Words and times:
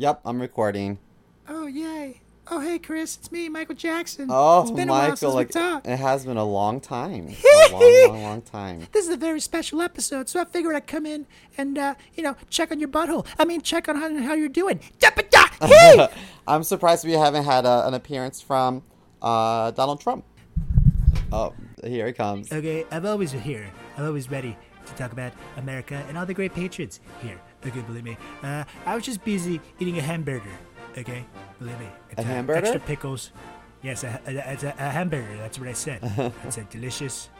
Yep, 0.00 0.20
I'm 0.24 0.40
recording. 0.40 1.00
Oh 1.48 1.66
yay! 1.66 2.20
Oh 2.46 2.60
hey 2.60 2.78
Chris, 2.78 3.16
it's 3.16 3.32
me, 3.32 3.48
Michael 3.48 3.74
Jackson. 3.74 4.28
Oh, 4.30 4.62
it's 4.62 4.70
been 4.70 4.88
a 4.88 4.92
while 4.92 5.00
Michael, 5.00 5.16
since 5.16 5.34
like 5.34 5.48
we 5.48 5.52
talked. 5.54 5.88
it 5.88 5.98
has 5.98 6.24
been 6.24 6.36
a 6.36 6.44
long 6.44 6.80
time. 6.80 7.34
a 7.68 7.72
long, 7.72 8.08
long, 8.08 8.22
long 8.22 8.42
time. 8.42 8.86
This 8.92 9.08
is 9.08 9.12
a 9.12 9.16
very 9.16 9.40
special 9.40 9.82
episode, 9.82 10.28
so 10.28 10.40
I 10.40 10.44
figured 10.44 10.76
I'd 10.76 10.86
come 10.86 11.04
in 11.04 11.26
and 11.56 11.76
uh, 11.76 11.94
you 12.14 12.22
know 12.22 12.36
check 12.48 12.70
on 12.70 12.78
your 12.78 12.88
butthole. 12.88 13.26
I 13.40 13.44
mean, 13.44 13.60
check 13.60 13.88
on 13.88 13.96
how, 13.96 14.16
how 14.22 14.34
you're 14.34 14.48
doing. 14.48 14.78
Hey! 15.60 16.08
I'm 16.46 16.62
surprised 16.62 17.04
we 17.04 17.14
haven't 17.14 17.42
had 17.42 17.66
a, 17.66 17.88
an 17.88 17.94
appearance 17.94 18.40
from 18.40 18.84
uh, 19.20 19.72
Donald 19.72 20.00
Trump. 20.00 20.24
Oh, 21.32 21.54
here 21.82 22.06
he 22.06 22.12
comes. 22.12 22.52
okay, 22.52 22.84
I'm 22.92 23.04
always 23.04 23.32
here. 23.32 23.68
I'm 23.96 24.06
always 24.06 24.30
ready 24.30 24.56
to 24.86 24.92
talk 24.94 25.10
about 25.10 25.32
America 25.56 26.04
and 26.08 26.16
all 26.16 26.24
the 26.24 26.34
great 26.34 26.54
patriots 26.54 27.00
here. 27.20 27.40
Okay, 27.66 27.80
believe 27.80 28.04
me. 28.04 28.16
Uh, 28.42 28.64
I 28.86 28.94
was 28.94 29.04
just 29.04 29.24
busy 29.24 29.60
eating 29.78 29.98
a 29.98 30.02
hamburger. 30.02 30.50
Okay, 30.96 31.24
believe 31.58 31.78
me. 31.78 31.86
It's, 32.10 32.20
A 32.20 32.24
hamburger? 32.24 32.58
Extra 32.60 32.80
pickles. 32.80 33.30
Yes, 33.82 34.04
a, 34.04 34.20
a, 34.26 34.74
a 34.78 34.90
hamburger. 34.90 35.36
That's 35.36 35.58
what 35.58 35.68
I 35.68 35.72
said. 35.72 36.02
I 36.44 36.50
said 36.50 36.68
delicious. 36.70 37.30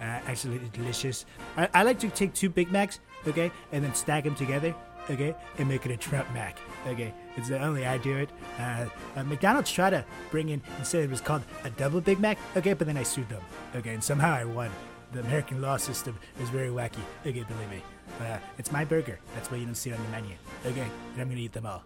Uh, 0.00 0.04
absolutely 0.26 0.68
delicious. 0.72 1.26
I, 1.56 1.68
I 1.74 1.82
like 1.84 1.98
to 2.00 2.08
take 2.10 2.34
two 2.34 2.48
Big 2.48 2.72
Macs, 2.72 3.00
okay, 3.26 3.52
and 3.70 3.84
then 3.84 3.94
stack 3.94 4.24
them 4.24 4.34
together, 4.34 4.74
okay, 5.08 5.34
and 5.58 5.68
make 5.68 5.86
it 5.86 5.92
a 5.92 5.96
Trump 5.96 6.32
Mac. 6.34 6.58
Okay, 6.88 7.14
it's 7.36 7.48
the 7.48 7.60
only 7.62 7.86
I 7.86 7.98
do 7.98 8.16
it. 8.16 8.30
Uh, 8.58 8.86
uh, 9.14 9.22
McDonald's 9.24 9.70
tried 9.70 9.90
to 9.90 10.04
bring 10.30 10.48
in 10.48 10.60
and 10.76 10.86
said 10.86 11.04
it 11.04 11.10
was 11.10 11.20
called 11.20 11.42
a 11.64 11.70
double 11.70 12.00
Big 12.00 12.18
Mac, 12.18 12.38
okay, 12.56 12.72
but 12.72 12.86
then 12.86 12.96
I 12.96 13.04
sued 13.04 13.28
them, 13.28 13.42
okay, 13.76 13.94
and 13.94 14.02
somehow 14.02 14.32
I 14.34 14.44
won. 14.44 14.70
The 15.12 15.20
American 15.20 15.60
law 15.60 15.76
system 15.76 16.18
is 16.40 16.48
very 16.48 16.68
wacky, 16.68 17.02
okay, 17.26 17.44
believe 17.44 17.70
me. 17.70 17.82
Uh, 18.20 18.38
it's 18.58 18.72
my 18.72 18.84
burger. 18.84 19.18
That's 19.34 19.50
why 19.50 19.58
you 19.58 19.66
don't 19.66 19.74
see 19.74 19.90
it 19.90 19.98
on 19.98 20.02
the 20.04 20.10
menu, 20.10 20.34
okay, 20.64 20.80
and 21.12 21.20
I'm 21.20 21.28
gonna 21.28 21.40
eat 21.40 21.52
them 21.52 21.66
all, 21.66 21.84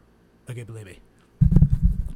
okay, 0.49 0.63
believe 0.63 0.87
me. 0.87 1.01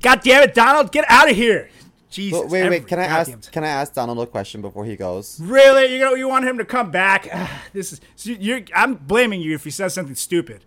God 0.00 0.22
damn 0.22 0.42
it, 0.44 0.54
Donald, 0.54 0.92
get 0.92 1.04
out 1.08 1.28
of 1.28 1.36
here! 1.36 1.68
Jesus. 2.10 2.40
Wait, 2.40 2.50
wait, 2.50 2.70
wait. 2.70 2.86
Can 2.88 2.98
I 2.98 3.04
ask? 3.04 3.52
Can 3.52 3.62
I 3.62 3.68
ask 3.68 3.94
Donald 3.94 4.18
a 4.18 4.26
question 4.26 4.60
before 4.60 4.84
he 4.84 4.96
goes? 4.96 5.40
Really? 5.40 5.94
You 5.94 6.00
know 6.00 6.14
you 6.14 6.28
want 6.28 6.44
him 6.44 6.58
to 6.58 6.64
come 6.64 6.90
back? 6.90 7.28
This 7.72 7.92
is 7.92 8.00
so 8.16 8.32
you're. 8.32 8.62
I'm 8.74 8.94
blaming 8.94 9.40
you 9.40 9.54
if 9.54 9.62
he 9.62 9.70
says 9.70 9.94
something 9.94 10.16
stupid. 10.16 10.64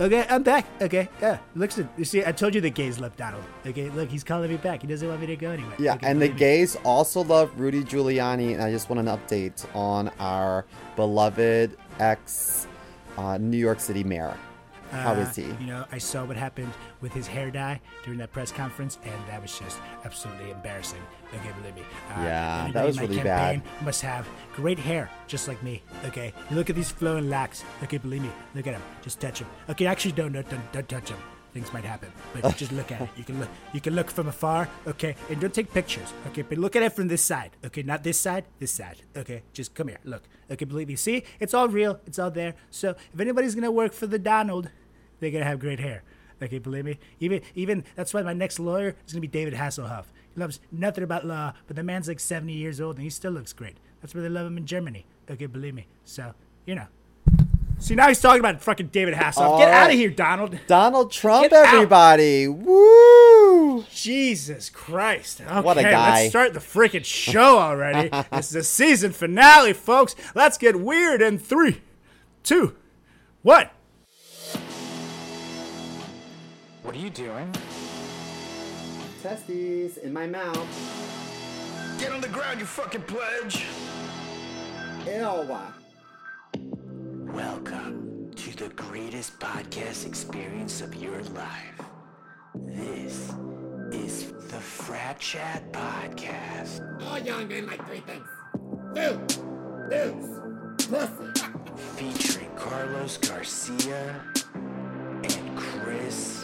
Okay, 0.00 0.26
I'm 0.28 0.42
back. 0.42 0.66
Okay, 0.82 1.08
yeah. 1.22 1.38
Looks, 1.54 1.80
you 1.96 2.04
see, 2.04 2.24
I 2.24 2.32
told 2.32 2.52
you 2.54 2.60
the 2.60 2.70
gays 2.70 2.98
love 2.98 3.16
Donald. 3.16 3.44
Okay, 3.64 3.90
look, 3.90 4.08
he's 4.08 4.24
calling 4.24 4.50
me 4.50 4.56
back. 4.56 4.82
He 4.82 4.88
doesn't 4.88 5.06
want 5.06 5.20
me 5.20 5.28
to 5.28 5.36
go 5.36 5.50
anywhere. 5.52 5.76
Yeah, 5.78 5.94
Okay, 5.94 6.08
and 6.08 6.20
the 6.20 6.30
me. 6.30 6.34
gays 6.34 6.74
also 6.84 7.22
love 7.22 7.52
Rudy 7.58 7.84
Giuliani, 7.84 8.54
and 8.54 8.62
I 8.62 8.72
just 8.72 8.90
want 8.90 9.06
an 9.06 9.16
update 9.16 9.64
on 9.74 10.10
our 10.18 10.64
beloved 10.96 11.76
ex 12.00 12.66
uh, 13.16 13.38
New 13.38 13.56
York 13.56 13.78
City 13.78 14.02
mayor. 14.02 14.36
How 14.94 15.12
Uh, 15.14 15.16
is 15.26 15.36
he? 15.36 15.44
You 15.60 15.66
know, 15.66 15.84
I 15.92 15.98
saw 15.98 16.24
what 16.24 16.36
happened 16.36 16.72
with 17.00 17.12
his 17.12 17.26
hair 17.26 17.50
dye 17.50 17.80
during 18.04 18.18
that 18.20 18.32
press 18.32 18.52
conference, 18.52 18.98
and 19.04 19.14
that 19.28 19.42
was 19.42 19.58
just 19.58 19.78
absolutely 20.04 20.50
embarrassing. 20.50 21.02
Okay, 21.34 21.50
believe 21.60 21.74
me. 21.74 21.82
Uh, 22.14 22.22
Yeah, 22.22 22.70
that 22.72 22.86
was 22.86 23.00
really 23.00 23.18
bad. 23.22 23.62
Must 23.82 24.02
have 24.02 24.26
great 24.54 24.78
hair, 24.78 25.10
just 25.26 25.48
like 25.48 25.62
me. 25.62 25.82
Okay, 26.06 26.32
you 26.50 26.56
look 26.56 26.70
at 26.70 26.76
these 26.76 26.90
flowing 26.90 27.28
locks. 27.28 27.64
Okay, 27.82 27.98
believe 27.98 28.22
me. 28.22 28.30
Look 28.54 28.66
at 28.66 28.72
them. 28.74 28.82
Just 29.02 29.20
touch 29.20 29.40
them. 29.40 29.48
Okay, 29.68 29.86
actually, 29.86 30.12
don't 30.12 30.32
don't 30.32 30.48
don't, 30.48 30.72
don't 30.72 30.88
touch 30.88 31.08
them. 31.10 31.18
Things 31.52 31.72
might 31.72 31.84
happen, 31.84 32.10
but 32.32 32.56
just 32.62 32.72
look 32.72 32.90
at 32.90 33.00
it. 33.02 33.08
You 33.16 33.22
can 33.22 33.38
look. 33.38 33.48
You 33.72 33.80
can 33.80 33.94
look 33.94 34.10
from 34.10 34.26
afar. 34.28 34.68
Okay, 34.88 35.14
and 35.30 35.40
don't 35.40 35.54
take 35.54 35.72
pictures. 35.72 36.12
Okay, 36.28 36.42
but 36.42 36.58
look 36.58 36.74
at 36.76 36.82
it 36.82 36.92
from 36.92 37.06
this 37.08 37.22
side. 37.22 37.50
Okay, 37.64 37.82
not 37.82 38.02
this 38.02 38.18
side. 38.18 38.44
This 38.58 38.72
side. 38.72 39.02
Okay, 39.16 39.42
just 39.52 39.72
come 39.74 39.88
here. 39.88 39.98
Look. 40.04 40.22
Okay, 40.50 40.64
believe 40.64 40.88
me. 40.88 40.96
See, 40.96 41.22
it's 41.40 41.54
all 41.54 41.68
real. 41.68 42.00
It's 42.06 42.18
all 42.18 42.30
there. 42.32 42.54
So 42.70 42.96
if 43.12 43.20
anybody's 43.20 43.54
gonna 43.54 43.70
work 43.70 43.92
for 43.92 44.08
the 44.08 44.18
Donald, 44.18 44.68
they're 45.24 45.32
gonna 45.32 45.44
have 45.44 45.58
great 45.58 45.80
hair. 45.80 46.02
Okay, 46.42 46.58
believe 46.58 46.84
me. 46.84 46.98
Even 47.20 47.40
even 47.54 47.84
that's 47.94 48.12
why 48.12 48.22
my 48.22 48.32
next 48.34 48.58
lawyer 48.58 48.94
is 49.06 49.12
gonna 49.12 49.20
be 49.20 49.26
David 49.28 49.54
Hasselhoff. 49.54 50.04
He 50.34 50.40
loves 50.40 50.60
nothing 50.70 51.04
about 51.04 51.24
law, 51.24 51.52
but 51.66 51.76
the 51.76 51.82
man's 51.82 52.08
like 52.08 52.20
70 52.20 52.52
years 52.52 52.80
old 52.80 52.96
and 52.96 53.04
he 53.04 53.10
still 53.10 53.32
looks 53.32 53.52
great. 53.52 53.76
That's 54.00 54.14
why 54.14 54.20
they 54.20 54.28
love 54.28 54.46
him 54.46 54.56
in 54.58 54.66
Germany. 54.66 55.06
Okay, 55.30 55.46
believe 55.46 55.74
me. 55.74 55.86
So 56.04 56.34
you 56.66 56.74
know. 56.74 56.86
See 57.78 57.94
now 57.94 58.08
he's 58.08 58.20
talking 58.20 58.40
about 58.40 58.62
fucking 58.62 58.88
David 58.88 59.14
Hasselhoff. 59.14 59.58
Get 59.58 59.68
out 59.68 59.90
of 59.90 59.96
here, 59.96 60.08
Donald. 60.10 60.58
Donald 60.66 61.10
Trump, 61.10 61.50
Get 61.50 61.52
out. 61.52 61.74
everybody! 61.74 62.46
Woo! 62.48 63.84
Jesus 63.90 64.70
Christ. 64.70 65.40
Okay, 65.40 65.60
What 65.60 65.76
a 65.78 65.82
guy. 65.82 66.20
let's 66.20 66.30
start 66.30 66.54
the 66.54 66.60
freaking 66.60 67.04
show 67.04 67.58
already. 67.58 68.08
this 68.32 68.46
is 68.46 68.52
the 68.52 68.62
season 68.62 69.12
finale, 69.12 69.72
folks. 69.72 70.14
Let's 70.34 70.56
get 70.56 70.80
weird 70.80 71.20
in 71.20 71.38
three, 71.38 71.80
two, 72.42 72.76
one. 73.42 73.68
What 76.84 76.94
are 76.94 76.98
you 76.98 77.08
doing? 77.08 77.50
Testes 79.22 79.96
in 79.96 80.12
my 80.12 80.26
mouth. 80.26 80.68
Get 81.98 82.12
on 82.12 82.20
the 82.20 82.28
ground, 82.28 82.60
you 82.60 82.66
fucking 82.66 83.04
pledge! 83.04 83.64
Ew. 85.06 85.48
Welcome 87.32 88.30
to 88.36 88.56
the 88.56 88.68
greatest 88.74 89.38
podcast 89.40 90.06
experience 90.06 90.82
of 90.82 90.94
your 90.94 91.22
life. 91.22 91.80
This 92.54 93.32
is 93.90 94.32
the 94.50 94.60
Frat 94.60 95.18
Chat 95.18 95.72
Podcast. 95.72 96.82
All 97.06 97.18
young 97.18 97.48
men 97.48 97.66
like 97.66 97.82
three 97.86 98.00
things. 98.00 98.28
Food, 98.94 99.26
booze, 99.88 100.86
pussy. 100.86 101.50
featuring 101.96 102.50
Carlos 102.56 103.16
Garcia 103.16 104.20
and 104.54 105.56
Chris 105.56 106.43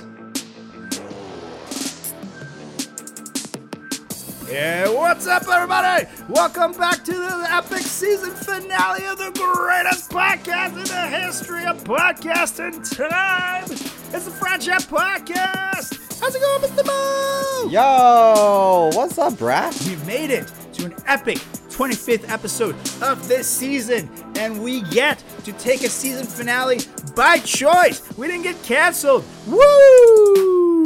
Yeah, 4.50 4.88
what's 4.88 5.28
up, 5.28 5.46
everybody? 5.48 6.06
Welcome 6.28 6.72
back 6.72 7.04
to 7.04 7.12
the 7.12 7.46
epic 7.50 7.82
season 7.82 8.32
finale 8.32 9.06
of 9.06 9.16
the 9.16 9.30
greatest 9.30 10.10
podcast 10.10 10.70
in 10.70 10.82
the 10.82 11.06
history 11.24 11.64
of 11.66 11.84
podcasting 11.84 12.82
time. 12.96 13.62
It's 13.70 14.24
the 14.24 14.32
Frat 14.32 14.60
Chat 14.62 14.80
Podcast. 14.82 16.20
How's 16.20 16.34
it 16.34 16.40
going, 16.40 16.62
Mr. 16.62 16.84
Mo? 16.84 17.70
Yo, 17.70 18.90
what's 18.96 19.18
up, 19.18 19.38
Brad? 19.38 19.72
We've 19.86 20.04
made 20.04 20.30
it 20.30 20.52
to 20.72 20.86
an 20.86 20.96
epic 21.06 21.38
25th 21.68 22.28
episode 22.28 22.74
of 23.02 23.28
this 23.28 23.46
season, 23.46 24.10
and 24.34 24.64
we 24.64 24.82
get 24.90 25.22
to 25.44 25.52
take 25.52 25.84
a 25.84 25.88
season 25.88 26.26
finale 26.26 26.80
by 27.14 27.38
choice. 27.38 28.02
We 28.18 28.26
didn't 28.26 28.42
get 28.42 28.60
canceled. 28.64 29.24
Woo! 29.46 30.79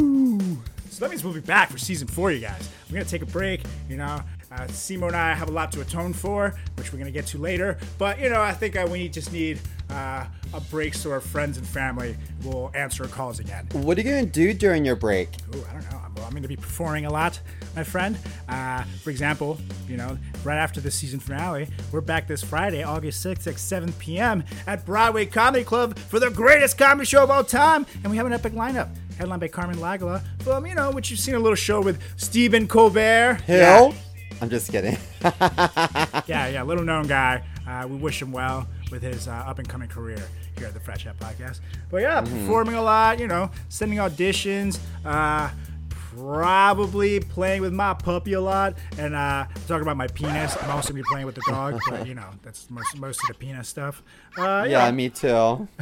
So 0.95 1.03
that 1.03 1.11
means 1.11 1.25
we'll 1.25 1.33
be 1.33 1.41
back 1.41 1.69
for 1.69 1.77
season 1.77 2.07
four, 2.07 2.31
you 2.31 2.39
guys. 2.39 2.69
We're 2.89 2.93
gonna 2.93 3.03
take 3.03 3.21
a 3.21 3.25
break, 3.25 3.63
you 3.89 3.97
know. 3.97 4.21
Uh, 4.49 4.59
Simo 4.67 5.07
and 5.07 5.15
I 5.17 5.33
have 5.33 5.49
a 5.49 5.51
lot 5.51 5.69
to 5.73 5.81
atone 5.81 6.13
for, 6.13 6.55
which 6.77 6.93
we're 6.93 6.99
gonna 6.99 7.11
get 7.11 7.27
to 7.27 7.37
later. 7.37 7.77
But 7.97 8.17
you 8.17 8.29
know, 8.29 8.41
I 8.41 8.53
think 8.53 8.77
uh, 8.77 8.87
we 8.89 9.09
just 9.09 9.33
need 9.33 9.59
uh, 9.89 10.25
a 10.53 10.61
break 10.71 10.93
so 10.93 11.11
our 11.11 11.19
friends 11.19 11.57
and 11.57 11.67
family 11.67 12.15
will 12.45 12.71
answer 12.73 13.03
our 13.03 13.09
calls 13.09 13.39
again. 13.41 13.67
What 13.73 13.97
are 13.97 14.01
you 14.03 14.09
gonna 14.09 14.25
do 14.25 14.53
during 14.53 14.85
your 14.85 14.95
break? 14.95 15.31
Ooh, 15.53 15.65
I 15.69 15.73
don't 15.73 15.91
know. 15.91 16.05
Well, 16.15 16.25
I'm 16.25 16.31
going 16.31 16.43
to 16.43 16.47
be 16.47 16.55
performing 16.55 17.05
a 17.05 17.11
lot, 17.11 17.39
my 17.75 17.83
friend. 17.83 18.17
Uh, 18.47 18.83
for 19.03 19.09
example, 19.09 19.57
you 19.87 19.97
know, 19.97 20.17
right 20.43 20.57
after 20.57 20.79
the 20.79 20.89
season 20.89 21.19
finale, 21.19 21.67
we're 21.91 22.01
back 22.01 22.25
this 22.27 22.41
Friday, 22.43 22.83
August 22.83 23.25
6th 23.25 23.47
at 23.47 23.59
7 23.59 23.91
p.m. 23.93 24.43
at 24.65 24.85
Broadway 24.85 25.25
Comedy 25.25 25.65
Club 25.65 25.97
for 25.97 26.19
the 26.19 26.29
greatest 26.29 26.77
comedy 26.77 27.05
show 27.05 27.23
of 27.23 27.29
all 27.29 27.43
time. 27.43 27.85
And 28.03 28.11
we 28.11 28.17
have 28.17 28.25
an 28.25 28.33
epic 28.33 28.53
lineup. 28.53 28.89
Headlined 29.17 29.39
by 29.39 29.47
Carmen 29.47 29.77
Lagala 29.77 30.21
from, 30.41 30.65
you 30.65 30.75
know, 30.75 30.91
which 30.91 31.09
you've 31.09 31.19
seen 31.19 31.35
a 31.35 31.39
little 31.39 31.55
show 31.55 31.81
with 31.81 32.01
Stephen 32.17 32.67
Colbert. 32.67 33.41
Hill? 33.45 33.93
I'm 34.41 34.49
just 34.49 34.71
kidding. 34.71 34.97
Yeah, 35.21 36.21
yeah, 36.27 36.47
yeah 36.47 36.63
little 36.63 36.83
known 36.83 37.07
guy. 37.07 37.43
Uh, 37.65 37.87
we 37.89 37.95
wish 37.95 38.21
him 38.21 38.31
well 38.31 38.67
with 38.91 39.01
his 39.01 39.27
uh, 39.27 39.31
up 39.31 39.59
and 39.59 39.67
coming 39.67 39.87
career 39.87 40.21
here 40.57 40.67
at 40.67 40.73
the 40.73 40.79
Frat 40.79 40.99
Chat 40.99 41.17
Podcast. 41.17 41.61
But 41.89 42.01
yeah, 42.01 42.21
performing 42.21 42.75
a 42.75 42.81
lot, 42.81 43.19
you 43.19 43.27
know, 43.27 43.49
sending 43.69 43.99
auditions, 43.99 44.79
uh, 45.05 45.49
probably 45.89 47.19
playing 47.21 47.61
with 47.61 47.73
my 47.73 47.93
puppy 47.93 48.33
a 48.33 48.41
lot, 48.41 48.77
and 48.97 49.15
uh, 49.15 49.45
talking 49.67 49.83
about 49.83 49.97
my 49.97 50.07
penis. 50.07 50.55
I'm 50.61 50.71
also 50.71 50.89
gonna 50.89 51.03
be 51.03 51.07
playing 51.09 51.25
with 51.25 51.35
the 51.35 51.43
dog, 51.47 51.79
but 51.89 52.05
you 52.07 52.13
know, 52.13 52.29
that's 52.43 52.69
most, 52.69 52.97
most 52.97 53.21
of 53.23 53.27
the 53.29 53.33
penis 53.33 53.67
stuff. 53.67 54.03
Uh, 54.37 54.65
yeah, 54.69 54.85
yeah. 54.85 54.91
me 54.91 55.09
too. 55.09 55.67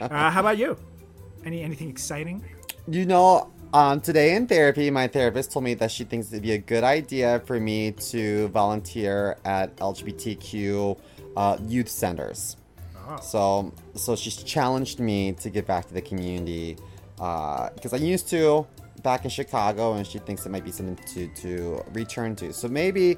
Uh, 0.00 0.30
how 0.30 0.40
about 0.40 0.56
you? 0.56 0.76
Any 1.44 1.62
anything 1.62 1.88
exciting? 1.88 2.44
You 2.86 3.06
know, 3.06 3.50
um, 3.72 4.00
today 4.00 4.34
in 4.34 4.46
therapy, 4.46 4.90
my 4.90 5.08
therapist 5.08 5.52
told 5.52 5.64
me 5.64 5.74
that 5.74 5.90
she 5.90 6.04
thinks 6.04 6.28
it'd 6.28 6.42
be 6.42 6.52
a 6.52 6.58
good 6.58 6.84
idea 6.84 7.40
for 7.46 7.60
me 7.60 7.92
to 7.92 8.48
volunteer 8.48 9.36
at 9.44 9.76
LGBTQ 9.76 10.98
uh, 11.36 11.58
youth 11.66 11.88
centers. 11.88 12.56
So, 13.22 13.72
so 13.94 14.16
she's 14.16 14.36
challenged 14.42 15.00
me 15.00 15.32
to 15.32 15.48
give 15.48 15.66
back 15.66 15.88
to 15.88 15.94
the 15.94 16.02
community 16.02 16.76
because 17.16 17.92
I 17.92 17.96
used 17.96 18.28
to 18.28 18.66
back 19.02 19.24
in 19.24 19.30
Chicago, 19.30 19.94
and 19.94 20.06
she 20.06 20.18
thinks 20.18 20.44
it 20.44 20.50
might 20.50 20.64
be 20.64 20.72
something 20.72 20.96
to 21.14 21.28
to 21.42 21.84
return 21.92 22.36
to. 22.36 22.52
So 22.52 22.68
maybe 22.68 23.16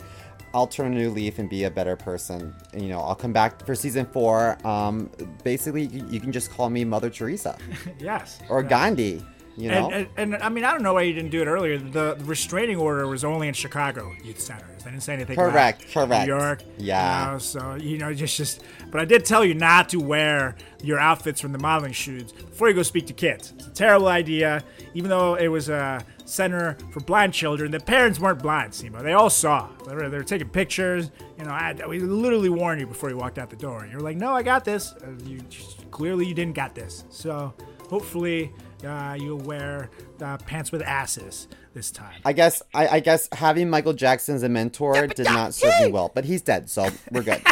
I'll 0.52 0.67
turn 0.67 0.93
a 0.93 0.97
new 0.97 1.11
leaf 1.11 1.38
and 1.38 1.49
be 1.49 1.64
a 1.64 1.70
better 1.70 1.97
person. 1.97 2.55
You 2.76 2.88
know, 2.88 3.00
I'll 3.00 3.14
come 3.14 3.32
back 3.32 3.64
for 3.64 3.75
season 3.75 4.06
four. 4.06 4.58
Um, 4.67 5.11
basically, 5.44 5.85
you, 5.85 6.20
can 6.20 6.32
just 6.32 6.50
call 6.50 6.70
me 6.70 6.85
Mother 6.85 7.11
Teresa 7.11 7.56
Yes. 8.00 8.41
or 8.49 8.62
Gandhi. 8.62 9.25
You 9.56 9.69
know, 9.70 9.91
And, 9.91 10.08
and, 10.17 10.35
and 10.35 10.43
I 10.43 10.49
mean, 10.49 10.64
I 10.64 10.70
don't 10.70 10.82
know 10.82 10.94
why 10.94 11.02
you 11.02 11.12
didn't 11.12 11.31
do 11.31 11.43
it 11.43 11.47
earlier. 11.47 11.76
The 11.76 12.17
restraining 12.20 12.76
order 12.76 13.06
was 13.06 13.25
only 13.25 13.47
in 13.47 13.52
Chicago 13.55 14.11
youth 14.25 14.41
centers. 14.41 14.82
They 14.85 14.91
didn't 14.91 15.02
say 15.02 15.12
anything 15.12 15.37
Correct, 15.37 15.82
about 15.93 16.08
correct. 16.08 16.26
New 16.26 16.35
York. 16.35 16.62
Yeah. 16.79 17.26
you 17.26 17.32
know, 17.32 17.38
so 17.38 17.75
you 17.75 17.99
know, 17.99 18.14
just 18.14 18.37
just. 18.37 18.62
But 18.91 19.02
I 19.02 19.05
did 19.05 19.25
tell 19.26 19.44
you 19.44 19.52
not 19.55 19.91
to 19.91 19.99
wear 19.99 20.56
your 20.82 20.99
outfits 20.99 21.41
from 21.41 21.52
the 21.52 21.58
modeling 21.58 21.93
shoots 21.93 22.32
before 22.32 22.69
you 22.69 22.75
go 22.75 22.82
speak 22.82 23.06
to 23.08 23.12
kids. 23.12 23.52
It's 23.58 23.67
a 23.67 23.70
terrible 23.70 24.08
idea. 24.08 24.64
Even 24.94 25.11
though 25.11 25.35
it 25.35 25.49
was 25.49 25.69
a 25.69 26.02
center 26.31 26.77
for 26.91 27.00
blind 27.00 27.32
children, 27.35 27.71
the 27.71 27.81
parents 27.81 28.19
weren't 28.19 28.43
blind. 28.43 28.73
Simo, 28.73 29.03
they 29.03 29.12
all 29.12 29.31
saw. 29.31 29.69
They 29.87 29.94
were, 29.94 30.09
they 30.09 30.17
were 30.17 30.25
taking 30.25 30.49
pictures. 30.49 31.11
You 31.38 31.44
know, 31.44 31.50
I, 31.50 31.75
we 31.88 31.99
literally 32.00 32.49
warned 32.49 32.81
you 32.81 32.87
before 32.87 33.11
you 33.11 33.17
walked 33.17 33.38
out 33.38 33.50
the 33.50 33.56
door. 33.56 33.87
You're 33.91 34.00
like, 34.00 34.17
no, 34.17 34.35
I 34.35 34.43
got 34.43 34.65
this. 34.65 34.93
Uh, 34.93 35.12
you 35.25 35.41
just, 35.43 35.91
clearly 35.91 36.27
you 36.27 36.35
didn't 36.35 36.55
got 36.55 36.75
this. 36.75 37.05
So 37.11 37.53
hopefully 37.88 38.53
uh, 38.85 39.17
you'll 39.19 39.38
wear 39.38 39.91
uh, 40.23 40.37
pants 40.38 40.73
with 40.73 40.82
asses 40.82 41.49
this 41.75 41.91
time. 41.91 42.21
I 42.25 42.33
guess 42.33 42.62
I, 42.75 42.88
I 42.88 43.00
guess 43.00 43.29
having 43.33 43.69
Michael 43.71 43.93
Jackson 43.93 44.35
as 44.35 44.43
a 44.43 44.49
mentor 44.49 45.06
did 45.06 45.26
not 45.26 45.55
serve 45.55 45.75
me 45.81 45.91
well, 45.91 46.11
but 46.15 46.25
he's 46.25 46.43
dead, 46.43 46.71
so 46.71 46.88
we're 47.11 47.23
good. 47.23 47.43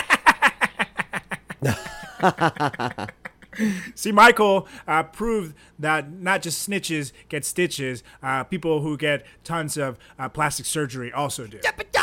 See, 3.95 4.13
Michael 4.13 4.67
uh, 4.87 5.03
proved 5.05 5.55
that 5.79 6.11
not 6.13 6.43
just 6.43 6.69
snitches 6.69 7.13
get 7.29 7.45
stitches, 7.45 8.03
uh, 8.23 8.45
people 8.45 8.81
who 8.81 8.97
get 8.97 9.25
tons 9.45 9.77
of 9.77 9.99
uh, 10.19 10.29
plastic 10.29 10.67
surgery 10.67 11.13
also 11.13 11.47
do. 11.47 11.59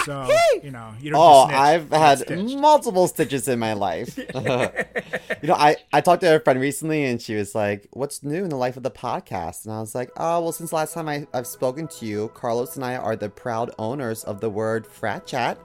So, 0.06 0.28
you 0.64 0.70
know, 0.70 0.94
you 1.02 1.10
don't 1.12 1.20
Oh, 1.20 1.48
just 1.48 1.48
snitch, 1.50 1.60
I've 1.60 1.90
had 1.92 2.20
stitched. 2.20 2.58
multiple 2.58 3.08
stitches 3.08 3.48
in 3.48 3.58
my 3.58 3.74
life. 3.74 4.18
you 5.42 5.48
know, 5.48 5.56
I, 5.56 5.78
I 5.92 6.02
talked 6.02 6.22
to 6.22 6.36
a 6.36 6.40
friend 6.40 6.60
recently 6.60 7.06
and 7.06 7.20
she 7.22 7.36
was 7.36 7.56
like, 7.56 7.88
What's 7.92 8.22
new 8.24 8.44
in 8.44 8.50
the 8.50 8.56
life 8.56 8.78
of 8.78 8.84
the 8.84 8.92
podcast? 8.92 9.66
And 9.66 9.74
I 9.74 9.80
was 9.80 9.96
like, 9.96 10.12
Oh, 10.18 10.42
well, 10.42 10.52
since 10.52 10.72
last 10.72 10.94
time 10.94 11.10
I, 11.10 11.26
I've 11.34 11.48
spoken 11.48 11.88
to 11.88 12.06
you, 12.06 12.30
Carlos 12.36 12.76
and 12.76 12.86
I 12.86 12.98
are 12.98 13.16
the 13.16 13.30
proud 13.30 13.72
owners 13.80 14.24
of 14.24 14.42
the 14.42 14.50
word 14.50 14.86
frat 14.86 15.26
chat. 15.26 15.58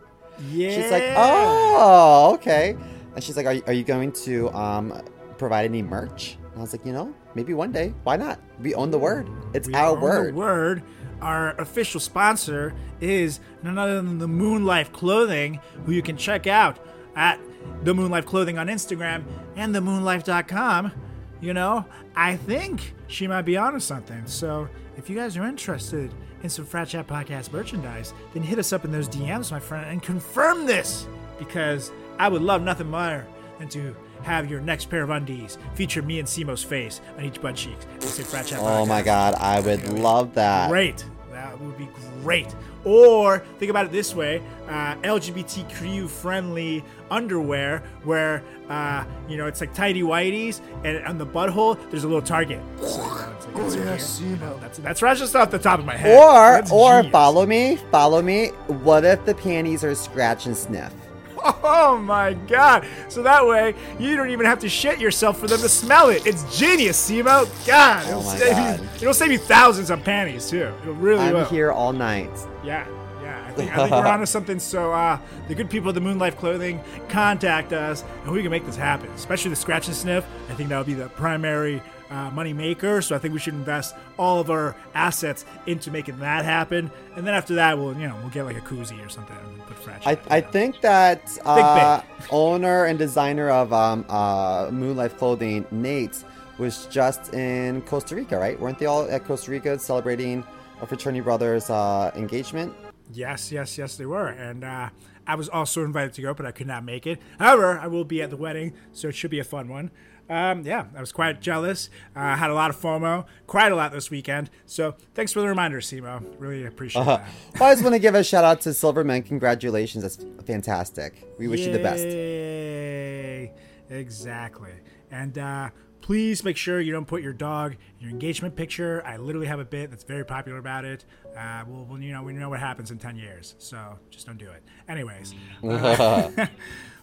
Yeah. 0.51 0.71
She's 0.71 0.91
like, 0.91 1.05
Oh, 1.17 2.33
okay. 2.37 2.77
And 3.15 3.23
she's 3.23 3.37
like, 3.37 3.45
Are, 3.47 3.53
you- 3.55 3.63
are 3.67 3.73
you 3.75 3.85
going 3.85 4.13
to 4.25 4.49
um, 4.55 5.03
provide 5.41 5.65
any 5.65 5.83
merch? 5.83 6.37
And 6.51 6.59
I 6.59 6.61
was 6.61 6.73
like, 6.73 6.87
You 6.87 6.93
know, 6.93 7.15
maybe 7.35 7.55
one 7.55 7.73
day. 7.73 7.93
Why 8.05 8.17
not? 8.17 8.39
We 8.61 8.75
own 8.75 8.91
the 8.91 8.99
word. 8.99 9.29
It's 9.55 9.67
We 9.67 9.75
our 9.75 9.99
word. 9.99 10.35
Word. 10.35 10.83
Our 11.21 11.51
official 11.61 12.01
sponsor 12.01 12.73
is 13.01 13.41
none 13.63 13.77
other 13.77 13.97
than 13.97 14.19
the 14.19 14.29
Moon 14.29 14.65
Life 14.65 14.93
Clothing, 14.93 15.61
who 15.85 15.93
you 15.93 16.03
can 16.03 16.17
check 16.17 16.47
out 16.47 16.79
at 17.15 17.39
the 17.83 17.93
Moon 17.93 18.11
Life 18.11 18.25
Clothing 18.25 18.57
on 18.57 18.69
Instagram 18.69 19.25
and 19.57 19.75
themoonlife.com. 19.75 20.93
You 21.41 21.55
know, 21.55 21.85
I 22.15 22.37
think 22.37 22.95
she 23.07 23.27
might 23.27 23.43
be 23.43 23.57
onto 23.57 23.81
something. 23.81 24.23
So 24.27 24.69
if 24.97 25.11
you 25.11 25.17
guys 25.17 25.37
are 25.37 25.45
interested 25.47 26.13
in 26.43 26.49
some 26.49 26.65
Frat 26.65 26.89
Chat 26.89 27.07
Podcast 27.07 27.53
merchandise, 27.53 28.15
then 28.33 28.43
hit 28.43 28.59
us 28.59 28.73
up 28.73 28.85
in 28.85 28.93
those 28.93 29.09
DMs, 29.09 29.51
my 29.51 29.61
friend, 29.61 29.87
and 29.91 30.03
confirm 30.03 30.67
this 30.67 31.07
because 31.39 31.93
I 32.19 32.29
would 32.29 32.43
love 32.43 32.63
nothing 32.63 32.91
more 32.91 33.27
than 33.59 33.69
to 33.71 33.95
have 34.23 34.51
your 34.51 34.61
next 34.61 34.87
pair 34.91 35.03
of 35.03 35.11
undies 35.11 35.59
feature 35.75 36.03
me 36.03 36.19
and 36.19 36.29
Simo's 36.29 36.63
face 36.63 37.01
on 37.19 37.25
each 37.25 37.41
butt 37.41 37.57
cheeks. 37.57 37.87
and 37.93 38.03
say 38.05 38.23
Frat 38.23 38.47
Chat 38.47 38.59
Oh 38.63 38.87
my 38.87 39.03
god, 39.03 39.35
I 39.35 39.61
would 39.61 39.99
love 39.99 40.35
that. 40.35 40.69
Great. 40.71 41.05
That 41.33 41.59
would 41.61 41.79
be 41.79 41.89
great. 42.23 42.55
Or 42.85 43.41
think 43.59 43.71
about 43.71 43.85
it 43.87 43.93
this 43.93 44.15
way: 44.15 44.43
uh, 44.69 44.95
LGBTQ 44.97 46.09
friendly 46.09 46.83
underwear, 47.11 47.83
where 48.05 48.43
uh, 48.71 49.05
you 49.29 49.37
know 49.37 49.47
it's 49.47 49.61
like 49.61 49.75
tidy 49.75 50.03
whities, 50.03 50.61
and 50.85 51.05
on 51.07 51.19
the 51.19 51.27
butthole 51.27 51.79
there's 51.91 52.05
a 52.05 52.09
little 52.09 52.23
target. 52.23 52.61
So, 52.79 52.87
you 52.87 52.97
know, 52.99 53.67
like, 53.67 53.67
it's 53.67 54.21
right. 54.21 54.29
You 54.31 54.37
know, 54.37 54.59
that's 54.61 54.79
that's 54.79 55.03
right 55.03 55.17
just 55.17 55.37
off 55.37 55.51
the 55.51 55.59
top 55.59 55.79
of 55.79 55.85
my 55.85 55.97
head. 55.97 56.17
Or 56.19 56.53
That's 56.53 56.73
or 56.73 56.97
genius. 56.97 57.13
follow 57.13 57.45
me, 57.47 57.77
follow 57.91 58.23
me. 58.23 58.49
What 58.67 59.05
if 59.05 59.25
the 59.27 59.35
panties 59.35 59.85
are 59.85 59.95
scratch 59.95 60.47
and 60.47 60.57
sniff? 60.57 60.93
Oh 61.63 61.99
my 61.99 62.33
god! 62.35 62.87
So 63.09 63.23
that 63.23 63.47
way 63.47 63.75
you 63.99 64.17
don't 64.17 64.31
even 64.31 64.47
have 64.47 64.59
to 64.61 64.69
shit 64.69 64.99
yourself 64.99 65.39
for 65.39 65.47
them 65.47 65.61
to 65.61 65.69
smell 65.69 66.09
it. 66.09 66.27
It's 66.27 66.59
genius, 66.59 67.11
Simo. 67.11 67.47
God, 67.67 68.07
it'll 68.09 68.21
Oh 68.21 68.37
save 68.37 68.51
God. 68.53 68.81
you. 68.81 68.87
It'll 68.97 69.15
save 69.15 69.33
you 69.33 69.39
thousands 69.39 69.91
of 69.91 70.03
panties 70.05 70.49
too. 70.51 70.73
It'll 70.83 70.95
really 70.95 71.25
I'm 71.25 71.35
will. 71.35 71.45
here 71.47 71.71
all 71.73 71.93
night. 71.93 72.31
Yeah, 72.65 72.87
yeah. 73.23 73.45
I 73.47 73.53
think, 73.53 73.73
I 73.73 73.77
think 73.77 73.91
we're 73.93 74.07
onto 74.07 74.27
something. 74.27 74.59
So, 74.59 74.93
uh, 74.93 75.19
the 75.49 75.55
good 75.55 75.71
people 75.71 75.89
at 75.91 75.95
the 75.95 76.01
Moon 76.01 76.19
Life 76.19 76.37
Clothing 76.37 76.83
contact 77.09 77.73
us, 77.73 78.05
and 78.25 78.33
we 78.33 78.43
can 78.43 78.51
make 78.51 78.67
this 78.67 78.77
happen. 78.77 79.11
Especially 79.13 79.51
the 79.51 79.57
scratch 79.57 79.87
and 79.87 79.97
sniff. 79.97 80.27
I 80.51 80.55
think 80.55 80.69
that 80.71 80.79
would 80.79 80.87
be 80.87 80.95
the 80.95 81.09
primary 81.11 81.83
uh, 82.11 82.31
money 82.31 82.53
maker. 82.53 83.01
So, 83.01 83.15
I 83.15 83.19
think 83.19 83.35
we 83.35 83.41
should 83.41 83.55
invest 83.55 83.95
all 84.19 84.41
of 84.41 84.51
our 84.51 84.77
assets 84.95 85.45
into 85.67 85.91
making 85.91 86.19
that 86.19 86.45
happen. 86.45 86.91
And 87.17 87.27
then 87.27 87.35
after 87.35 87.55
that, 87.55 87.79
we'll 87.79 87.95
you 87.97 88.09
know 88.09 88.17
we'll 88.21 88.31
get 88.31 88.45
like 88.45 88.57
a 88.57 88.61
koozie 88.61 89.05
or 89.05 89.09
something 89.09 89.37
and 89.37 89.67
put 89.67 89.81
scratch. 89.81 90.07
I, 90.07 90.19
I 90.29 90.41
think 90.41 90.81
that 90.81 91.39
uh, 91.45 92.03
owner 92.31 92.85
and 92.85 92.99
designer 92.99 93.51
of 93.51 93.73
um, 93.73 94.05
uh, 94.09 94.67
Moonlife 94.67 95.17
Clothing, 95.17 95.67
Nate, 95.71 96.25
was 96.59 96.87
just 96.87 97.33
in 97.35 97.83
Costa 97.83 98.15
Rica, 98.15 98.39
right? 98.39 98.59
Weren't 98.59 98.79
they 98.79 98.87
all 98.87 99.11
at 99.11 99.25
Costa 99.25 99.51
Rica 99.51 99.79
celebrating 99.79 100.45
a 100.81 100.87
fraternity 100.87 101.21
brother's 101.21 101.71
uh, 101.71 102.11
engagement? 102.15 102.75
Yes, 103.13 103.51
yes, 103.51 103.77
yes, 103.77 103.97
they 103.97 104.07
were. 104.07 104.29
And 104.29 104.63
uh, 104.63 104.91
I 105.27 105.35
was 105.35 105.49
also 105.49 105.85
invited 105.85 106.13
to 106.15 106.23
go, 106.23 106.35
but 106.35 106.47
I 106.47 106.53
could 106.53 106.67
not 106.67 106.85
make 106.85 107.07
it. 107.07 107.19
However, 107.39 107.79
I 107.79 107.87
will 107.87 108.05
be 108.05 108.23
at 108.23 108.31
the 108.31 108.37
wedding, 108.37 108.75
so 108.93 109.09
it 109.09 109.15
should 109.15 109.31
be 109.31 109.41
a 109.41 109.45
fun 109.45 109.69
one. 109.69 109.91
Um, 110.31 110.63
yeah, 110.65 110.87
I 110.97 111.01
was 111.01 111.11
quite 111.11 111.41
jealous. 111.41 111.91
Uh, 112.15 112.37
had 112.37 112.51
a 112.51 112.55
lot 112.55 112.71
of 112.71 112.77
FOMO, 112.77 113.27
quite 113.49 113.73
a 113.73 113.75
lot 113.75 113.91
this 113.91 114.11
weekend. 114.11 114.49
So 114.65 114.95
thanks 115.13 115.33
for 115.33 115.41
the 115.41 115.49
reminder, 115.49 115.81
Simo. 115.81 116.25
Really 116.39 116.65
appreciate 116.65 117.05
that. 117.05 117.29
Well, 117.59 117.69
I 117.69 117.73
just 117.75 117.83
want 117.83 117.95
to 117.95 117.99
give 117.99 118.15
a 118.15 118.23
shout 118.23 118.45
out 118.45 118.61
to 118.63 118.73
Silverman. 118.73 119.25
Congratulations. 119.25 120.03
That's 120.05 120.25
fantastic. 120.47 121.35
We 121.37 121.49
wish 121.49 121.61
you 121.61 121.73
the 121.73 121.81
best. 121.81 122.05
Yay. 122.05 123.53
Exactly. 123.91 124.71
And 125.11 125.37
uh, 125.37 125.71
please 126.01 126.45
make 126.45 126.57
sure 126.57 126.81
you 126.81 126.93
don't 126.93 127.07
put 127.07 127.23
your 127.23 127.33
dog 127.33 127.73
in 127.99 128.05
your 128.05 128.11
engagement 128.11 128.55
picture. 128.55 129.05
I 129.05 129.17
literally 129.17 129.49
have 129.49 129.59
a 129.59 129.65
bit 129.65 129.91
that's 129.91 130.05
very 130.05 130.25
popular 130.25 130.59
about 130.59 130.85
it. 130.85 131.05
Uh, 131.37 131.65
well, 131.67 131.87
well, 131.89 132.01
you 132.01 132.13
know, 132.13 132.23
we 132.23 132.35
know 132.35 132.49
what 132.49 132.61
happens 132.61 132.93
in 132.93 132.99
10 132.99 133.17
years, 133.17 133.57
so 133.59 133.99
just 134.11 134.27
don't 134.27 134.39
do 134.39 134.51
it. 134.51 134.63
Anyways. 134.89 135.35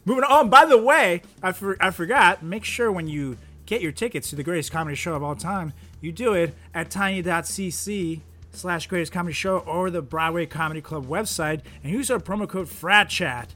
moving 0.07 0.23
on. 0.23 0.49
By 0.49 0.65
the 0.65 0.77
way, 0.77 1.21
I, 1.43 1.51
for, 1.51 1.75
I 1.81 1.91
forgot, 1.91 2.41
make 2.41 2.63
sure 2.63 2.91
when 2.91 3.07
you 3.07 3.37
get 3.65 3.81
your 3.81 3.91
tickets 3.91 4.29
to 4.29 4.37
the 4.37 4.43
greatest 4.43 4.71
comedy 4.71 4.95
show 4.95 5.13
of 5.13 5.21
all 5.21 5.35
time, 5.35 5.73
you 5.99 6.13
do 6.13 6.33
it 6.33 6.55
at 6.73 6.89
tiny.cc 6.89 8.21
slash 8.51 8.87
greatest 8.87 9.11
comedy 9.11 9.33
show 9.33 9.59
or 9.59 9.91
the 9.91 10.01
Broadway 10.01 10.45
Comedy 10.45 10.79
Club 10.79 11.05
website 11.07 11.61
and 11.83 11.91
use 11.91 12.09
our 12.09 12.19
promo 12.19 12.47
code 12.47 12.69
FRATCHAT 12.69 13.49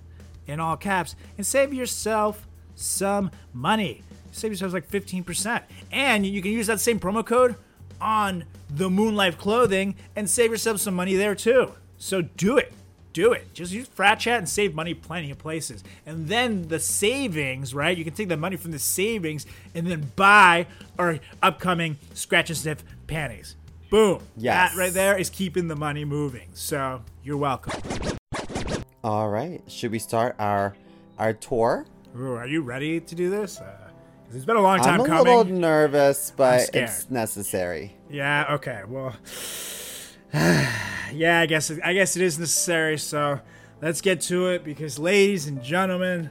in 0.46 0.60
all 0.60 0.76
caps 0.76 1.16
and 1.38 1.48
save 1.48 1.74
yourself 1.74 2.46
some 2.76 3.32
money. 3.54 4.04
Save 4.32 4.52
yourselves 4.52 4.74
like 4.74 4.90
15%. 4.90 5.62
And 5.90 6.26
you 6.26 6.42
can 6.42 6.52
use 6.52 6.68
that 6.68 6.82
same 6.82 7.00
promo 7.00 7.26
code 7.26 7.56
on 8.02 8.44
the 8.70 8.90
Moonlife 8.90 9.38
clothing 9.38 9.96
and 10.18 10.30
save 10.30 10.52
yourself 10.52 10.82
some 10.82 10.96
money 10.96 11.16
there 11.16 11.36
too. 11.36 11.72
So 11.98 12.22
do 12.22 12.58
it. 12.58 12.74
Do 13.14 13.34
it. 13.34 13.54
Just 13.54 13.74
use 13.74 13.88
Frat 13.88 14.20
Chat 14.20 14.38
and 14.40 14.48
save 14.48 14.74
money 14.74 14.94
plenty 14.94 15.32
of 15.32 15.38
places. 15.38 15.84
And 16.06 16.28
then 16.28 16.70
the 16.70 16.80
savings, 16.80 17.74
right? 17.74 17.98
You 17.98 18.06
can 18.06 18.14
take 18.14 18.30
the 18.30 18.38
money 18.38 18.56
from 18.56 18.72
the 18.72 18.80
savings 18.80 19.46
and 19.76 19.86
then 19.88 20.12
buy 20.16 20.68
our 20.98 21.20
upcoming 21.44 21.98
Scratch 22.14 22.50
and 22.50 22.58
Sniff 22.58 22.84
panties. 23.08 23.58
Boom. 23.90 24.22
Yes. 24.38 24.72
That 24.72 24.80
right 24.80 24.94
there 24.94 25.18
is 25.18 25.30
keeping 25.30 25.68
the 25.68 25.76
money 25.76 26.06
moving. 26.06 26.48
So 26.54 27.02
you're 27.24 27.36
welcome. 27.36 27.74
All 29.04 29.28
right. 29.30 29.62
Should 29.68 29.92
we 29.92 30.00
start 30.00 30.36
our 30.40 30.76
our 31.18 31.34
tour? 31.34 31.86
Ooh, 32.18 32.34
are 32.36 32.48
you 32.48 32.62
ready 32.62 33.02
to 33.02 33.16
do 33.16 33.30
this? 33.30 33.60
Uh, 33.60 33.76
it's 34.34 34.46
been 34.46 34.56
a 34.56 34.62
long 34.62 34.80
time 34.80 35.02
I'm 35.02 35.02
a 35.02 35.08
coming. 35.08 35.26
little 35.26 35.46
nervous, 35.54 36.32
but 36.36 36.70
it's 36.74 37.10
necessary. 37.10 37.94
Yeah. 38.10 38.54
Okay. 38.56 38.84
Well. 38.88 39.14
yeah. 40.34 41.40
I 41.42 41.46
guess. 41.46 41.72
I 41.84 41.94
guess 41.94 42.16
it 42.16 42.22
is 42.22 42.40
necessary. 42.40 42.98
So 42.98 43.40
let's 43.82 44.02
get 44.02 44.22
to 44.22 44.48
it 44.48 44.64
because, 44.64 44.98
ladies 44.98 45.48
and 45.48 45.62
gentlemen, 45.62 46.30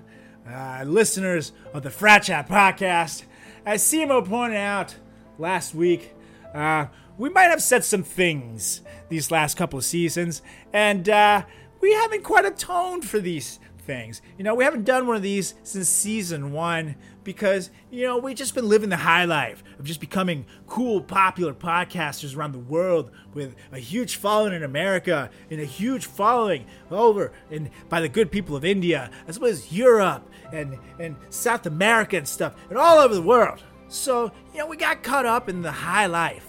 uh, 0.49 0.85
listeners 0.87 1.52
of 1.75 1.83
the 1.83 1.90
Frat 1.90 2.25
Chat 2.25 2.49
podcast, 2.49 3.25
as 3.66 3.83
Simo 3.83 4.26
pointed 4.26 4.57
out 4.57 4.97
last 5.38 5.75
week, 5.75 6.14
uh, 6.54 6.87
we 7.19 7.28
might 7.28 7.50
have 7.50 7.62
said 7.62 7.85
some 7.85 8.02
things 8.02 8.80
these 9.11 9.30
last 9.30 9.57
couple 9.57 9.78
of 9.78 9.85
seasons, 9.85 10.40
and 10.73 11.09
uh, 11.09 11.45
we 11.80 11.92
haven't 11.92 12.25
quite 12.25 12.47
atoned 12.47 13.04
for 13.04 13.19
these 13.19 13.59
things. 13.80 14.23
You 14.38 14.45
know, 14.45 14.54
we 14.54 14.64
haven't 14.64 14.85
done 14.85 15.07
one 15.07 15.16
of 15.16 15.23
these 15.23 15.54
since 15.62 15.88
season 15.88 16.52
one 16.52 16.97
because, 17.25 17.71
you 17.91 18.07
know, 18.07 18.19
we've 18.19 18.37
just 18.37 18.55
been 18.55 18.69
living 18.69 18.89
the 18.89 18.97
high 18.97 19.25
life 19.25 19.62
of 19.79 19.85
just 19.85 20.00
becoming 20.00 20.47
cool, 20.67 21.00
popular 21.00 21.55
podcasters 21.55 22.37
around 22.37 22.53
the 22.53 22.59
world 22.59 23.11
with 23.35 23.55
a 23.73 23.79
huge 23.79 24.17
following 24.17 24.55
in 24.55 24.62
America 24.62 25.31
and 25.50 25.61
a 25.61 25.65
huge 25.65 26.07
following 26.07 26.67
over 26.91 27.33
in 27.50 27.71
by 27.89 28.00
the 28.00 28.09
good 28.09 28.31
people 28.31 28.57
of 28.57 28.65
India, 28.65 29.11
as 29.29 29.39
well 29.39 29.50
as 29.50 29.73
Europe 29.73 30.29
and, 30.53 30.79
and 30.99 31.17
South 31.29 31.67
America 31.67 32.17
and 32.17 32.27
stuff, 32.27 32.55
and 32.69 32.79
all 32.79 32.99
over 32.99 33.15
the 33.15 33.23
world. 33.23 33.62
So, 33.89 34.31
you 34.53 34.59
know, 34.59 34.67
we 34.67 34.77
got 34.77 35.03
caught 35.03 35.27
up 35.27 35.49
in 35.49 35.62
the 35.62 35.73
high 35.73 36.07
life. 36.07 36.47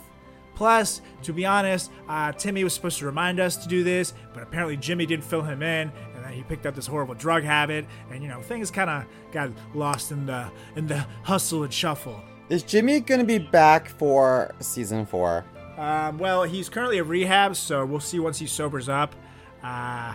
Plus, 0.54 1.02
to 1.24 1.34
be 1.34 1.44
honest, 1.44 1.90
uh, 2.08 2.32
Timmy 2.34 2.64
was 2.64 2.74
supposed 2.74 3.00
to 3.00 3.06
remind 3.06 3.40
us 3.40 3.58
to 3.58 3.68
do 3.68 3.84
this, 3.84 4.14
but 4.32 4.44
apparently 4.44 4.78
Jimmy 4.78 5.08
didn't 5.08 5.24
fill 5.24 5.42
him 5.42 5.64
in, 5.64 5.92
and 6.32 6.38
he 6.38 6.44
picked 6.44 6.66
up 6.66 6.74
this 6.76 6.88
horrible 6.88 7.14
drug 7.14 7.44
habit, 7.44 7.86
and 8.10 8.24
you 8.24 8.30
know 8.30 8.42
things 8.42 8.72
kind 8.72 8.90
of 8.90 9.06
got 9.34 9.52
lost 9.76 10.12
in 10.12 10.26
the 10.26 10.50
in 10.78 10.88
the 10.88 11.06
hustle 11.24 11.64
and 11.64 11.74
shuffle. 11.74 12.22
Is 12.50 12.64
Jimmy 12.64 13.02
gonna 13.02 13.26
be 13.26 13.38
back 13.38 13.90
for 13.90 14.56
season 14.62 15.06
four? 15.06 15.46
Um, 15.78 16.18
well, 16.18 16.44
he's 16.44 16.70
currently 16.70 17.00
at 17.00 17.08
rehab, 17.08 17.56
so 17.56 17.86
we'll 17.86 18.00
see 18.00 18.20
once 18.20 18.40
he 18.40 18.48
sobers 18.48 18.88
up. 18.88 19.14
Uh, 19.62 20.14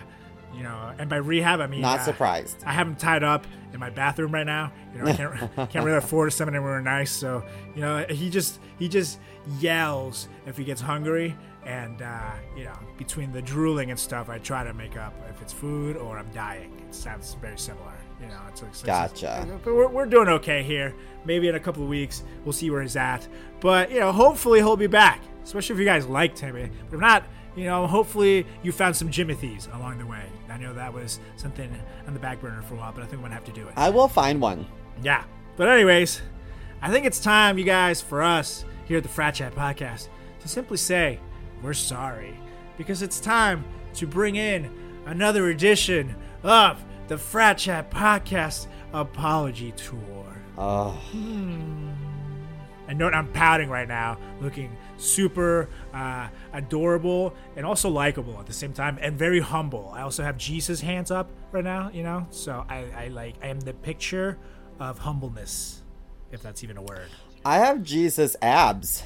you 0.55 0.63
know, 0.63 0.93
and 0.97 1.07
by 1.09 1.17
rehab 1.17 1.61
I 1.61 1.67
mean 1.67 1.81
Not 1.81 1.99
uh, 1.99 2.03
surprised. 2.03 2.63
I 2.65 2.71
have 2.71 2.87
him 2.87 2.95
tied 2.95 3.23
up 3.23 3.45
in 3.73 3.79
my 3.79 3.91
bathroom 3.91 4.33
right 4.33 4.45
now. 4.45 4.71
You 4.93 5.03
know, 5.03 5.11
I 5.11 5.13
can't 5.13 5.55
can't 5.71 5.85
really 5.85 5.97
afford 5.97 6.31
to 6.31 6.35
send 6.35 6.47
him 6.47 6.55
anywhere 6.55 6.81
nice. 6.81 7.11
So 7.11 7.43
you 7.75 7.81
know, 7.81 8.05
he 8.09 8.31
just 8.31 8.59
he 8.79 8.89
just 8.89 9.19
yells 9.59 10.29
if 10.47 10.57
he 10.57 10.63
gets 10.63 10.81
hungry, 10.81 11.35
and 11.65 12.01
uh, 12.01 12.31
you 12.55 12.63
know, 12.63 12.77
between 12.97 13.31
the 13.31 13.41
drooling 13.41 13.91
and 13.91 13.99
stuff, 13.99 14.29
I 14.29 14.37
try 14.39 14.63
to 14.63 14.73
make 14.73 14.97
up 14.97 15.13
if 15.29 15.41
it's 15.41 15.53
food 15.53 15.97
or 15.97 16.17
I'm 16.17 16.29
dying. 16.29 16.71
It 16.87 16.95
sounds 16.95 17.35
very 17.41 17.57
similar. 17.57 17.93
You 18.21 18.27
know, 18.27 18.39
it's, 18.49 18.61
it's 18.63 18.83
Gotcha. 18.83 19.45
But 19.63 19.73
we're, 19.75 19.87
we're 19.87 20.05
doing 20.05 20.27
okay 20.29 20.63
here. 20.63 20.95
Maybe 21.25 21.47
in 21.47 21.55
a 21.55 21.59
couple 21.59 21.83
of 21.83 21.89
weeks 21.89 22.23
we'll 22.45 22.53
see 22.53 22.69
where 22.69 22.81
he's 22.81 22.95
at. 22.95 23.27
But 23.59 23.91
you 23.91 23.99
know, 23.99 24.11
hopefully 24.11 24.59
he'll 24.59 24.77
be 24.77 24.87
back. 24.87 25.21
Especially 25.43 25.73
if 25.75 25.79
you 25.79 25.85
guys 25.85 26.07
like 26.07 26.35
Timmy. 26.35 26.69
But 26.89 26.95
if 26.95 27.01
not, 27.01 27.23
you 27.55 27.65
know, 27.65 27.87
hopefully 27.87 28.45
you 28.63 28.71
found 28.71 28.95
some 28.95 29.09
Jimothy's 29.09 29.67
along 29.73 29.97
the 29.97 30.05
way. 30.05 30.23
I 30.49 30.57
know 30.57 30.73
that 30.73 30.93
was 30.93 31.19
something 31.35 31.71
on 32.07 32.13
the 32.13 32.19
back 32.19 32.41
burner 32.41 32.61
for 32.63 32.73
a 32.73 32.77
while, 32.77 32.91
but 32.91 33.03
I 33.03 33.05
think 33.05 33.15
I'm 33.17 33.21
gonna 33.21 33.35
have 33.35 33.45
to 33.45 33.51
do 33.51 33.67
it. 33.67 33.73
I 33.75 33.89
will 33.89 34.07
find 34.07 34.41
one. 34.41 34.65
Yeah. 35.03 35.23
But 35.55 35.69
anyways, 35.69 36.21
I 36.81 36.91
think 36.91 37.05
it's 37.05 37.19
time, 37.19 37.57
you 37.57 37.63
guys, 37.63 38.01
for 38.01 38.21
us 38.21 38.65
here 38.85 38.97
at 38.97 39.03
the 39.03 39.09
Frat 39.09 39.35
Chat 39.35 39.53
Podcast 39.53 40.07
to 40.39 40.47
simply 40.47 40.77
say 40.77 41.19
we're 41.61 41.73
sorry. 41.73 42.37
Because 42.77 43.01
it's 43.01 43.19
time 43.19 43.65
to 43.95 44.07
bring 44.07 44.35
in 44.35 44.71
another 45.05 45.49
edition 45.49 46.15
of 46.43 46.83
the 47.07 47.17
Frat 47.17 47.57
Chat 47.57 47.89
Podcast 47.89 48.67
Apology 48.93 49.71
Tour. 49.73 50.25
Oh, 50.57 50.99
And 52.87 52.97
note 52.97 53.13
I'm 53.13 53.27
pouting 53.31 53.69
right 53.69 53.87
now, 53.87 54.17
looking 54.41 54.75
super 54.97 55.69
uh, 55.93 56.29
adorable 56.53 57.33
and 57.55 57.65
also 57.65 57.89
likable 57.89 58.39
at 58.39 58.45
the 58.45 58.53
same 58.53 58.73
time, 58.73 58.97
and 59.01 59.17
very 59.17 59.39
humble. 59.39 59.91
I 59.93 60.01
also 60.01 60.23
have 60.23 60.37
Jesus 60.37 60.79
hands 60.81 61.11
up 61.11 61.29
right 61.51 61.63
now, 61.63 61.89
you 61.93 62.03
know. 62.03 62.27
So 62.29 62.65
I, 62.69 62.85
I 62.95 63.07
like 63.09 63.35
I 63.43 63.47
am 63.47 63.59
the 63.59 63.73
picture 63.73 64.37
of 64.79 64.99
humbleness, 64.99 65.83
if 66.31 66.41
that's 66.41 66.63
even 66.63 66.77
a 66.77 66.81
word. 66.81 67.09
I 67.45 67.57
have 67.57 67.83
Jesus 67.83 68.35
abs. 68.41 69.03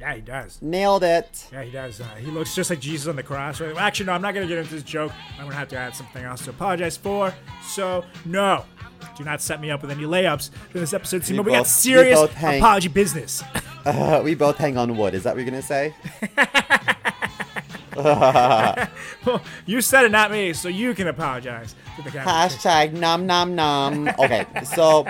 Yeah, 0.00 0.14
he 0.14 0.20
does. 0.20 0.58
Nailed 0.62 1.02
it. 1.02 1.48
Yeah, 1.52 1.62
he 1.64 1.72
does. 1.72 2.00
Uh, 2.00 2.04
he 2.20 2.30
looks 2.30 2.54
just 2.54 2.70
like 2.70 2.78
Jesus 2.78 3.08
on 3.08 3.16
the 3.16 3.22
cross. 3.22 3.60
Right? 3.60 3.74
Well, 3.74 3.82
actually, 3.82 4.06
no, 4.06 4.12
I'm 4.12 4.22
not 4.22 4.32
going 4.32 4.46
to 4.46 4.48
get 4.48 4.58
into 4.58 4.74
this 4.74 4.84
joke. 4.84 5.12
I'm 5.32 5.40
going 5.40 5.50
to 5.50 5.56
have 5.56 5.68
to 5.68 5.76
add 5.76 5.96
something 5.96 6.24
else 6.24 6.44
to 6.44 6.50
apologize 6.50 6.96
for. 6.96 7.34
So, 7.64 8.04
no, 8.24 8.64
do 9.16 9.24
not 9.24 9.40
set 9.40 9.60
me 9.60 9.70
up 9.70 9.82
with 9.82 9.90
any 9.90 10.04
layups 10.04 10.50
for 10.70 10.78
this 10.78 10.92
episode. 10.92 11.22
Simo. 11.22 11.44
We, 11.44 11.50
got 11.50 11.58
both- 11.58 11.58
we 11.60 11.64
serious 11.64 12.30
hang- 12.30 12.60
apology 12.60 12.88
business. 12.88 13.42
Uh, 13.84 14.20
we 14.24 14.36
both 14.36 14.56
hang 14.56 14.76
on 14.76 14.96
wood. 14.96 15.14
Is 15.14 15.24
that 15.24 15.34
what 15.34 15.42
you're 15.42 15.50
gonna 15.50 15.62
say? 15.62 15.94
you 19.66 19.80
said 19.80 20.04
it, 20.04 20.12
not 20.12 20.30
me, 20.30 20.52
so 20.52 20.68
you 20.68 20.94
can 20.94 21.08
apologize 21.08 21.74
to 21.96 22.02
the. 22.02 22.10
Hashtag 22.10 22.92
nom 22.92 23.26
nom 23.26 23.56
nom. 23.56 24.08
Okay, 24.08 24.46
so 24.64 25.04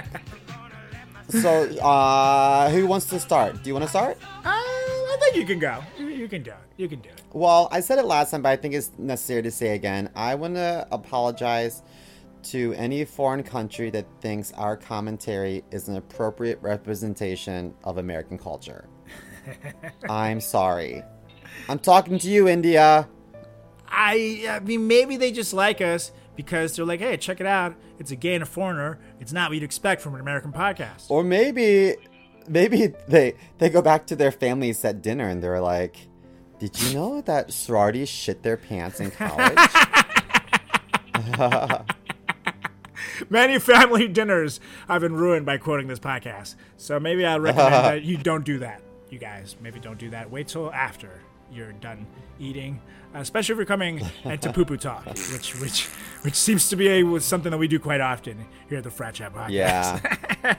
so 1.28 1.62
uh, 1.80 2.70
who 2.70 2.87
wants 2.87 3.06
to 3.06 3.20
start? 3.20 3.62
Do 3.62 3.68
you 3.68 3.75
want 3.75 3.85
to 3.85 3.90
start? 3.90 4.18
Uh, 4.44 4.50
I 4.50 5.16
think 5.20 5.37
you 5.37 5.44
can 5.44 5.58
go. 5.58 5.82
You, 5.99 6.06
you 6.06 6.28
can 6.28 6.42
do 6.42 6.50
it. 6.50 6.56
You 6.76 6.88
can 6.88 7.00
do 7.00 7.11
it. 7.11 7.23
Well, 7.32 7.68
I 7.70 7.80
said 7.80 7.99
it 7.99 8.04
last 8.04 8.30
time, 8.30 8.42
but 8.42 8.50
I 8.50 8.56
think 8.56 8.75
it's 8.75 8.90
necessary 8.99 9.42
to 9.42 9.50
say 9.50 9.75
again. 9.75 10.11
I 10.14 10.35
want 10.35 10.54
to 10.54 10.87
apologize 10.90 11.82
to 12.44 12.73
any 12.75 13.04
foreign 13.04 13.42
country 13.42 13.90
that 13.90 14.06
thinks 14.20 14.52
our 14.52 14.76
commentary 14.76 15.64
is 15.70 15.88
an 15.88 15.97
appropriate 15.97 16.58
representation 16.62 17.75
of 17.85 17.99
American 17.99 18.38
culture. 18.38 18.88
I'm 20.08 20.40
sorry. 20.40 21.02
I'm 21.68 21.78
talking 21.78 22.18
to 22.18 22.28
you, 22.28 22.49
India. 22.49 23.08
I, 23.88 24.47
I 24.49 24.61
mean, 24.61 24.87
maybe 24.87 25.16
they 25.16 25.32
just 25.32 25.52
like 25.52 25.80
us 25.80 26.12
because 26.38 26.76
they're 26.76 26.85
like, 26.85 27.00
hey, 27.00 27.16
check 27.16 27.40
it 27.40 27.47
out. 27.47 27.75
It's 27.99 28.12
a 28.12 28.16
gay 28.16 28.35
and 28.35 28.45
a 28.45 28.47
foreigner. 28.47 29.00
It's 29.18 29.33
not 29.33 29.50
what 29.50 29.54
you'd 29.54 29.64
expect 29.64 30.00
from 30.00 30.14
an 30.14 30.21
American 30.21 30.52
podcast. 30.52 31.11
Or 31.11 31.25
maybe, 31.25 31.97
maybe 32.47 32.95
they 33.09 33.35
they 33.59 33.68
go 33.68 33.83
back 33.83 34.07
to 34.07 34.14
their 34.14 34.30
families 34.30 34.85
at 34.85 35.02
dinner 35.02 35.28
and 35.28 35.42
they're 35.42 35.61
like, 35.61 35.97
"Did 36.61 36.80
you 36.80 36.95
know 36.95 37.21
that 37.23 37.52
sororities 37.52 38.09
shit 38.09 38.45
their 38.45 38.57
pants 38.57 39.00
in 39.00 39.11
college?" 39.11 39.59
Many 43.28 43.59
family 43.59 44.07
dinners 44.07 44.61
have 44.87 45.00
been 45.00 45.16
ruined 45.16 45.45
by 45.45 45.59
quoting 45.59 45.88
this 45.88 45.99
podcast. 45.99 46.54
So 46.76 47.00
maybe 47.00 47.26
I 47.26 47.37
recommend 47.38 47.73
that 47.85 48.04
you 48.04 48.16
don't 48.16 48.45
do 48.45 48.61
that. 48.61 48.80
You 49.11 49.18
guys, 49.18 49.57
maybe 49.61 49.80
don't 49.80 49.99
do 49.99 50.11
that. 50.11 50.30
Wait 50.30 50.47
till 50.47 50.73
after 50.73 51.21
you're 51.50 51.73
done 51.73 52.07
eating, 52.38 52.80
especially 53.14 53.52
if 53.54 53.56
you're 53.58 53.66
coming 53.66 54.00
into 54.24 54.52
poo 54.52 54.64
poo 54.64 54.76
talk, 54.76 55.04
which 55.06 55.54
which 55.60 55.86
which 56.22 56.34
seems 56.34 56.68
to 56.68 56.76
be 56.76 56.88
a, 56.88 57.20
something 57.20 57.50
that 57.50 57.58
we 57.58 57.68
do 57.68 57.78
quite 57.78 58.00
often 58.00 58.44
here 58.68 58.78
at 58.78 58.84
the 58.84 58.90
Frat 58.90 59.14
Chat 59.14 59.32
podcast. 59.34 59.50
yeah. 59.50 60.56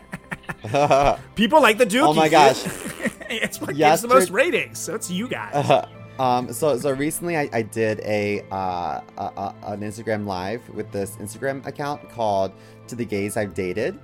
People 1.36 1.62
like 1.62 1.78
the 1.78 1.86
Dookie. 1.86 2.08
Oh 2.08 2.14
my 2.14 2.30
gosh. 2.30 2.64
it's 3.30 3.62
what 3.62 3.76
Yes, 3.76 4.02
gets 4.02 4.02
the 4.02 4.08
most 4.08 4.30
ratings. 4.30 4.78
So 4.80 4.96
it's 4.96 5.10
you 5.10 5.28
guys. 5.28 5.86
Um, 6.20 6.52
so 6.52 6.78
so 6.78 6.92
recently 6.92 7.38
I, 7.38 7.50
I 7.54 7.62
did 7.62 8.02
a, 8.02 8.44
uh, 8.52 9.00
a, 9.18 9.24
a 9.24 9.56
an 9.68 9.80
Instagram 9.80 10.26
live 10.26 10.68
with 10.68 10.92
this 10.92 11.16
Instagram 11.16 11.66
account 11.66 12.10
called 12.10 12.52
"To 12.88 12.96
the 12.98 13.06
Gays 13.06 13.38
I've 13.38 13.54
Dated," 13.54 13.98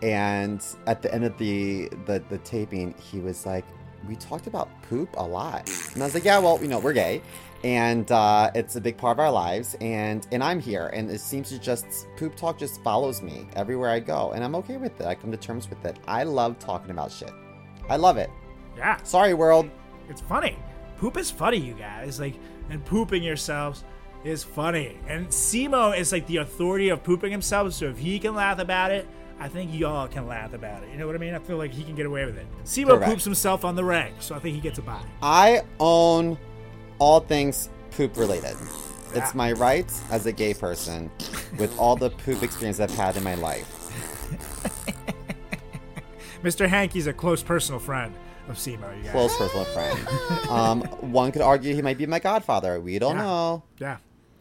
and 0.00 0.64
at 0.86 1.02
the 1.02 1.12
end 1.14 1.24
of 1.26 1.36
the 1.36 1.90
the, 2.06 2.22
the 2.30 2.38
taping, 2.38 2.94
he 2.98 3.20
was 3.20 3.44
like, 3.44 3.66
"We 4.06 4.16
talked 4.16 4.46
about 4.46 4.68
poop 4.82 5.08
a 5.16 5.26
lot," 5.26 5.68
and 5.94 6.02
I 6.02 6.06
was 6.06 6.14
like, 6.14 6.24
"Yeah, 6.24 6.38
well, 6.38 6.58
you 6.60 6.68
know, 6.68 6.78
we're 6.78 6.92
gay." 6.92 7.22
And 7.64 8.10
uh, 8.12 8.52
it's 8.54 8.76
a 8.76 8.80
big 8.80 8.96
part 8.96 9.16
of 9.16 9.20
our 9.20 9.32
lives, 9.32 9.76
and 9.80 10.26
and 10.30 10.44
I'm 10.44 10.60
here, 10.60 10.88
and 10.88 11.10
it 11.10 11.20
seems 11.20 11.48
to 11.48 11.58
just 11.58 12.06
poop 12.16 12.36
talk 12.36 12.56
just 12.58 12.82
follows 12.84 13.20
me 13.20 13.48
everywhere 13.56 13.90
I 13.90 13.98
go, 14.00 14.30
and 14.32 14.44
I'm 14.44 14.54
okay 14.56 14.76
with 14.76 15.00
it. 15.00 15.06
I 15.06 15.14
come 15.16 15.32
to 15.32 15.36
terms 15.36 15.68
with 15.68 15.84
it. 15.84 15.96
I 16.06 16.22
love 16.22 16.58
talking 16.60 16.90
about 16.90 17.10
shit. 17.10 17.32
I 17.88 17.96
love 17.96 18.16
it. 18.16 18.30
yeah. 18.76 19.02
Sorry, 19.02 19.34
world. 19.34 19.68
It's 20.08 20.20
funny. 20.20 20.56
Poop 20.98 21.16
is 21.16 21.30
funny, 21.30 21.56
you 21.58 21.74
guys. 21.74 22.20
Like, 22.20 22.34
and 22.70 22.84
pooping 22.84 23.22
yourselves 23.22 23.84
is 24.24 24.44
funny. 24.44 24.96
And 25.06 25.26
Simo 25.28 25.96
is 25.96 26.12
like 26.12 26.26
the 26.26 26.38
authority 26.38 26.88
of 26.90 27.02
pooping 27.02 27.30
himself. 27.32 27.72
So 27.72 27.86
if 27.86 27.98
he 27.98 28.18
can 28.18 28.34
laugh 28.34 28.58
about 28.58 28.90
it, 28.90 29.08
I 29.40 29.48
think 29.48 29.72
y'all 29.72 30.08
can 30.08 30.26
laugh 30.26 30.52
about 30.52 30.82
it. 30.82 30.90
You 30.90 30.98
know 30.98 31.06
what 31.06 31.14
I 31.14 31.18
mean? 31.18 31.34
I 31.34 31.38
feel 31.38 31.56
like 31.58 31.70
he 31.70 31.84
can 31.84 31.94
get 31.94 32.06
away 32.06 32.24
with 32.24 32.36
it. 32.36 32.46
Simo 32.64 33.02
poops 33.04 33.24
himself 33.24 33.64
on 33.64 33.76
the 33.76 33.84
reg, 33.84 34.12
so 34.20 34.34
I 34.34 34.40
think 34.40 34.54
he 34.56 34.60
gets 34.60 34.78
a 34.78 34.82
buy. 34.82 35.00
I 35.22 35.62
own 35.78 36.36
all 36.98 37.20
things 37.20 37.68
poop 37.92 38.16
related. 38.16 38.56
It's 39.14 39.34
my 39.34 39.52
right 39.52 39.90
as 40.10 40.26
a 40.26 40.32
gay 40.32 40.54
person 40.54 41.10
with 41.58 41.76
all 41.78 41.96
the 41.96 42.10
poop 42.10 42.42
experience 42.42 42.78
I've 42.80 42.94
had 42.94 43.16
in 43.16 43.22
my 43.24 43.36
life. 43.36 43.74
Mr. 46.42 46.68
Hankey's 46.68 47.06
a 47.06 47.12
close 47.12 47.42
personal 47.42 47.80
friend 47.80 48.14
of 48.48 48.56
Simo, 48.56 48.96
you 48.96 49.02
guys. 49.04 49.12
Close 49.12 49.36
personal 49.36 49.64
friend. 49.66 50.08
Um, 50.50 50.82
one 51.12 51.32
could 51.32 51.42
argue 51.42 51.74
he 51.74 51.82
might 51.82 51.98
be 51.98 52.06
my 52.06 52.18
godfather. 52.18 52.80
We 52.80 52.98
don't 52.98 53.16
Yeah. 53.16 53.22
know. 53.22 53.62
yeah, 53.78 53.96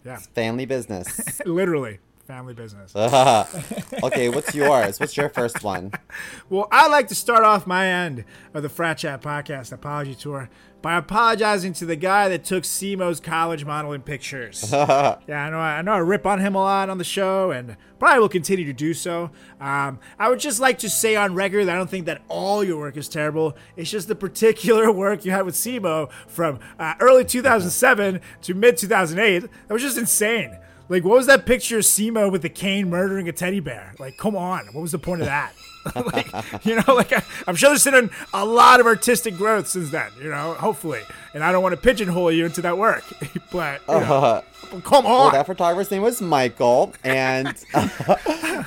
yeah. 0.05 0.17
Family 0.35 0.65
business. 0.65 1.41
Literally, 1.45 1.99
family 2.27 2.53
business. 2.53 2.93
okay, 4.03 4.27
what's 4.27 4.53
yours? 4.53 5.00
What's 5.00 5.15
your 5.15 5.29
first 5.29 5.63
one? 5.63 5.91
Well, 6.50 6.67
I'd 6.72 6.89
like 6.89 7.10
to 7.10 7.15
start 7.15 7.43
off 7.43 7.67
my 7.67 7.88
end 7.88 8.24
of 8.53 8.63
the 8.63 8.69
Frat 8.69 9.00
Chat 9.00 9.22
Podcast 9.22 9.74
Apology 9.74 10.15
Tour 10.15 10.50
by 10.81 10.96
apologizing 10.96 11.74
to 11.74 11.86
the 11.86 11.98
guy 11.98 12.29
that 12.29 12.46
took 12.46 12.63
Simo's 12.63 13.19
college 13.19 13.65
modeling 13.65 14.01
pictures. 14.01 14.65
yeah, 14.72 15.17
I 15.29 15.50
know. 15.50 15.60
I 15.60 15.81
know. 15.81 15.91
I 15.91 15.98
rip 15.98 16.25
on 16.25 16.39
him 16.39 16.55
a 16.55 16.60
lot 16.60 16.89
on 16.89 16.98
the 16.98 17.03
show, 17.03 17.51
and 17.51 17.75
probably 18.00 18.19
will 18.19 18.29
continue 18.29 18.65
to 18.65 18.74
do 18.74 18.93
so. 18.93 19.29
Um, 19.60 20.00
I 20.17 20.29
would 20.29 20.39
just 20.39 20.60
like 20.62 20.79
to 20.79 20.89
say 20.89 21.15
on 21.17 21.36
record 21.36 21.65
that 21.65 21.75
I 21.75 21.77
don't 21.77 21.89
think 21.89 22.05
that 22.05 22.22
all 22.29 22.63
your 22.63 22.77
work 22.77 22.96
is 22.96 23.10
terrible. 23.10 23.57
It's 23.75 23.91
just 23.91 24.07
the 24.07 24.15
particular 24.15 24.91
work 24.91 25.25
you 25.25 25.31
had 25.31 25.46
with 25.46 25.55
Simo 25.55 26.10
from 26.27 26.60
uh, 26.79 26.93
early 27.01 27.25
2007 27.25 28.22
to 28.43 28.53
mid 28.53 28.77
2008 28.77 29.39
that 29.39 29.74
was 29.74 29.84
just 29.84 29.98
insane. 29.98 30.57
Like, 30.89 31.03
what 31.03 31.17
was 31.17 31.27
that 31.27 31.46
picture 31.46 31.77
of 31.77 31.84
Simo 31.84 32.32
with 32.32 32.41
the 32.41 32.50
cane 32.50 32.89
murdering 32.89 33.27
a 33.27 33.32
teddy 33.32 33.60
bear? 33.60 33.94
Like, 34.00 34.17
come 34.17 34.36
on, 34.36 34.67
what 34.67 34.82
was 34.82 34.91
the 34.91 35.00
point 35.00 35.22
of 35.22 35.27
that? 35.27 35.53
like, 36.13 36.27
you 36.65 36.75
know, 36.75 36.94
like 36.94 37.13
I, 37.13 37.24
I'm 37.48 37.56
sure 37.56 37.70
there's 37.70 37.84
been 37.84 38.10
a 38.34 38.46
lot 38.46 38.79
of 38.79 38.86
artistic 38.86 39.38
growth 39.38 39.67
since 39.67 39.89
then. 39.89 40.10
You 40.22 40.29
know, 40.29 40.53
hopefully, 40.53 41.01
and 41.34 41.44
I 41.44 41.51
don't 41.51 41.63
want 41.63 41.74
to 41.74 41.82
pigeonhole 41.82 42.32
you 42.32 42.46
into 42.46 42.62
that 42.62 42.77
work, 42.77 43.03
but 43.51 43.82
you 43.88 43.94
know, 43.94 44.44
come 44.84 45.06
on. 45.06 45.12
Well, 45.12 45.32
that 45.32 45.46
photographer's 45.46 45.91
name 45.91 46.01
was 46.01 46.22
Michael, 46.22 46.94
and 47.03 47.48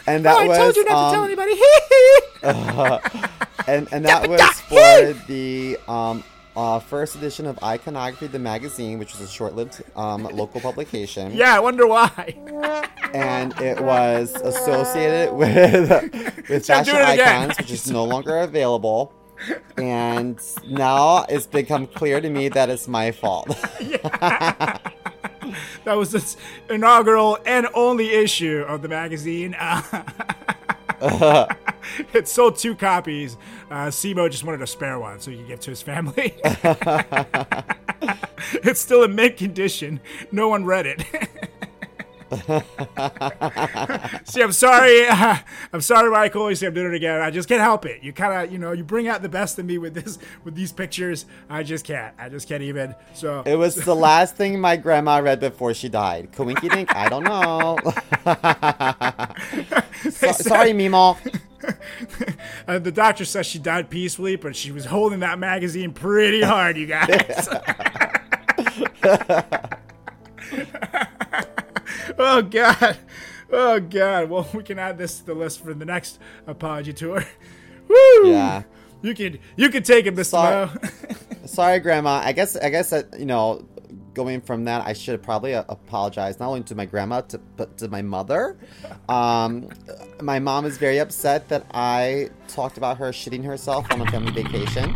and 0.06 0.24
that 0.24 0.26
was. 0.26 0.26
oh, 0.26 0.38
I 0.38 0.48
was 0.48 0.58
told 0.58 0.76
you 0.76 0.84
not 0.84 0.96
um, 0.96 1.10
to 1.10 1.16
tell 1.16 1.24
anybody. 1.24 1.52
and 3.66 3.88
and 3.92 4.04
that 4.04 4.28
was 4.28 4.40
for 4.62 5.26
the 5.26 5.78
um, 5.88 6.24
uh, 6.60 6.78
first 6.78 7.16
edition 7.16 7.46
of 7.46 7.58
Iconography, 7.62 8.26
the 8.26 8.38
magazine, 8.38 8.98
which 8.98 9.12
was 9.12 9.22
a 9.22 9.32
short-lived 9.32 9.82
um, 9.96 10.24
local 10.24 10.60
publication. 10.60 11.32
yeah, 11.34 11.56
I 11.56 11.60
wonder 11.60 11.86
why. 11.86 12.36
and 13.14 13.58
it 13.60 13.80
was 13.80 14.34
associated 14.34 15.32
with 15.42 15.90
with 16.50 16.66
fashion 16.66 16.94
doing 16.94 17.08
it 17.08 17.14
again. 17.14 17.42
icons, 17.42 17.58
which 17.58 17.70
is 17.70 17.90
no 17.90 18.04
longer 18.04 18.38
available. 18.38 19.12
And 19.78 20.38
now 20.68 21.24
it's 21.30 21.46
become 21.46 21.86
clear 21.86 22.20
to 22.20 22.28
me 22.28 22.50
that 22.50 22.68
it's 22.68 22.86
my 22.86 23.10
fault. 23.10 23.48
That 25.84 25.96
was 25.96 26.14
its 26.14 26.36
inaugural 26.68 27.38
and 27.44 27.66
only 27.74 28.10
issue 28.10 28.64
of 28.68 28.82
the 28.82 28.88
magazine. 28.88 29.56
It 32.12 32.28
sold 32.28 32.58
two 32.58 32.74
copies. 32.74 33.38
Uh, 33.70 33.86
Simo 33.86 34.30
just 34.30 34.44
wanted 34.44 34.60
a 34.60 34.66
spare 34.66 34.98
one 34.98 35.18
so 35.18 35.30
he 35.30 35.38
could 35.38 35.48
give 35.48 35.60
to 35.60 35.70
his 35.70 35.80
family. 35.80 36.34
it's 38.62 38.80
still 38.80 39.02
in 39.04 39.14
mint 39.14 39.36
condition. 39.36 40.00
No 40.30 40.48
one 40.48 40.64
read 40.64 40.86
it. 40.86 41.02
See, 44.24 44.42
I'm 44.42 44.52
sorry. 44.52 45.06
I'm 45.72 45.80
sorry, 45.80 46.10
Michael. 46.10 46.48
You 46.50 46.56
see, 46.56 46.66
I'm 46.66 46.74
doing 46.74 46.92
it 46.92 46.96
again. 46.96 47.20
I 47.20 47.30
just 47.30 47.48
can't 47.48 47.60
help 47.60 47.86
it. 47.86 48.02
You 48.02 48.12
kind 48.12 48.44
of, 48.46 48.52
you 48.52 48.58
know, 48.58 48.72
you 48.72 48.84
bring 48.84 49.08
out 49.08 49.22
the 49.22 49.28
best 49.28 49.58
in 49.58 49.66
me 49.66 49.78
with 49.78 49.94
this, 49.94 50.18
with 50.44 50.54
these 50.54 50.70
pictures. 50.72 51.26
I 51.48 51.62
just 51.62 51.84
can't. 51.84 52.14
I 52.18 52.28
just 52.28 52.48
can't 52.48 52.62
even. 52.62 52.94
So 53.14 53.42
It 53.44 53.56
was 53.56 53.74
the 53.74 53.96
last 53.96 54.36
thing 54.36 54.60
my 54.60 54.76
grandma 54.76 55.18
read 55.18 55.40
before 55.40 55.74
she 55.74 55.88
died. 55.88 56.30
Coinky 56.32 56.70
dink? 56.70 56.94
I 56.94 57.08
don't 57.08 57.24
know. 57.24 57.78
So- 60.10 60.32
sorry, 60.32 60.70
Mimo. 60.72 61.18
Uh, 62.66 62.78
the 62.78 62.90
doctor 62.90 63.26
says 63.26 63.44
she 63.46 63.58
died 63.58 63.90
peacefully, 63.90 64.36
but 64.36 64.56
she 64.56 64.72
was 64.72 64.86
holding 64.86 65.20
that 65.20 65.38
magazine 65.38 65.92
pretty 65.92 66.40
hard, 66.40 66.78
you 66.78 66.86
guys. 66.86 67.48
oh 72.18 72.42
god, 72.42 72.98
oh 73.52 73.80
god. 73.80 74.30
Well, 74.30 74.48
we 74.54 74.62
can 74.62 74.78
add 74.78 74.98
this 74.98 75.18
to 75.18 75.26
the 75.26 75.34
list 75.34 75.62
for 75.62 75.74
the 75.74 75.84
next 75.84 76.18
apology 76.46 76.92
tour. 76.92 77.24
Woo! 77.88 78.30
Yeah. 78.30 78.62
You 79.02 79.14
can 79.14 79.38
you 79.56 79.68
can 79.70 79.82
take 79.82 80.06
it, 80.06 80.14
Mr. 80.14 80.24
Sorry. 80.26 80.70
Sorry, 81.46 81.80
Grandma. 81.80 82.20
I 82.22 82.32
guess 82.32 82.56
I 82.56 82.70
guess 82.70 82.90
that 82.90 83.18
you 83.18 83.26
know, 83.26 83.66
going 84.14 84.40
from 84.40 84.64
that, 84.64 84.86
I 84.86 84.92
should 84.92 85.22
probably 85.22 85.54
uh, 85.54 85.64
apologize 85.68 86.38
not 86.38 86.48
only 86.48 86.62
to 86.64 86.74
my 86.74 86.84
grandma, 86.84 87.22
to, 87.22 87.38
but 87.38 87.78
to 87.78 87.88
my 87.88 88.02
mother. 88.02 88.58
Um, 89.08 89.68
my 90.20 90.38
mom 90.38 90.66
is 90.66 90.76
very 90.76 90.98
upset 90.98 91.48
that 91.48 91.66
I 91.72 92.30
talked 92.48 92.76
about 92.76 92.98
her 92.98 93.10
shitting 93.10 93.44
herself 93.44 93.90
on 93.90 94.02
a 94.02 94.10
family 94.10 94.42
vacation. 94.42 94.94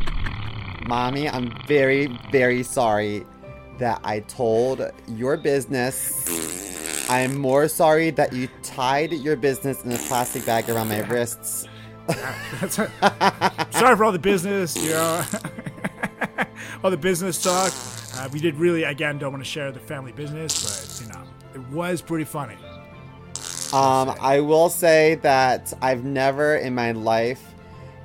Mommy, 0.86 1.28
I'm 1.28 1.52
very 1.66 2.06
very 2.30 2.62
sorry 2.62 3.24
that 3.78 4.00
I 4.04 4.20
told 4.20 4.82
your 5.08 5.36
business. 5.36 6.63
I'm 7.08 7.36
more 7.36 7.68
sorry 7.68 8.10
that 8.10 8.32
you 8.32 8.48
tied 8.62 9.12
your 9.12 9.36
business 9.36 9.84
in 9.84 9.92
a 9.92 9.98
plastic 9.98 10.46
bag 10.46 10.70
around 10.70 10.88
my 10.88 11.00
wrists. 11.00 11.68
Sorry 12.68 13.96
for 13.96 14.04
all 14.04 14.12
the 14.12 14.18
business, 14.18 14.76
you 14.76 14.90
know, 14.90 15.24
all 16.84 16.90
the 16.90 16.96
business 16.96 17.42
talk. 17.42 17.72
Uh, 18.16 18.28
we 18.32 18.40
did 18.40 18.54
really, 18.56 18.84
again, 18.84 19.18
don't 19.18 19.32
want 19.32 19.44
to 19.44 19.48
share 19.48 19.72
the 19.72 19.80
family 19.80 20.12
business, 20.12 20.62
but 20.62 21.06
you 21.06 21.12
know, 21.12 21.22
it 21.54 21.74
was 21.74 22.00
pretty 22.00 22.24
funny. 22.24 22.56
Um, 23.72 24.14
I 24.20 24.40
will 24.40 24.68
say 24.68 25.16
that 25.16 25.72
I've 25.82 26.04
never 26.04 26.56
in 26.56 26.74
my 26.74 26.92
life 26.92 27.42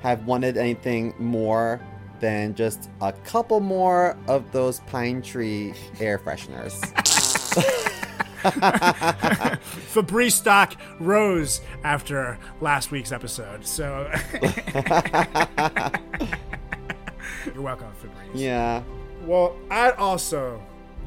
have 0.00 0.26
wanted 0.26 0.56
anything 0.56 1.14
more 1.18 1.80
than 2.20 2.54
just 2.54 2.90
a 3.00 3.12
couple 3.12 3.60
more 3.60 4.16
of 4.26 4.50
those 4.52 4.80
pine 4.80 5.22
tree 5.22 5.74
air 6.00 6.18
fresheners. 6.18 6.76
Febreze 9.92 10.32
stock 10.32 10.74
rose 10.98 11.60
after 11.84 12.38
last 12.60 12.90
week's 12.90 13.12
episode, 13.12 13.66
so 13.66 14.10
you're 17.54 17.62
welcome, 17.62 17.88
Febreze. 18.02 18.30
yeah. 18.34 18.82
Well, 19.24 19.56
I'd 19.70 19.92
also 19.94 20.62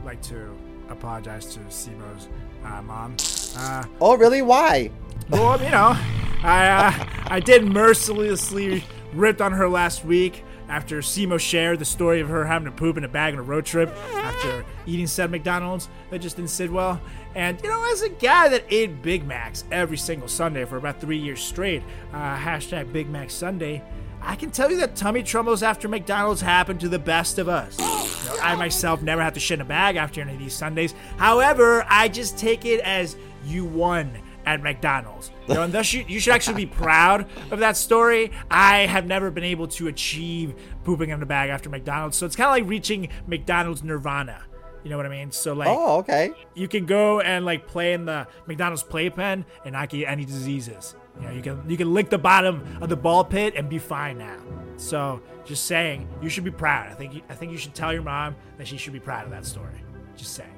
like 0.05 0.21
to 0.23 0.55
apologize 0.89 1.45
to 1.55 1.59
Simo's 1.61 2.27
uh, 2.63 2.81
mom. 2.81 3.15
Uh, 3.57 3.83
Oh, 4.01 4.15
really? 4.17 4.41
Why? 4.41 4.91
well, 5.29 5.61
you 5.61 5.69
know, 5.71 5.95
I 6.43 6.67
uh, 6.67 7.05
I 7.27 7.39
did 7.39 7.65
mercilessly 7.65 8.83
ripped 9.13 9.41
on 9.41 9.51
her 9.53 9.69
last 9.69 10.03
week 10.05 10.43
after 10.69 10.99
Simo 10.99 11.39
shared 11.39 11.79
the 11.79 11.85
story 11.85 12.19
of 12.19 12.29
her 12.29 12.45
having 12.45 12.65
to 12.65 12.71
poop 12.71 12.97
in 12.97 13.03
a 13.03 13.07
bag 13.07 13.33
on 13.33 13.39
a 13.39 13.43
road 13.43 13.65
trip 13.65 13.89
after 14.15 14.65
eating 14.85 15.07
said 15.07 15.29
McDonald's 15.29 15.87
that 16.09 16.19
just 16.19 16.35
didn't 16.37 16.49
sit 16.49 16.71
well. 16.71 16.99
And 17.35 17.61
you 17.61 17.69
know, 17.69 17.83
as 17.91 18.01
a 18.01 18.09
guy 18.09 18.49
that 18.49 18.65
ate 18.69 19.01
Big 19.01 19.25
Macs 19.25 19.63
every 19.71 19.97
single 19.97 20.27
Sunday 20.27 20.65
for 20.65 20.77
about 20.77 21.01
three 21.01 21.17
years 21.17 21.41
straight, 21.41 21.83
uh, 22.13 22.37
hashtag 22.37 22.91
Big 22.93 23.09
Mac 23.09 23.31
Sunday. 23.31 23.83
I 24.25 24.35
can 24.35 24.51
tell 24.51 24.71
you 24.71 24.77
that 24.77 24.95
tummy 24.95 25.21
troubles 25.21 25.63
after 25.63 25.89
McDonald's 25.89 26.39
happen 26.39 26.77
to 26.77 26.87
the 26.87 26.99
best 26.99 27.39
of 27.39 27.49
us. 27.49 27.77
You 27.77 28.29
know, 28.29 28.41
I 28.41 28.55
myself 28.55 29.01
never 29.01 29.21
have 29.21 29.33
to 29.33 29.39
shit 29.39 29.55
in 29.55 29.61
a 29.61 29.65
bag 29.65 29.97
after 29.97 30.21
any 30.21 30.33
of 30.33 30.39
these 30.39 30.53
Sundays. 30.53 30.95
However, 31.17 31.85
I 31.89 32.07
just 32.07 32.37
take 32.37 32.63
it 32.63 32.79
as 32.81 33.17
you 33.43 33.65
won 33.65 34.17
at 34.45 34.61
McDonald's. 34.61 35.31
You 35.47 35.55
know, 35.55 35.63
and 35.63 35.73
thus 35.73 35.91
you, 35.91 36.05
you 36.07 36.21
should 36.21 36.33
actually 36.33 36.55
be 36.55 36.65
proud 36.65 37.27
of 37.51 37.59
that 37.59 37.75
story. 37.75 38.31
I 38.49 38.85
have 38.85 39.05
never 39.05 39.29
been 39.29 39.43
able 39.43 39.67
to 39.69 39.87
achieve 39.87 40.55
pooping 40.85 41.09
in 41.09 41.21
a 41.21 41.25
bag 41.25 41.49
after 41.49 41.69
McDonald's, 41.69 42.15
so 42.15 42.25
it's 42.25 42.35
kind 42.35 42.47
of 42.47 42.51
like 42.51 42.69
reaching 42.69 43.09
McDonald's 43.27 43.83
nirvana. 43.83 44.43
You 44.83 44.89
know 44.89 44.97
what 44.97 45.05
I 45.05 45.09
mean? 45.09 45.31
So 45.31 45.53
like, 45.53 45.69
Oh, 45.69 45.97
okay. 45.99 46.31
you 46.55 46.67
can 46.67 46.85
go 46.85 47.21
and 47.21 47.45
like 47.45 47.67
play 47.67 47.93
in 47.93 48.05
the 48.05 48.27
McDonald's 48.47 48.83
playpen 48.83 49.45
and 49.63 49.73
not 49.73 49.89
get 49.89 50.07
any 50.07 50.25
diseases. 50.25 50.95
You 51.19 51.27
know, 51.27 51.31
you 51.31 51.41
can 51.41 51.69
you 51.69 51.77
can 51.77 51.93
lick 51.93 52.09
the 52.09 52.17
bottom 52.17 52.63
of 52.81 52.89
the 52.89 52.95
ball 52.97 53.23
pit 53.23 53.53
and 53.55 53.69
be 53.69 53.79
fine 53.79 54.17
now. 54.17 54.37
So 54.77 55.21
just 55.45 55.65
saying, 55.65 56.07
you 56.21 56.27
should 56.29 56.43
be 56.43 56.51
proud. 56.51 56.89
I 56.89 56.95
think 56.95 57.13
you, 57.13 57.21
I 57.29 57.35
think 57.35 57.51
you 57.51 57.57
should 57.57 57.75
tell 57.75 57.93
your 57.93 58.01
mom 58.01 58.35
that 58.57 58.67
she 58.67 58.77
should 58.77 58.93
be 58.93 58.99
proud 58.99 59.23
of 59.25 59.31
that 59.31 59.45
story. 59.45 59.75
Just 60.17 60.33
saying. 60.33 60.49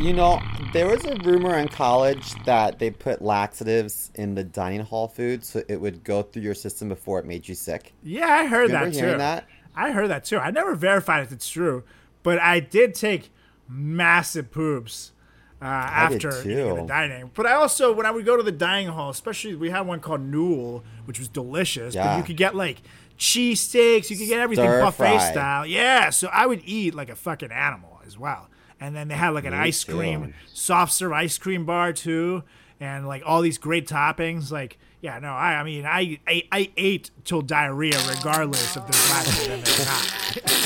You 0.00 0.12
know, 0.12 0.40
there 0.72 0.88
was 0.88 1.04
a 1.04 1.14
rumor 1.22 1.58
in 1.58 1.68
college 1.68 2.32
that 2.44 2.78
they 2.80 2.90
put 2.90 3.22
laxatives 3.22 4.10
in 4.16 4.34
the 4.34 4.42
dining 4.42 4.80
hall 4.80 5.06
food 5.06 5.44
so 5.44 5.62
it 5.68 5.80
would 5.80 6.02
go 6.02 6.22
through 6.22 6.42
your 6.42 6.54
system 6.54 6.88
before 6.88 7.20
it 7.20 7.24
made 7.26 7.46
you 7.46 7.54
sick. 7.54 7.92
Yeah, 8.02 8.26
I 8.26 8.46
heard 8.46 8.70
Remember 8.70 8.90
that 8.90 9.12
too. 9.12 9.18
that? 9.18 9.46
I 9.76 9.92
heard 9.92 10.08
that 10.08 10.24
too. 10.24 10.38
I 10.38 10.50
never 10.50 10.74
verified 10.74 11.22
if 11.22 11.30
it's 11.30 11.48
true, 11.48 11.84
but 12.22 12.38
I 12.38 12.60
did 12.60 12.94
take 12.94 13.30
massive 13.68 14.50
poops 14.50 15.12
uh, 15.60 15.64
after 15.64 16.30
the 16.30 16.84
dining. 16.86 17.30
But 17.34 17.46
I 17.46 17.52
also, 17.52 17.92
when 17.92 18.04
I 18.04 18.10
would 18.10 18.24
go 18.24 18.36
to 18.36 18.42
the 18.42 18.52
dining 18.52 18.88
hall, 18.88 19.10
especially 19.10 19.54
we 19.54 19.70
had 19.70 19.82
one 19.82 20.00
called 20.00 20.20
Newell, 20.20 20.82
which 21.04 21.18
was 21.18 21.28
delicious. 21.28 21.94
But 21.94 22.18
you 22.18 22.24
could 22.24 22.36
get 22.36 22.54
like 22.54 22.82
cheese 23.16 23.60
steaks, 23.60 24.10
you 24.10 24.16
could 24.16 24.26
get 24.28 24.40
everything 24.40 24.64
Stir 24.64 24.80
buffet 24.82 25.18
style. 25.20 25.66
Yeah, 25.66 26.10
so 26.10 26.28
I 26.32 26.46
would 26.46 26.62
eat 26.64 26.94
like 26.94 27.08
a 27.10 27.16
fucking 27.16 27.52
animal 27.52 28.00
as 28.04 28.18
well. 28.18 28.48
And 28.80 28.96
then 28.96 29.06
they 29.06 29.14
had 29.14 29.30
like 29.30 29.44
an 29.44 29.52
Me 29.52 29.58
ice 29.58 29.84
too. 29.84 29.96
cream, 29.96 30.34
soft 30.52 30.92
serve 30.92 31.12
ice 31.12 31.38
cream 31.38 31.64
bar 31.64 31.92
too, 31.92 32.42
and 32.80 33.06
like 33.06 33.22
all 33.24 33.40
these 33.40 33.58
great 33.58 33.86
toppings. 33.86 34.50
Like, 34.50 34.78
yeah, 35.00 35.20
no, 35.20 35.28
I, 35.28 35.54
I 35.60 35.62
mean, 35.62 35.86
I, 35.86 36.18
I, 36.26 36.42
I 36.50 36.72
ate 36.76 37.12
till 37.24 37.42
diarrhea 37.42 37.96
regardless 38.08 38.76
if 38.76 38.82
there's 38.84 39.10
lactose 39.10 39.46
in 39.46 39.60
it 39.60 39.80
or 39.80 39.84
not. 39.84 40.58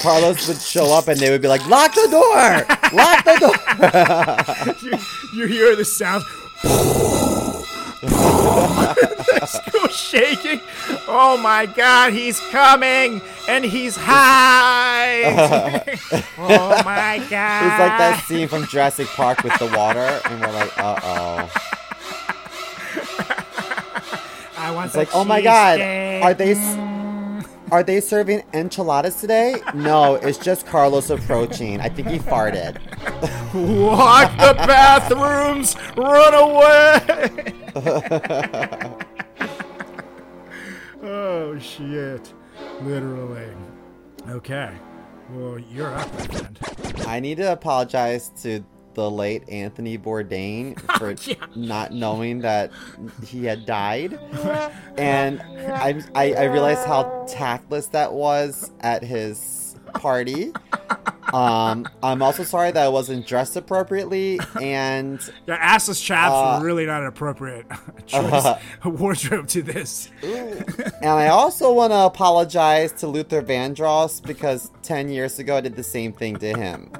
Carlos 0.00 0.48
would 0.48 0.60
show 0.60 0.92
up 0.92 1.08
and 1.08 1.18
they 1.18 1.30
would 1.30 1.42
be 1.42 1.48
like, 1.48 1.66
"Lock 1.66 1.94
the 1.94 2.08
door! 2.10 2.66
Lock 2.92 3.24
the 3.24 3.36
door!" 3.40 4.74
you, 4.90 4.98
you 5.34 5.46
hear 5.46 5.76
the 5.76 5.84
sound. 5.84 6.24
school 9.48 9.88
shaking. 9.88 10.60
Oh 11.08 11.38
my 11.42 11.66
God, 11.66 12.12
he's 12.12 12.40
coming 12.50 13.20
and 13.48 13.64
he's 13.64 13.96
high. 13.96 15.24
oh 16.38 16.82
my 16.84 17.18
God. 17.28 17.66
It's 17.66 17.78
like 17.78 17.98
that 17.98 18.24
scene 18.26 18.48
from 18.48 18.66
Jurassic 18.66 19.06
Park 19.08 19.42
with 19.42 19.58
the 19.58 19.66
water, 19.76 20.20
and 20.24 20.40
we're 20.40 20.52
like, 20.52 20.78
"Uh 20.78 21.00
oh." 21.02 21.50
I 24.58 24.70
want 24.72 24.86
It's 24.86 24.96
like, 24.96 25.14
"Oh 25.14 25.24
my 25.24 25.40
God, 25.40 25.80
are 25.80 26.34
they 26.34 26.54
are 27.70 27.82
they 27.82 28.00
serving 28.00 28.42
enchiladas 28.52 29.20
today?" 29.20 29.56
No, 29.74 30.14
it's 30.16 30.38
just 30.38 30.66
Carlos 30.66 31.10
approaching. 31.10 31.80
I 31.80 31.88
think 31.88 32.08
he 32.08 32.18
farted. 32.18 32.76
Lock 33.54 34.30
the 34.36 34.54
bathrooms. 34.66 35.76
Run 35.96 36.34
away. 36.34 37.54
oh 41.02 41.58
shit. 41.58 42.32
Literally. 42.82 43.48
Okay. 44.28 44.72
Well, 45.32 45.58
you're 45.58 45.94
up, 45.94 46.12
my 46.12 46.26
friend. 46.26 46.58
I 47.06 47.20
need 47.20 47.36
to 47.36 47.52
apologize 47.52 48.30
to 48.42 48.64
the 48.98 49.08
late 49.08 49.48
Anthony 49.48 49.96
Bourdain 49.96 50.76
for 50.98 51.10
oh, 51.12 51.14
Yeah. 51.24 51.34
not 51.54 51.92
knowing 51.92 52.40
that 52.40 52.72
he 53.24 53.44
had 53.44 53.64
died, 53.64 54.18
and 54.98 55.40
I, 55.40 56.02
I 56.16 56.32
I 56.32 56.44
realized 56.46 56.84
how 56.84 57.24
tactless 57.28 57.86
that 57.88 58.12
was 58.12 58.72
at 58.80 59.04
his 59.04 59.76
party. 59.94 60.52
Um, 61.32 61.86
I'm 62.02 62.22
also 62.22 62.42
sorry 62.42 62.70
that 62.70 62.82
I 62.82 62.88
wasn't 62.88 63.26
dressed 63.26 63.54
appropriately, 63.56 64.40
and 64.62 65.20
Your 65.46 65.58
assless 65.58 66.02
chaps 66.02 66.32
Uh, 66.32 66.58
were 66.58 66.66
really 66.66 66.86
not 66.86 67.02
an 67.02 67.08
appropriate 67.08 67.66
choice 68.06 68.46
wardrobe 68.84 69.46
to 69.48 69.60
this. 69.62 70.10
and 70.22 71.04
I 71.04 71.28
also 71.28 71.70
want 71.74 71.92
to 71.92 71.98
apologize 71.98 72.92
to 72.92 73.06
Luther 73.08 73.42
Vandross 73.42 74.22
because 74.22 74.70
ten 74.82 75.10
years 75.10 75.38
ago 75.38 75.58
I 75.58 75.60
did 75.60 75.76
the 75.76 75.82
same 75.82 76.12
thing 76.14 76.36
to 76.36 76.54
him. 76.56 76.90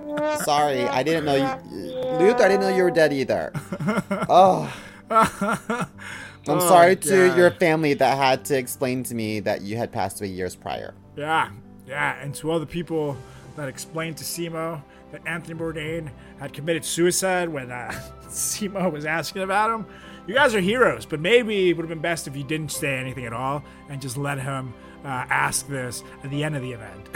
Sorry, 0.44 0.82
I 0.86 1.02
didn't 1.02 1.24
know 1.24 1.36
you, 1.36 1.94
Luther. 2.18 2.44
I 2.44 2.48
didn't 2.48 2.60
know 2.60 2.76
you 2.76 2.82
were 2.82 2.90
dead 2.90 3.12
either. 3.14 3.52
Oh. 4.28 4.70
I'm 5.10 6.60
sorry 6.60 6.96
to 6.96 7.28
God. 7.28 7.36
your 7.38 7.50
family 7.52 7.94
that 7.94 8.16
had 8.18 8.44
to 8.46 8.58
explain 8.58 9.02
to 9.04 9.14
me 9.14 9.40
that 9.40 9.62
you 9.62 9.76
had 9.78 9.90
passed 9.92 10.20
away 10.20 10.28
years 10.28 10.54
prior. 10.54 10.94
Yeah, 11.16 11.50
yeah, 11.86 12.16
and 12.22 12.34
to 12.36 12.50
all 12.50 12.58
the 12.60 12.66
people 12.66 13.16
that 13.58 13.68
explained 13.68 14.16
to 14.18 14.24
Simo 14.24 14.82
that 15.12 15.20
Anthony 15.26 15.58
Bourdain 15.58 16.10
had 16.38 16.52
committed 16.52 16.84
suicide 16.84 17.48
when 17.48 17.70
uh, 17.70 17.90
Simo 18.28 18.90
was 18.90 19.04
asking 19.04 19.42
about 19.42 19.70
him, 19.70 19.86
you 20.26 20.34
guys 20.34 20.54
are 20.54 20.60
heroes. 20.60 21.06
But 21.06 21.20
maybe 21.20 21.70
it 21.70 21.76
would 21.76 21.84
have 21.84 21.88
been 21.88 22.00
best 22.00 22.26
if 22.26 22.36
you 22.36 22.44
didn't 22.44 22.70
say 22.72 22.96
anything 22.96 23.24
at 23.26 23.32
all 23.32 23.64
and 23.88 24.00
just 24.00 24.16
let 24.16 24.38
him 24.38 24.74
uh, 25.04 25.24
ask 25.30 25.66
this 25.68 26.02
at 26.24 26.30
the 26.30 26.42
end 26.42 26.56
of 26.56 26.62
the 26.62 26.72
event, 26.72 27.08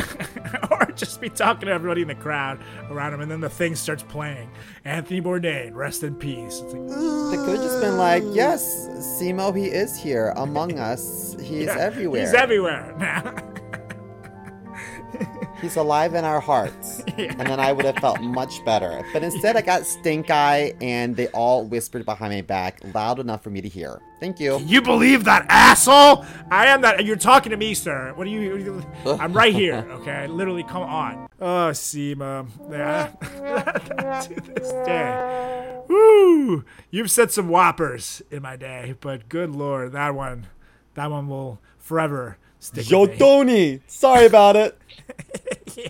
or 0.70 0.86
just 0.94 1.20
be 1.20 1.28
talking 1.28 1.66
to 1.66 1.72
everybody 1.72 2.02
in 2.02 2.08
the 2.08 2.14
crowd 2.14 2.60
around 2.88 3.12
him, 3.12 3.20
and 3.20 3.30
then 3.30 3.40
the 3.40 3.50
thing 3.50 3.74
starts 3.74 4.02
playing. 4.04 4.48
Anthony 4.84 5.20
Bourdain, 5.20 5.74
rest 5.74 6.04
in 6.04 6.14
peace. 6.14 6.60
It's 6.64 6.72
like, 6.72 6.86
They 6.86 7.36
could 7.44 7.56
have 7.56 7.64
just 7.64 7.80
been 7.80 7.96
like, 7.96 8.22
yes, 8.32 8.88
Simo, 9.20 9.54
he 9.56 9.66
is 9.66 9.96
here 9.96 10.32
among 10.36 10.78
us. 10.78 11.36
He's 11.40 11.66
yeah, 11.66 11.76
everywhere. 11.76 12.20
He's 12.20 12.34
everywhere 12.34 12.94
now. 12.98 13.34
He's 15.62 15.76
alive 15.76 16.14
in 16.14 16.24
our 16.24 16.40
hearts. 16.40 17.02
And 17.16 17.38
then 17.38 17.60
I 17.60 17.72
would 17.72 17.84
have 17.84 17.96
felt 17.96 18.20
much 18.20 18.64
better. 18.64 19.04
But 19.12 19.22
instead, 19.22 19.56
I 19.56 19.60
got 19.60 19.86
stink 19.86 20.30
eye, 20.30 20.74
and 20.80 21.14
they 21.14 21.28
all 21.28 21.64
whispered 21.64 22.04
behind 22.04 22.32
my 22.32 22.40
back 22.40 22.80
loud 22.94 23.20
enough 23.20 23.42
for 23.44 23.50
me 23.50 23.60
to 23.60 23.68
hear. 23.68 24.00
Thank 24.18 24.40
you. 24.40 24.58
You 24.60 24.82
believe 24.82 25.24
that 25.24 25.46
asshole? 25.48 26.24
I 26.50 26.66
am 26.66 26.80
that. 26.82 27.04
You're 27.04 27.16
talking 27.16 27.50
to 27.50 27.56
me, 27.56 27.74
sir. 27.74 28.12
What 28.16 28.26
are 28.26 28.30
you? 28.30 28.50
What 28.50 28.60
are 28.60 28.64
you 28.64 28.82
I'm 29.20 29.32
right 29.32 29.54
here. 29.54 29.86
Okay, 29.90 30.26
literally, 30.26 30.64
come 30.64 30.82
on. 30.82 31.28
Oh, 31.40 31.70
Seema. 31.72 32.48
Yeah. 32.70 33.08
to 34.22 34.40
this 34.40 34.72
day. 34.86 35.78
Woo! 35.88 36.64
You've 36.90 37.10
said 37.10 37.30
some 37.30 37.48
whoppers 37.48 38.22
in 38.30 38.42
my 38.42 38.56
day, 38.56 38.94
but 39.00 39.28
good 39.28 39.50
lord, 39.50 39.92
that 39.92 40.14
one, 40.14 40.46
that 40.94 41.10
one 41.10 41.28
will 41.28 41.60
forever 41.78 42.38
stick 42.58 42.88
Yo, 42.90 43.02
with 43.02 43.10
me. 43.12 43.16
Tony! 43.18 43.80
Sorry 43.86 44.26
about 44.26 44.56
it. 44.56 44.78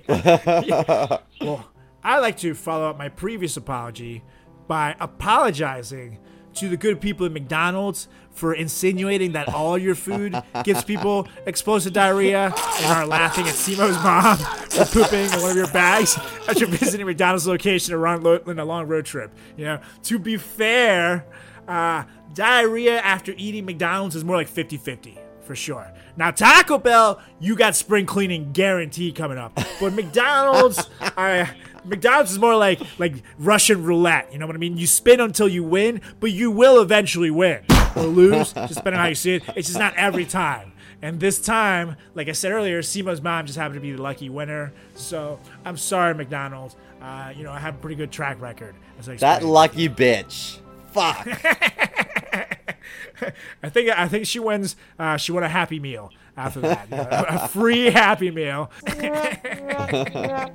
Well, 1.41 1.69
I 2.05 2.19
like 2.19 2.37
to 2.39 2.55
follow 2.55 2.91
up 2.91 2.99
my 2.99 3.09
previous 3.09 3.57
apology 3.57 4.23
by 4.69 4.97
apologizing 5.01 6.19
to 6.55 6.69
the 6.69 6.77
good 6.77 7.01
people 7.01 7.27
at 7.27 7.33
McDonald's 7.33 8.09
for 8.31 8.55
insinuating 8.55 9.33
that 9.33 9.49
all 9.49 9.77
your 9.79 9.95
food 9.95 10.41
gives 10.65 10.85
people 10.85 11.29
explosive 11.47 11.93
diarrhea 11.93 12.53
and 12.55 12.87
are 12.87 13.07
laughing 13.07 13.47
at 13.47 13.55
Simo's 13.55 13.97
mom 14.03 14.37
for 14.69 14.85
pooping 14.85 15.33
in 15.33 15.41
one 15.43 15.51
of 15.51 15.57
your 15.57 15.71
bags 15.73 16.17
after 16.49 16.67
visiting 16.79 17.07
McDonald's 17.07 17.47
location 17.47 17.95
in 17.95 18.59
a 18.59 18.65
long 18.65 18.87
road 18.87 19.05
trip. 19.05 19.31
You 19.57 19.65
know, 19.65 19.81
to 20.05 20.19
be 20.19 20.37
fair, 20.37 21.27
uh, 21.69 22.05
diarrhea 22.35 23.01
after 23.01 23.35
eating 23.37 23.65
McDonald's 23.65 24.17
is 24.17 24.25
more 24.25 24.37
like 24.37 24.49
50 24.49 24.77
50 24.77 25.19
for 25.53 25.57
sure. 25.57 25.93
Now 26.17 26.31
Taco 26.31 26.79
Bell, 26.79 27.21
you 27.39 27.57
got 27.57 27.77
spring 27.77 28.07
cleaning 28.07 28.53
guarantee 28.53 29.13
coming 29.13 29.37
up, 29.37 29.55
but 29.79 29.93
McDonald's, 29.95 30.89
I. 31.01 31.51
McDonald's 31.85 32.31
is 32.31 32.39
more 32.39 32.57
like 32.57 32.81
like 32.99 33.17
Russian 33.39 33.83
roulette. 33.83 34.33
You 34.33 34.39
know 34.39 34.47
what 34.47 34.55
I 34.55 34.59
mean? 34.59 34.79
You 34.79 34.87
spin 34.87 35.21
until 35.21 35.49
you 35.49 35.63
win, 35.65 36.01
but 36.21 36.31
you 36.31 36.51
will 36.51 36.81
eventually 36.81 37.31
win 37.31 37.65
or 37.97 38.05
lose, 38.05 38.53
just 38.53 38.75
depending 38.77 38.95
on 38.95 39.01
how 39.01 39.09
you 39.09 39.15
see 39.15 39.35
it. 39.35 39.43
It's 39.57 39.67
just 39.67 39.79
not 39.79 39.95
every 39.97 40.25
time. 40.25 40.73
And 41.03 41.19
this 41.21 41.41
time, 41.41 41.97
like 42.15 42.29
I 42.29 42.33
said 42.33 42.53
earlier, 42.53 42.81
Simo's 42.81 43.21
mom 43.21 43.45
just 43.45 43.59
happened 43.59 43.75
to 43.75 43.81
be 43.81 43.93
the 43.93 44.01
lucky 44.01 44.31
winner. 44.31 44.73
So 44.95 45.41
I'm 45.65 45.77
sorry, 45.77 46.15
McDonald's. 46.15 46.77
Uh, 47.03 47.33
you 47.37 47.43
know 47.43 47.53
I 47.53 47.59
have 47.59 47.75
a 47.75 47.79
pretty 47.79 47.97
good 47.97 48.13
track 48.13 48.41
record. 48.41 48.75
That 49.19 49.43
lucky 49.43 49.89
bitch. 49.89 50.61
Fuck. 50.93 51.27
I 53.63 53.69
think 53.69 53.91
I 53.91 54.09
think 54.09 54.27
she 54.27 54.39
wins. 54.39 54.77
Uh, 54.99 55.17
she 55.17 55.33
won 55.33 55.43
a 55.43 55.49
Happy 55.49 55.79
Meal 55.81 56.11
after 56.37 56.61
that. 56.61 56.91
you 56.91 56.97
know, 56.97 57.09
a 57.29 57.49
free 57.49 57.91
Happy 57.91 58.31
Meal. 58.31 58.71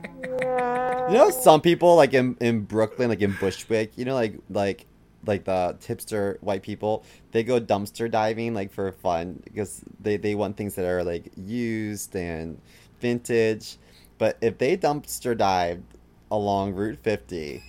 You 1.07 1.13
know, 1.13 1.29
some 1.29 1.61
people 1.61 1.95
like 1.95 2.13
in, 2.13 2.35
in 2.41 2.61
Brooklyn, 2.61 3.07
like 3.07 3.21
in 3.21 3.31
Bushwick, 3.39 3.97
you 3.97 4.03
know, 4.03 4.13
like 4.13 4.35
like 4.49 4.85
like 5.25 5.45
the 5.45 5.77
tipster 5.79 6.37
white 6.41 6.63
people, 6.63 7.05
they 7.31 7.43
go 7.43 7.61
dumpster 7.61 8.11
diving 8.11 8.53
like 8.53 8.71
for 8.73 8.91
fun 8.91 9.41
because 9.45 9.81
they, 10.01 10.17
they 10.17 10.35
want 10.35 10.57
things 10.57 10.75
that 10.75 10.85
are 10.85 11.03
like 11.03 11.31
used 11.37 12.13
and 12.15 12.59
vintage. 12.99 13.77
But 14.17 14.37
if 14.41 14.57
they 14.57 14.75
dumpster 14.75 15.37
dive 15.37 15.81
along 16.29 16.73
Route 16.73 16.99
50, 17.03 17.63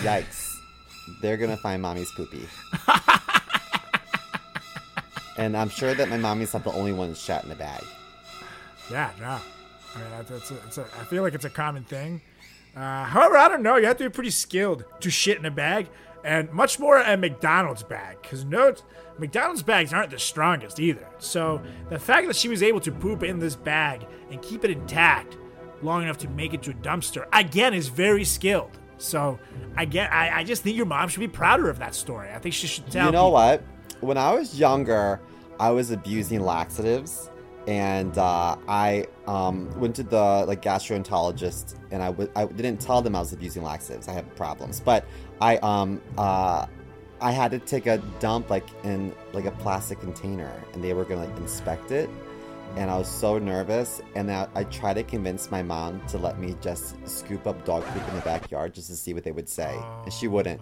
yikes, 0.00 0.54
they're 1.20 1.36
gonna 1.36 1.58
find 1.58 1.82
mommy's 1.82 2.10
poopy. 2.12 2.46
and 5.42 5.56
I'm 5.56 5.68
sure 5.68 5.94
that 5.94 6.08
my 6.08 6.16
mommy's 6.16 6.52
not 6.54 6.64
the 6.64 6.72
only 6.72 6.92
one 6.92 7.14
shat 7.14 7.42
in 7.42 7.48
the 7.48 7.54
bag. 7.54 7.82
Yeah, 8.90 9.10
no. 9.20 9.26
I 9.94 9.98
mean, 9.98 10.10
that's, 10.10 10.30
that's 10.30 10.50
a, 10.50 10.54
it's 10.66 10.78
a, 10.78 10.86
I 11.00 11.04
feel 11.04 11.22
like 11.22 11.34
it's 11.34 11.44
a 11.44 11.50
common 11.50 11.84
thing. 11.84 12.20
Uh, 12.74 13.04
however, 13.04 13.36
I 13.36 13.48
don't 13.48 13.62
know. 13.62 13.76
You 13.76 13.86
have 13.86 13.98
to 13.98 14.04
be 14.04 14.10
pretty 14.10 14.30
skilled 14.30 14.84
to 15.00 15.10
shit 15.10 15.36
in 15.38 15.44
a 15.44 15.50
bag, 15.50 15.88
and 16.24 16.50
much 16.52 16.78
more 16.78 16.98
a 17.00 17.16
McDonald's 17.16 17.82
bag. 17.82 18.16
Because 18.22 18.44
note, 18.44 18.82
McDonald's 19.18 19.62
bags 19.62 19.92
aren't 19.92 20.10
the 20.10 20.18
strongest 20.18 20.80
either. 20.80 21.06
So 21.18 21.60
the 21.90 21.98
fact 21.98 22.26
that 22.28 22.36
she 22.36 22.48
was 22.48 22.62
able 22.62 22.80
to 22.80 22.92
poop 22.92 23.22
in 23.22 23.38
this 23.38 23.56
bag 23.56 24.06
and 24.30 24.40
keep 24.40 24.64
it 24.64 24.70
intact 24.70 25.36
long 25.82 26.02
enough 26.04 26.18
to 26.18 26.28
make 26.28 26.54
it 26.54 26.62
to 26.62 26.70
a 26.70 26.74
dumpster 26.74 27.26
again 27.32 27.74
is 27.74 27.88
very 27.88 28.24
skilled. 28.24 28.78
So 28.98 29.38
I 29.76 29.84
get, 29.84 30.12
I, 30.12 30.38
I 30.38 30.44
just 30.44 30.62
think 30.62 30.76
your 30.76 30.86
mom 30.86 31.08
should 31.08 31.20
be 31.20 31.28
prouder 31.28 31.68
of 31.68 31.78
that 31.80 31.94
story. 31.94 32.30
I 32.30 32.38
think 32.38 32.54
she 32.54 32.68
should 32.68 32.88
tell. 32.90 33.06
You 33.06 33.12
know 33.12 33.24
people- 33.26 33.32
what? 33.32 33.62
When 34.00 34.16
I 34.16 34.32
was 34.32 34.58
younger, 34.58 35.20
I 35.62 35.70
was 35.70 35.92
abusing 35.92 36.40
laxatives, 36.40 37.30
and 37.68 38.18
uh, 38.18 38.56
I 38.66 39.06
um, 39.28 39.70
went 39.78 39.94
to 39.94 40.02
the 40.02 40.44
like 40.44 40.60
gastroenterologist, 40.60 41.76
and 41.92 42.02
I 42.02 42.06
w- 42.06 42.28
I 42.34 42.46
didn't 42.46 42.80
tell 42.80 43.00
them 43.00 43.14
I 43.14 43.20
was 43.20 43.32
abusing 43.32 43.62
laxatives. 43.62 44.08
I 44.08 44.12
have 44.12 44.34
problems, 44.34 44.80
but 44.80 45.04
I 45.40 45.58
um 45.58 46.02
uh, 46.18 46.66
I 47.20 47.30
had 47.30 47.52
to 47.52 47.60
take 47.60 47.86
a 47.86 47.98
dump 48.18 48.50
like 48.50 48.66
in 48.82 49.14
like 49.32 49.44
a 49.44 49.52
plastic 49.52 50.00
container, 50.00 50.52
and 50.72 50.82
they 50.82 50.94
were 50.94 51.04
gonna 51.04 51.26
like, 51.26 51.36
inspect 51.36 51.92
it, 51.92 52.10
and 52.74 52.90
I 52.90 52.98
was 52.98 53.06
so 53.06 53.38
nervous. 53.38 54.00
And 54.16 54.32
I, 54.32 54.48
I 54.56 54.64
tried 54.64 54.94
to 54.94 55.04
convince 55.04 55.48
my 55.52 55.62
mom 55.62 56.04
to 56.08 56.18
let 56.18 56.40
me 56.40 56.56
just 56.60 56.96
scoop 57.08 57.46
up 57.46 57.64
dog 57.64 57.84
poop 57.84 58.08
in 58.08 58.16
the 58.16 58.22
backyard 58.22 58.74
just 58.74 58.88
to 58.88 58.96
see 58.96 59.14
what 59.14 59.22
they 59.22 59.30
would 59.30 59.48
say, 59.48 59.78
and 60.02 60.12
she 60.12 60.26
wouldn't. 60.26 60.60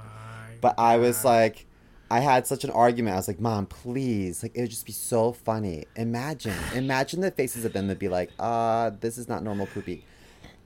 But 0.60 0.78
I 0.78 0.98
was 0.98 1.24
like, 1.24 1.64
I 2.10 2.20
had 2.20 2.46
such 2.46 2.64
an 2.64 2.70
argument. 2.70 3.14
I 3.14 3.16
was 3.18 3.28
like, 3.28 3.40
Mom, 3.40 3.66
please. 3.66 4.42
Like, 4.42 4.52
it 4.56 4.60
would 4.62 4.70
just 4.70 4.84
be 4.86 4.92
so 4.92 5.32
funny. 5.32 5.84
Imagine, 5.96 6.54
imagine 6.74 7.20
the 7.20 7.30
faces 7.30 7.64
of 7.64 7.72
them 7.72 7.86
that 7.88 7.98
be 7.98 8.08
like, 8.08 8.30
uh, 8.38 8.90
this 9.00 9.16
is 9.16 9.28
not 9.28 9.44
normal 9.44 9.66
poopy. 9.66 10.04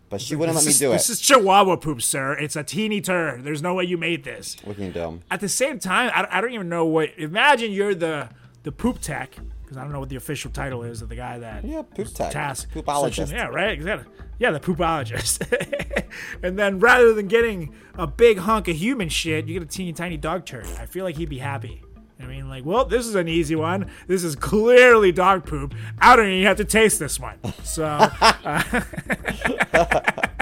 But 0.09 0.21
she 0.21 0.37
wouldn't 0.37 0.55
let 0.57 0.63
me 0.63 0.67
This 0.67 0.75
is- 0.77 0.81
do 0.81 0.91
it. 0.91 0.95
This 0.95 1.11
is 1.11 1.21
Chihuahua 1.21 1.77
poop, 1.77 2.01
sir. 2.01 2.33
It's 2.35 2.57
a 2.57 2.63
teeny 2.63 3.01
turd. 3.01 3.45
There's 3.45 3.63
no 3.63 3.75
way 3.75 3.85
you 3.85 3.97
made 3.99 4.25
this. 4.25 4.57
What 4.65 4.77
can 4.77 4.87
you 4.87 4.93
do? 4.93 5.21
At 5.31 5.41
the 5.41 5.49
same 5.49 5.79
time, 5.79 6.11
I, 6.15 6.27
I 6.31 6.41
don't 6.41 6.53
even 6.53 6.69
know 6.69 6.85
what. 6.87 7.11
Imagine 7.19 7.73
you're 7.73 7.95
the 7.95 8.29
the 8.63 8.73
poop 8.73 9.01
tech, 9.01 9.37
because 9.65 9.77
I 9.77 9.83
don't 9.83 9.93
know 9.93 10.01
what 10.01 10.09
the 10.11 10.17
official 10.17 10.51
title 10.51 10.83
is 10.83 11.03
of 11.03 11.09
the 11.09 11.17
guy 11.17 11.39
that 11.39 11.65
Yeah, 11.65 11.83
poop 11.83 12.09
tech. 12.15 12.31
task 12.33 12.71
Poopologist. 12.73 13.33
yeah, 13.33 13.47
right. 13.47 13.71
Exactly. 13.71 14.13
Yeah, 14.39 14.51
the 14.51 14.61
poopologist. 14.61 16.05
and 16.43 16.59
then 16.59 16.79
rather 16.79 17.13
than 17.15 17.27
getting 17.29 17.75
a 17.95 18.07
big 18.07 18.39
hunk 18.39 18.69
of 18.69 18.77
human 18.77 19.09
shit, 19.09 19.47
you 19.47 19.55
get 19.55 19.63
a 19.63 19.67
teeny 19.67 19.93
tiny 19.93 20.17
dog 20.17 20.45
turd. 20.45 20.67
I 20.79 20.87
feel 20.87 21.05
like 21.05 21.17
he'd 21.17 21.29
be 21.29 21.39
happy. 21.39 21.83
I 22.21 22.27
mean, 22.27 22.49
like, 22.49 22.65
well, 22.65 22.85
this 22.85 23.07
is 23.07 23.17
an 23.17 23.27
easy 23.29 23.57
one. 23.57 23.91
This 24.07 24.23
is 24.25 24.37
clearly 24.37 25.11
dog 25.13 25.45
poop. 25.47 25.75
I 25.99 26.15
don't 26.17 26.29
even 26.29 26.47
have 26.47 26.57
to 26.59 26.65
taste 26.65 26.99
this 27.01 27.19
one. 27.19 27.39
So, 27.65 27.85
uh, 27.85 28.61
so 28.71 28.81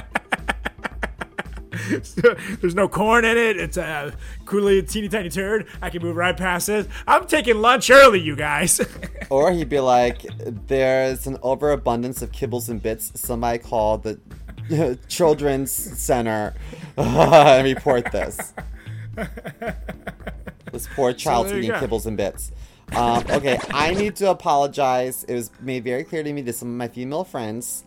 there's 2.61 2.74
no 2.74 2.88
corn 2.88 3.24
in 3.24 3.37
it. 3.37 3.57
It's 3.57 3.76
a 3.76 4.12
a 4.46 4.83
teeny 4.83 5.09
tiny 5.09 5.31
turd. 5.31 5.66
I 5.81 5.90
can 5.90 6.02
move 6.02 6.16
right 6.16 6.37
past 6.37 6.68
it. 6.68 6.88
I'm 7.07 7.26
taking 7.26 7.57
lunch 7.57 7.90
early, 7.90 8.20
you 8.20 8.37
guys. 8.37 8.81
Or 9.31 9.50
he'd 9.50 9.70
be 9.70 9.81
like, 9.81 10.26
there's 10.66 11.26
an 11.26 11.38
overabundance 11.42 12.20
of 12.20 12.33
kibbles 12.33 12.68
and 12.68 12.83
bits. 12.83 13.18
Somebody 13.18 13.61
call 13.61 13.96
the 13.96 14.20
children's 15.09 15.72
center 15.72 16.52
and 16.98 17.64
report 17.64 18.12
this. 18.12 18.52
This 20.70 20.87
poor 20.94 21.14
child's 21.14 21.48
there 21.48 21.61
you 21.61 21.72
eating 21.72 21.76
kibbles 21.76 22.05
and 22.05 22.14
bits. 22.18 22.52
Um, 22.94 23.24
okay, 23.31 23.59
I 23.70 23.94
need 23.94 24.16
to 24.16 24.31
apologize. 24.31 25.24
It 25.24 25.35
was 25.35 25.50
made 25.61 25.85
very 25.85 26.05
clear 26.05 26.22
to 26.22 26.33
me 26.33 26.42
to 26.42 26.52
some 26.52 26.68
of 26.68 26.74
my 26.74 26.88
female 26.88 27.24
friends 27.24 27.85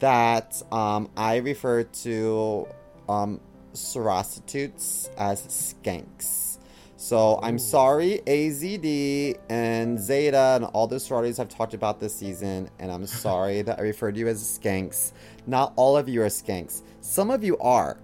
that 0.00 0.60
um, 0.72 1.10
I 1.16 1.36
refer 1.36 1.84
to 1.84 2.66
um, 3.08 3.40
sorostitutes 3.74 5.08
as 5.16 5.46
skanks. 5.46 6.58
So 6.96 7.38
I'm 7.42 7.60
sorry, 7.60 8.20
AZD 8.26 9.38
and 9.48 10.00
Zeta 10.00 10.56
and 10.56 10.64
all 10.64 10.88
the 10.88 10.98
sororities 10.98 11.38
I've 11.38 11.48
talked 11.48 11.72
about 11.72 12.00
this 12.00 12.14
season, 12.14 12.68
and 12.80 12.90
I'm 12.90 13.06
sorry 13.24 13.62
that 13.62 13.78
I 13.78 13.82
referred 13.82 14.14
to 14.14 14.20
you 14.20 14.28
as 14.28 14.42
skanks. 14.42 15.12
Not 15.46 15.72
all 15.76 15.96
of 15.96 16.08
you 16.08 16.22
are 16.22 16.26
skanks. 16.26 16.82
Some 17.00 17.30
of 17.30 17.44
you 17.44 17.56
are, 17.58 17.98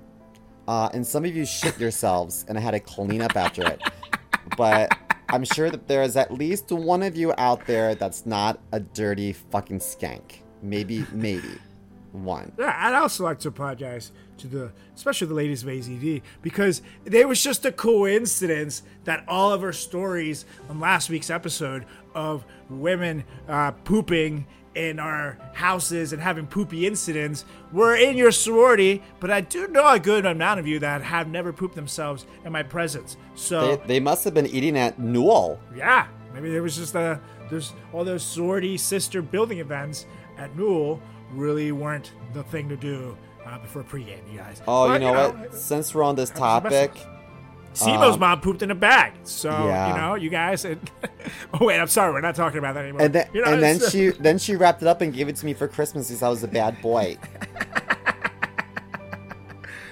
uh, 0.68 0.90
and 0.94 1.04
some 1.04 1.24
of 1.24 1.34
you 1.34 1.44
shit 1.44 1.78
yourselves, 1.78 2.44
and 2.48 2.56
I 2.56 2.60
had 2.60 2.70
to 2.70 2.80
clean 2.80 3.20
up 3.20 3.36
after 3.36 3.66
it. 3.66 3.82
But 4.56 4.96
I'm 5.28 5.44
sure 5.44 5.70
that 5.70 5.88
there 5.88 6.04
is 6.04 6.16
at 6.16 6.32
least 6.32 6.70
one 6.70 7.02
of 7.02 7.16
you 7.16 7.34
out 7.36 7.66
there 7.66 7.96
that's 7.96 8.24
not 8.24 8.60
a 8.70 8.78
dirty 8.78 9.32
fucking 9.32 9.80
skank. 9.80 10.42
Maybe, 10.62 11.04
maybe 11.12 11.58
one. 12.12 12.52
Yeah, 12.58 12.74
I'd 12.78 12.94
also 12.94 13.24
like 13.24 13.40
to 13.40 13.48
apologize 13.48 14.12
to 14.38 14.46
the, 14.46 14.72
especially 14.94 15.26
the 15.26 15.34
ladies 15.34 15.62
of 15.62 15.68
AZD, 15.68 16.22
because 16.42 16.82
it 17.04 17.28
was 17.28 17.42
just 17.42 17.64
a 17.64 17.72
coincidence 17.72 18.82
that 19.04 19.24
all 19.28 19.52
of 19.52 19.62
our 19.62 19.72
stories 19.72 20.44
on 20.68 20.80
last 20.80 21.10
week's 21.10 21.30
episode 21.30 21.84
of 22.14 22.44
women 22.68 23.24
uh, 23.48 23.72
pooping 23.72 24.46
in 24.74 24.98
our 24.98 25.38
houses 25.52 26.12
and 26.12 26.20
having 26.20 26.46
poopy 26.46 26.86
incidents 26.86 27.44
were 27.72 27.94
in 27.94 28.16
your 28.16 28.32
sorority. 28.32 29.02
But 29.20 29.30
I 29.30 29.40
do 29.40 29.68
know 29.68 29.86
a 29.88 30.00
good 30.00 30.26
amount 30.26 30.58
of 30.60 30.66
you 30.66 30.78
that 30.80 31.02
have 31.02 31.28
never 31.28 31.52
pooped 31.52 31.76
themselves 31.76 32.26
in 32.44 32.52
my 32.52 32.62
presence. 32.64 33.16
So 33.36 33.76
They, 33.76 33.86
they 33.86 34.00
must 34.00 34.24
have 34.24 34.34
been 34.34 34.46
eating 34.48 34.76
at 34.76 34.98
Newell. 34.98 35.60
yeah, 35.76 36.08
maybe 36.32 36.50
there 36.50 36.62
was 36.62 36.76
just 36.76 36.94
a 36.94 37.20
there's 37.50 37.72
all 37.92 38.04
those 38.04 38.22
sorority 38.24 38.76
sister 38.78 39.20
building 39.22 39.58
events 39.58 40.06
at 40.38 40.56
Newell 40.56 41.00
really 41.32 41.72
weren't 41.72 42.12
the 42.32 42.42
thing 42.44 42.68
to 42.68 42.76
do 42.76 43.16
uh, 43.46 43.58
before 43.58 43.82
pregame, 43.82 44.20
you 44.32 44.38
guys. 44.38 44.62
Oh, 44.66 44.88
But, 44.88 44.94
you 44.94 45.00
know 45.06 45.12
what? 45.12 45.54
Since 45.54 45.94
we're 45.94 46.02
on 46.02 46.16
this 46.16 46.30
topic, 46.30 46.92
Simo's 47.74 48.14
Um, 48.14 48.20
mom 48.20 48.40
pooped 48.40 48.62
in 48.62 48.70
a 48.70 48.74
bag, 48.74 49.12
so 49.24 49.50
Yeah. 49.50 49.88
you 49.88 49.94
know, 50.00 50.14
you 50.14 50.30
guys. 50.30 50.64
And, 50.64 50.90
oh 51.54 51.66
wait, 51.66 51.78
I'm 51.80 51.88
sorry, 51.88 52.12
we're 52.12 52.20
not 52.20 52.34
talking 52.36 52.58
about 52.58 52.74
that 52.74 52.84
anymore. 52.84 53.02
and 53.02 53.12
then 53.12 53.26
You 53.32 53.44
know, 53.44 53.52
and 53.52 53.62
then 53.62 53.80
she 53.90 54.10
then 54.10 54.38
she 54.38 54.54
wrapped 54.56 54.80
it 54.82 54.88
up 54.88 55.00
and 55.00 55.12
gave 55.12 55.28
it 55.28 55.36
to 55.36 55.46
me 55.46 55.54
for 55.54 55.66
Christmas 55.66 56.08
because 56.08 56.22
I 56.22 56.28
was 56.28 56.42
a 56.44 56.48
bad 56.48 56.80
boy. 56.80 57.16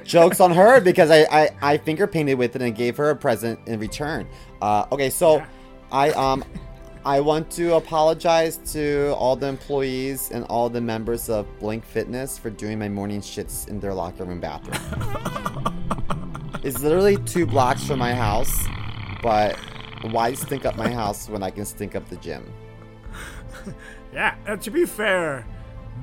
Jokes 0.04 0.40
on 0.40 0.50
her 0.52 0.80
because 0.80 1.10
I, 1.10 1.22
I 1.30 1.50
I 1.62 1.78
finger 1.78 2.06
painted 2.06 2.34
with 2.34 2.54
it 2.56 2.62
and 2.62 2.74
gave 2.74 2.96
her 2.96 3.10
a 3.10 3.16
present 3.16 3.58
in 3.66 3.78
return. 3.78 4.26
Uh, 4.60 4.84
okay, 4.92 5.10
so 5.10 5.36
Yeah. 5.38 5.46
I 5.92 6.10
um 6.10 6.44
I 7.04 7.18
want 7.18 7.50
to 7.52 7.74
apologize 7.74 8.58
to 8.72 9.12
all 9.16 9.34
the 9.34 9.48
employees 9.48 10.30
and 10.30 10.44
all 10.44 10.68
the 10.68 10.80
members 10.80 11.28
of 11.28 11.48
Blink 11.58 11.84
Fitness 11.84 12.38
for 12.38 12.48
doing 12.48 12.78
my 12.78 12.88
morning 12.88 13.20
shits 13.20 13.66
in 13.66 13.80
their 13.80 13.92
locker 13.92 14.22
room 14.24 14.38
bathroom. 14.38 14.78
it's 16.62 16.80
literally 16.80 17.16
two 17.16 17.44
blocks 17.44 17.84
from 17.84 17.98
my 17.98 18.14
house, 18.14 18.66
but 19.20 19.58
why 20.12 20.32
stink 20.34 20.64
up 20.64 20.76
my 20.76 20.90
house 20.90 21.28
when 21.28 21.42
I 21.42 21.50
can 21.50 21.64
stink 21.64 21.96
up 21.96 22.08
the 22.08 22.16
gym? 22.16 22.52
Yeah, 24.12 24.34
and 24.44 24.60
to 24.60 24.70
be 24.70 24.84
fair, 24.84 25.46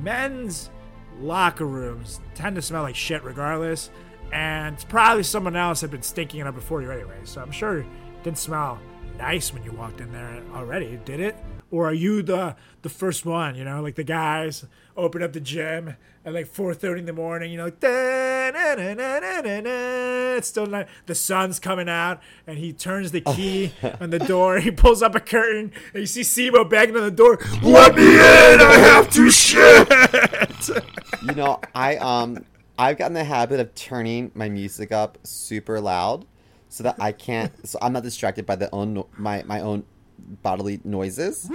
men's 0.02 0.72
locker 1.22 1.68
rooms 1.68 2.20
tend 2.34 2.56
to 2.56 2.62
smell 2.62 2.82
like 2.82 2.96
shit 2.96 3.24
regardless, 3.24 3.92
and 4.34 4.74
it's 4.74 4.84
probably 4.84 5.22
someone 5.22 5.56
else 5.56 5.82
had 5.82 5.92
been 5.92 6.02
stinking 6.02 6.40
it 6.40 6.48
up 6.48 6.56
before 6.56 6.82
you 6.82 6.90
anyway. 6.90 7.20
So 7.26 7.40
I'm 7.40 7.52
sure 7.52 7.82
it 7.82 7.86
didn't 8.24 8.40
smell 8.40 8.80
nice 9.20 9.54
when 9.54 9.64
you 9.64 9.72
walked 9.72 10.02
in 10.02 10.12
there 10.12 10.42
already, 10.56 11.00
did 11.06 11.20
it? 11.20 11.36
Or 11.70 11.90
are 11.90 11.94
you 11.94 12.24
the 12.24 12.56
the 12.82 12.90
first 12.90 13.24
one? 13.26 13.54
You 13.56 13.66
know, 13.66 13.82
like 13.82 13.94
the 13.96 14.04
guys 14.04 14.66
open 14.98 15.22
up 15.22 15.34
the 15.34 15.40
gym 15.40 15.96
at 16.26 16.34
like 16.34 16.48
4:30 16.48 17.00
in 17.00 17.06
the 17.06 17.14
morning. 17.14 17.52
You 17.52 17.58
know, 17.58 17.66
like 17.66 17.80
"Da-na-na-na-na-na." 17.80 20.38
it's 20.38 20.48
still 20.48 20.66
not. 20.66 20.88
The 21.06 21.14
sun's 21.14 21.60
coming 21.60 21.88
out, 21.88 22.20
and 22.48 22.58
he 22.58 22.74
turns 22.74 23.12
the 23.12 23.22
key 23.22 23.74
on 24.02 24.10
the 24.10 24.18
door. 24.20 24.60
He 24.60 24.72
pulls 24.72 25.04
up 25.04 25.14
a 25.14 25.20
curtain, 25.20 25.72
and 25.94 26.02
you 26.02 26.08
see 26.08 26.22
Simo 26.22 26.68
banging 26.68 26.96
on 26.96 27.04
the 27.04 27.12
door. 27.12 27.38
Let 27.62 27.94
me 27.96 28.16
in! 28.16 28.62
I 28.62 28.78
have 28.80 29.12
to 29.12 29.30
shit. 29.30 29.88
You 31.22 31.36
know, 31.36 31.60
I 31.76 31.98
um 31.98 32.46
I've 32.78 32.98
gotten 32.98 33.14
the 33.14 33.26
habit 33.26 33.60
of 33.60 33.76
turning 33.76 34.32
my 34.34 34.48
music 34.48 34.94
up 34.94 35.18
super 35.24 35.82
loud 35.82 36.26
so 36.70 36.84
that 36.84 36.96
I 37.00 37.12
can't 37.12 37.52
so 37.68 37.78
I'm 37.82 37.94
not 37.94 38.04
distracted 38.04 38.46
by 38.46 38.56
the 38.56 38.74
own 38.74 39.04
my 39.18 39.44
my 39.44 39.60
own 39.62 39.84
bodily 40.44 40.80
noises. 40.84 41.50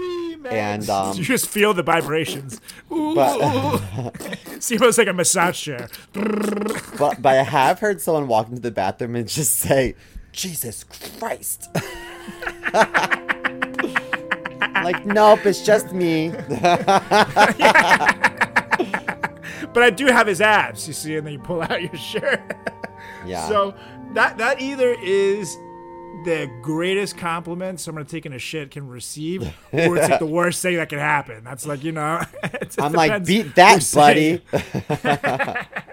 And 0.45 0.89
um 0.91 1.17
you 1.17 1.25
just 1.25 1.49
feel 1.49 1.73
the 1.75 1.83
vibrations. 1.83 2.61
Ooh. 2.93 3.15
but 3.15 3.39
Simo's 4.61 4.99
like 4.99 5.09
a 5.09 5.13
massage 5.13 5.61
chair. 5.61 5.89
but 6.13 7.23
but 7.23 7.27
I 7.27 7.43
have 7.43 7.81
heard 7.81 8.01
someone 8.01 8.29
walk 8.29 8.49
into 8.49 8.61
the 8.61 8.71
bathroom 8.71 9.17
and 9.17 9.29
just 9.29 9.57
say, 9.57 9.95
"Jesus 10.33 10.85
Christ." 10.85 11.69
like, 14.83 15.07
nope, 15.07 15.47
it's 15.47 15.65
just 15.65 15.93
me. 15.93 16.33
But 19.75 19.83
I 19.83 19.91
do 19.91 20.07
have 20.07 20.29
his 20.29 20.41
abs, 20.41 20.87
you 20.87 20.95
see, 20.95 21.17
and 21.17 21.27
then 21.27 21.33
you 21.35 21.41
pull 21.41 21.61
out 21.61 21.83
your 21.83 21.97
shirt. 21.97 22.41
Yeah. 23.27 23.49
So 23.49 23.75
that 24.15 24.39
that 24.39 24.61
either 24.61 24.95
is 25.03 25.57
the 26.25 26.51
greatest 26.63 27.19
compliment 27.19 27.81
someone 27.81 28.07
taking 28.07 28.33
a 28.33 28.39
shit 28.39 28.71
can 28.71 28.89
receive, 28.89 29.43
or 29.73 29.97
it's 29.97 30.09
like 30.09 30.19
the 30.19 30.27
worst 30.41 30.63
thing 30.63 30.77
that 30.77 30.89
can 30.89 30.99
happen. 30.99 31.45
That's 31.45 31.67
like 31.67 31.85
you 31.85 31.93
know. 31.93 32.21
I'm 32.79 32.93
like, 32.93 33.25
beat 33.25 33.55
that, 33.55 33.89
buddy. 33.95 34.43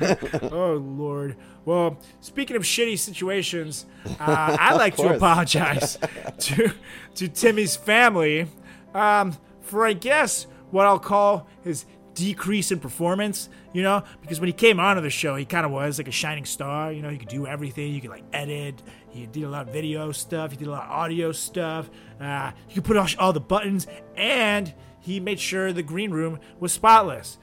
Oh 0.00 0.74
Lord. 0.74 1.36
Well, 1.64 1.98
speaking 2.20 2.56
of 2.56 2.62
shitty 2.62 2.98
situations, 2.98 3.86
uh, 4.20 4.56
I'd 4.58 4.76
like 4.76 4.96
to 4.96 5.14
apologize 5.14 5.98
to 6.38 6.72
to 7.16 7.28
Timmy's 7.28 7.76
family 7.76 8.48
um, 8.94 9.36
for 9.60 9.86
I 9.86 9.92
guess 9.92 10.46
what 10.70 10.86
I'll 10.86 10.98
call 10.98 11.48
his 11.62 11.84
decrease 12.18 12.72
in 12.72 12.80
performance, 12.80 13.48
you 13.72 13.82
know, 13.82 14.02
because 14.20 14.40
when 14.40 14.48
he 14.48 14.52
came 14.52 14.80
onto 14.80 15.00
the 15.00 15.10
show, 15.10 15.36
he 15.36 15.44
kind 15.44 15.64
of 15.64 15.70
was 15.70 15.98
like 15.98 16.08
a 16.08 16.12
shining 16.12 16.44
star. 16.44 16.92
You 16.92 17.00
know, 17.00 17.10
he 17.10 17.16
could 17.16 17.28
do 17.28 17.46
everything. 17.46 17.94
You 17.94 18.00
could 18.00 18.10
like 18.10 18.24
edit. 18.32 18.82
He 19.10 19.26
did 19.26 19.44
a 19.44 19.48
lot 19.48 19.68
of 19.68 19.72
video 19.72 20.10
stuff. 20.12 20.50
He 20.50 20.56
did 20.56 20.66
a 20.66 20.72
lot 20.72 20.84
of 20.84 20.90
audio 20.90 21.32
stuff. 21.32 21.88
Uh, 22.20 22.50
he 22.66 22.74
could 22.74 22.84
put 22.84 22.96
all, 22.96 23.06
all 23.18 23.32
the 23.32 23.40
buttons, 23.40 23.86
and 24.16 24.74
he 25.00 25.20
made 25.20 25.38
sure 25.38 25.72
the 25.72 25.82
green 25.82 26.10
room 26.10 26.40
was 26.58 26.72
spotless. 26.72 27.38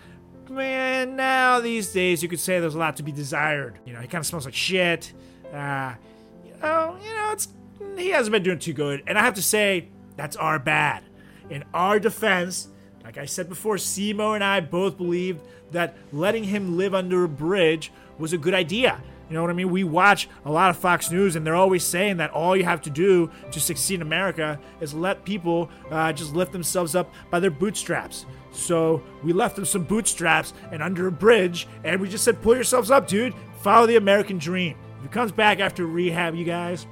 Man, 0.49 1.15
now 1.15 1.59
these 1.59 1.91
days 1.91 2.21
you 2.21 2.29
could 2.29 2.39
say 2.39 2.59
there's 2.59 2.75
a 2.75 2.79
lot 2.79 2.97
to 2.97 3.03
be 3.03 3.11
desired. 3.11 3.79
You 3.85 3.93
know, 3.93 4.01
he 4.01 4.07
kind 4.07 4.21
of 4.21 4.27
smells 4.27 4.45
like 4.45 4.53
shit. 4.53 5.13
Uh, 5.53 5.95
you 6.45 6.51
know, 6.61 6.97
you 7.01 7.15
know, 7.15 7.29
it's 7.31 7.47
he 7.97 8.09
hasn't 8.09 8.33
been 8.33 8.43
doing 8.43 8.59
too 8.59 8.73
good, 8.73 9.03
and 9.07 9.17
I 9.17 9.23
have 9.23 9.35
to 9.35 9.41
say 9.41 9.89
that's 10.17 10.35
our 10.35 10.59
bad. 10.59 11.03
In 11.49 11.63
our 11.73 11.99
defense, 11.99 12.67
like 13.05 13.19
I 13.19 13.25
said 13.25 13.47
before, 13.47 13.75
Simo 13.75 14.33
and 14.33 14.43
I 14.43 14.61
both 14.61 14.97
believed 14.97 15.41
that 15.71 15.95
letting 16.11 16.43
him 16.43 16.75
live 16.75 16.95
under 16.95 17.23
a 17.23 17.29
bridge 17.29 17.91
was 18.17 18.33
a 18.33 18.37
good 18.37 18.55
idea. 18.55 18.99
You 19.29 19.35
know 19.35 19.41
what 19.41 19.51
I 19.51 19.53
mean? 19.53 19.69
We 19.69 19.83
watch 19.83 20.27
a 20.43 20.51
lot 20.51 20.71
of 20.71 20.77
Fox 20.77 21.11
News, 21.11 21.35
and 21.35 21.45
they're 21.45 21.55
always 21.55 21.83
saying 21.83 22.17
that 22.17 22.31
all 22.31 22.57
you 22.57 22.63
have 22.63 22.81
to 22.81 22.89
do 22.89 23.29
to 23.51 23.59
succeed 23.59 23.95
in 23.95 24.01
America 24.01 24.59
is 24.81 24.95
let 24.95 25.23
people 25.23 25.69
uh, 25.91 26.13
just 26.13 26.33
lift 26.33 26.51
themselves 26.51 26.95
up 26.95 27.13
by 27.29 27.39
their 27.39 27.51
bootstraps. 27.51 28.25
So 28.51 29.03
we 29.23 29.33
left 29.33 29.55
them 29.55 29.65
some 29.65 29.83
bootstraps 29.83 30.53
and 30.71 30.81
under 30.81 31.05
a 31.05 31.11
bridge, 31.11 31.67
and 31.83 32.01
we 32.01 32.09
just 32.09 32.23
said, 32.23 32.41
pull 32.41 32.55
yourselves 32.55 32.89
up, 32.89 33.07
dude. 33.07 33.35
Follow 33.61 33.85
the 33.85 33.97
American 33.97 34.39
dream. 34.39 34.77
If 34.97 35.03
he 35.03 35.09
comes 35.09 35.31
back 35.31 35.59
after 35.59 35.85
rehab, 35.85 36.33
you 36.33 36.45
guys, 36.45 36.87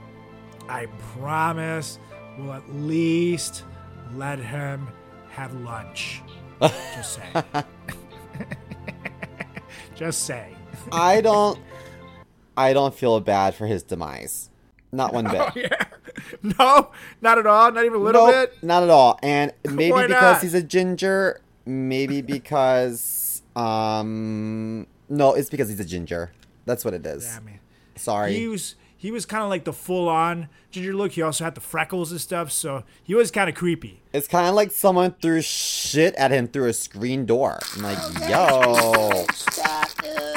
I 0.69 0.85
promise 1.17 1.97
we'll 2.37 2.53
at 2.53 2.69
least 2.71 3.63
let 4.15 4.37
him 4.37 4.87
have 5.33 5.53
lunch. 5.55 6.21
Just 6.61 7.15
say. 7.15 7.43
Just 9.95 10.23
say. 10.25 10.55
I 10.91 11.21
don't. 11.21 11.59
I 12.55 12.73
don't 12.73 12.93
feel 12.93 13.19
bad 13.19 13.55
for 13.55 13.65
his 13.65 13.81
demise. 13.83 14.49
Not 14.91 15.11
one 15.13 15.25
bit. 15.31 15.41
Oh, 15.41 15.51
yeah. 15.55 15.85
No, 16.59 16.91
not 17.21 17.39
at 17.39 17.47
all. 17.47 17.71
Not 17.71 17.83
even 17.85 17.99
a 17.99 18.03
little 18.03 18.27
Nope, 18.27 18.51
bit. 18.51 18.63
Not 18.63 18.83
at 18.83 18.89
all. 18.91 19.19
And 19.23 19.51
maybe 19.67 19.91
Why 19.91 20.05
because 20.07 20.33
not? 20.35 20.41
he's 20.43 20.53
a 20.53 20.61
ginger. 20.61 21.41
Maybe 21.65 22.21
because 22.21 23.41
um 23.55 24.85
no, 25.09 25.33
it's 25.33 25.49
because 25.49 25.69
he's 25.69 25.79
a 25.79 25.85
ginger. 25.85 26.31
That's 26.65 26.85
what 26.85 26.93
it 26.93 27.05
is. 27.05 27.25
Yeah, 27.25 27.39
man. 27.39 27.59
Sorry. 27.95 28.35
He 28.35 28.47
was 28.47 28.75
he 28.95 29.09
was 29.11 29.25
kind 29.25 29.43
of 29.43 29.49
like 29.49 29.63
the 29.63 29.73
full 29.73 30.07
on 30.07 30.47
ginger 30.69 30.93
look. 30.93 31.13
He 31.13 31.23
also 31.23 31.43
had 31.43 31.55
the 31.55 31.61
freckles 31.61 32.11
and 32.11 32.21
stuff, 32.21 32.51
so 32.51 32.83
he 33.03 33.15
was 33.15 33.31
kind 33.31 33.49
of 33.49 33.55
creepy. 33.55 34.02
It's 34.13 34.27
kind 34.27 34.47
of 34.47 34.53
like 34.53 34.71
someone 34.71 35.15
threw 35.21 35.41
shit 35.41 36.13
at 36.15 36.29
him 36.31 36.47
through 36.47 36.67
a 36.67 36.73
screen 36.73 37.25
door. 37.25 37.59
I'm 37.75 37.81
like, 37.81 37.97
yo, 38.29 39.25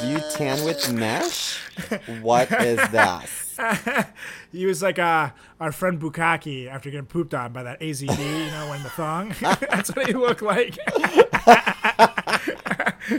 do 0.01 0.07
you 0.09 0.19
tan 0.35 0.65
with 0.65 0.91
mesh? 0.93 1.61
What 2.23 2.51
is 2.53 2.79
that? 2.79 3.29
He 4.53 4.65
was 4.65 4.81
like 4.83 4.99
uh, 4.99 5.31
our 5.61 5.73
friend 5.73 6.01
Bukaki 6.01 6.67
after 6.67 6.91
getting 6.91 7.05
pooped 7.07 7.35
on 7.35 7.53
by 7.53 7.63
that 7.65 7.79
AZD, 7.81 8.19
you 8.19 8.51
know, 8.51 8.69
when 8.71 8.83
the 8.83 8.89
thong. 8.89 9.35
That's 9.41 9.95
what 9.95 10.07
he 10.07 10.15
looked 10.15 10.41
like. 10.41 10.77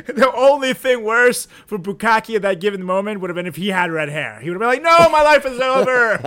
the 0.07 0.31
only 0.35 0.73
thing 0.73 1.03
worse 1.03 1.47
for 1.67 1.77
Bukaki 1.77 2.35
at 2.37 2.41
that 2.41 2.59
given 2.59 2.83
moment 2.83 3.21
would 3.21 3.29
have 3.29 3.35
been 3.35 3.45
if 3.45 3.55
he 3.55 3.67
had 3.67 3.91
red 3.91 4.09
hair. 4.09 4.39
He 4.41 4.49
would 4.49 4.55
have 4.55 4.61
been 4.61 4.67
like, 4.67 4.81
"No, 4.81 5.09
my 5.09 5.21
life 5.21 5.45
is 5.45 5.59
over." 5.59 6.19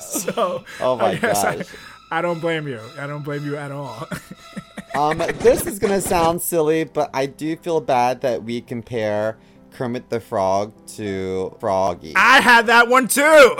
so, 0.00 0.64
Oh 0.80 0.96
my 0.96 1.06
I 1.12 1.14
guess 1.16 1.42
I, 1.44 1.56
gosh. 1.56 1.66
I 2.10 2.22
don't 2.22 2.40
blame 2.40 2.68
you. 2.68 2.80
I 2.98 3.06
don't 3.06 3.22
blame 3.22 3.44
you 3.44 3.56
at 3.56 3.72
all. 3.72 4.08
Um, 4.94 5.18
this 5.18 5.66
is 5.66 5.78
gonna 5.78 6.00
sound 6.00 6.40
silly, 6.40 6.84
but 6.84 7.10
I 7.12 7.26
do 7.26 7.54
feel 7.56 7.82
bad 7.82 8.22
that 8.22 8.44
we 8.44 8.62
compare 8.62 9.36
Kermit 9.72 10.08
the 10.08 10.20
Frog 10.20 10.72
to 10.94 11.54
Froggy. 11.60 12.14
I 12.16 12.40
had 12.40 12.64
that 12.68 12.88
one 12.88 13.06
too. 13.06 13.22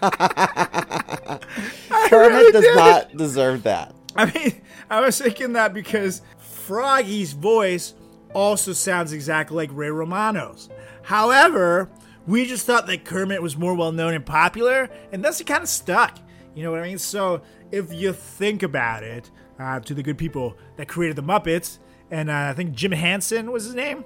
Kermit 2.10 2.52
does 2.52 2.76
not 2.76 3.16
deserve 3.16 3.62
that. 3.62 3.94
I 4.14 4.26
mean, 4.26 4.60
I 4.90 5.00
was 5.00 5.18
thinking 5.18 5.54
that 5.54 5.72
because 5.72 6.20
Froggy's 6.38 7.32
voice 7.32 7.94
also 8.34 8.74
sounds 8.74 9.14
exactly 9.14 9.56
like 9.56 9.70
Ray 9.72 9.90
Romano's. 9.90 10.68
However, 11.02 11.88
we 12.26 12.44
just 12.44 12.66
thought 12.66 12.86
that 12.88 13.06
Kermit 13.06 13.40
was 13.40 13.56
more 13.56 13.74
well 13.74 13.92
known 13.92 14.12
and 14.12 14.26
popular, 14.26 14.90
and 15.12 15.24
thus 15.24 15.40
it 15.40 15.46
kind 15.46 15.62
of 15.62 15.68
stuck. 15.70 16.18
You 16.54 16.62
know 16.62 16.70
what 16.70 16.80
I 16.80 16.88
mean? 16.88 16.98
So 16.98 17.42
if 17.70 17.92
you 17.92 18.12
think 18.12 18.62
about 18.62 19.02
it, 19.02 19.30
uh, 19.60 19.78
to 19.80 19.94
the 19.94 20.02
good 20.02 20.18
people 20.18 20.56
that 20.76 20.88
created 20.88 21.16
the 21.16 21.22
Muppets, 21.22 21.78
and 22.10 22.30
uh, 22.30 22.48
I 22.50 22.54
think 22.54 22.72
Jim 22.72 22.92
Henson 22.92 23.52
was 23.52 23.64
his 23.64 23.74
name. 23.74 24.04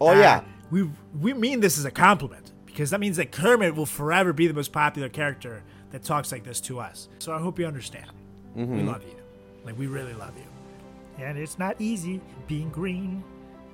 Oh 0.00 0.08
uh, 0.08 0.14
yeah, 0.14 0.44
we 0.70 0.90
we 1.18 1.32
mean 1.32 1.60
this 1.60 1.78
as 1.78 1.84
a 1.84 1.90
compliment 1.90 2.52
because 2.66 2.90
that 2.90 3.00
means 3.00 3.16
that 3.16 3.32
Kermit 3.32 3.74
will 3.74 3.86
forever 3.86 4.32
be 4.32 4.46
the 4.46 4.54
most 4.54 4.72
popular 4.72 5.08
character 5.08 5.62
that 5.90 6.02
talks 6.02 6.30
like 6.32 6.44
this 6.44 6.60
to 6.62 6.80
us. 6.80 7.08
So 7.18 7.32
I 7.32 7.38
hope 7.38 7.58
you 7.58 7.66
understand. 7.66 8.10
We 8.54 8.82
love 8.82 9.02
you, 9.02 9.16
like 9.64 9.78
we 9.78 9.86
really 9.86 10.14
love 10.14 10.36
you. 10.36 11.24
And 11.24 11.38
it's 11.38 11.58
not 11.58 11.80
easy 11.80 12.20
being 12.46 12.70
green. 12.70 13.24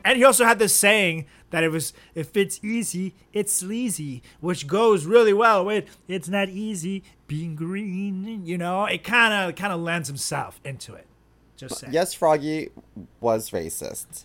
And 0.05 0.17
he 0.17 0.25
also 0.25 0.45
had 0.45 0.59
this 0.59 0.75
saying 0.75 1.27
that 1.51 1.65
it 1.65 1.71
was 1.71 1.93
if 2.15 2.37
it's 2.37 2.61
easy, 2.63 3.15
it's 3.33 3.53
sleazy, 3.53 4.23
which 4.41 4.67
goes 4.67 5.05
really 5.05 5.33
well 5.33 5.65
with 5.65 5.85
it's 6.09 6.29
not 6.29 6.49
easy 6.49 7.03
being 7.27 7.55
green. 7.55 8.45
You 8.45 8.59
know, 8.59 8.85
it 8.87 9.05
kind 9.05 9.35
of 9.35 9.57
kind 9.57 9.73
of 9.73 9.81
lends 9.81 10.09
himself 10.09 10.61
into 10.65 10.95
it. 10.95 11.07
Just 11.57 11.79
saying. 11.79 11.93
yes, 11.93 12.15
Froggy 12.15 12.71
was 13.21 13.51
racist. 13.51 14.25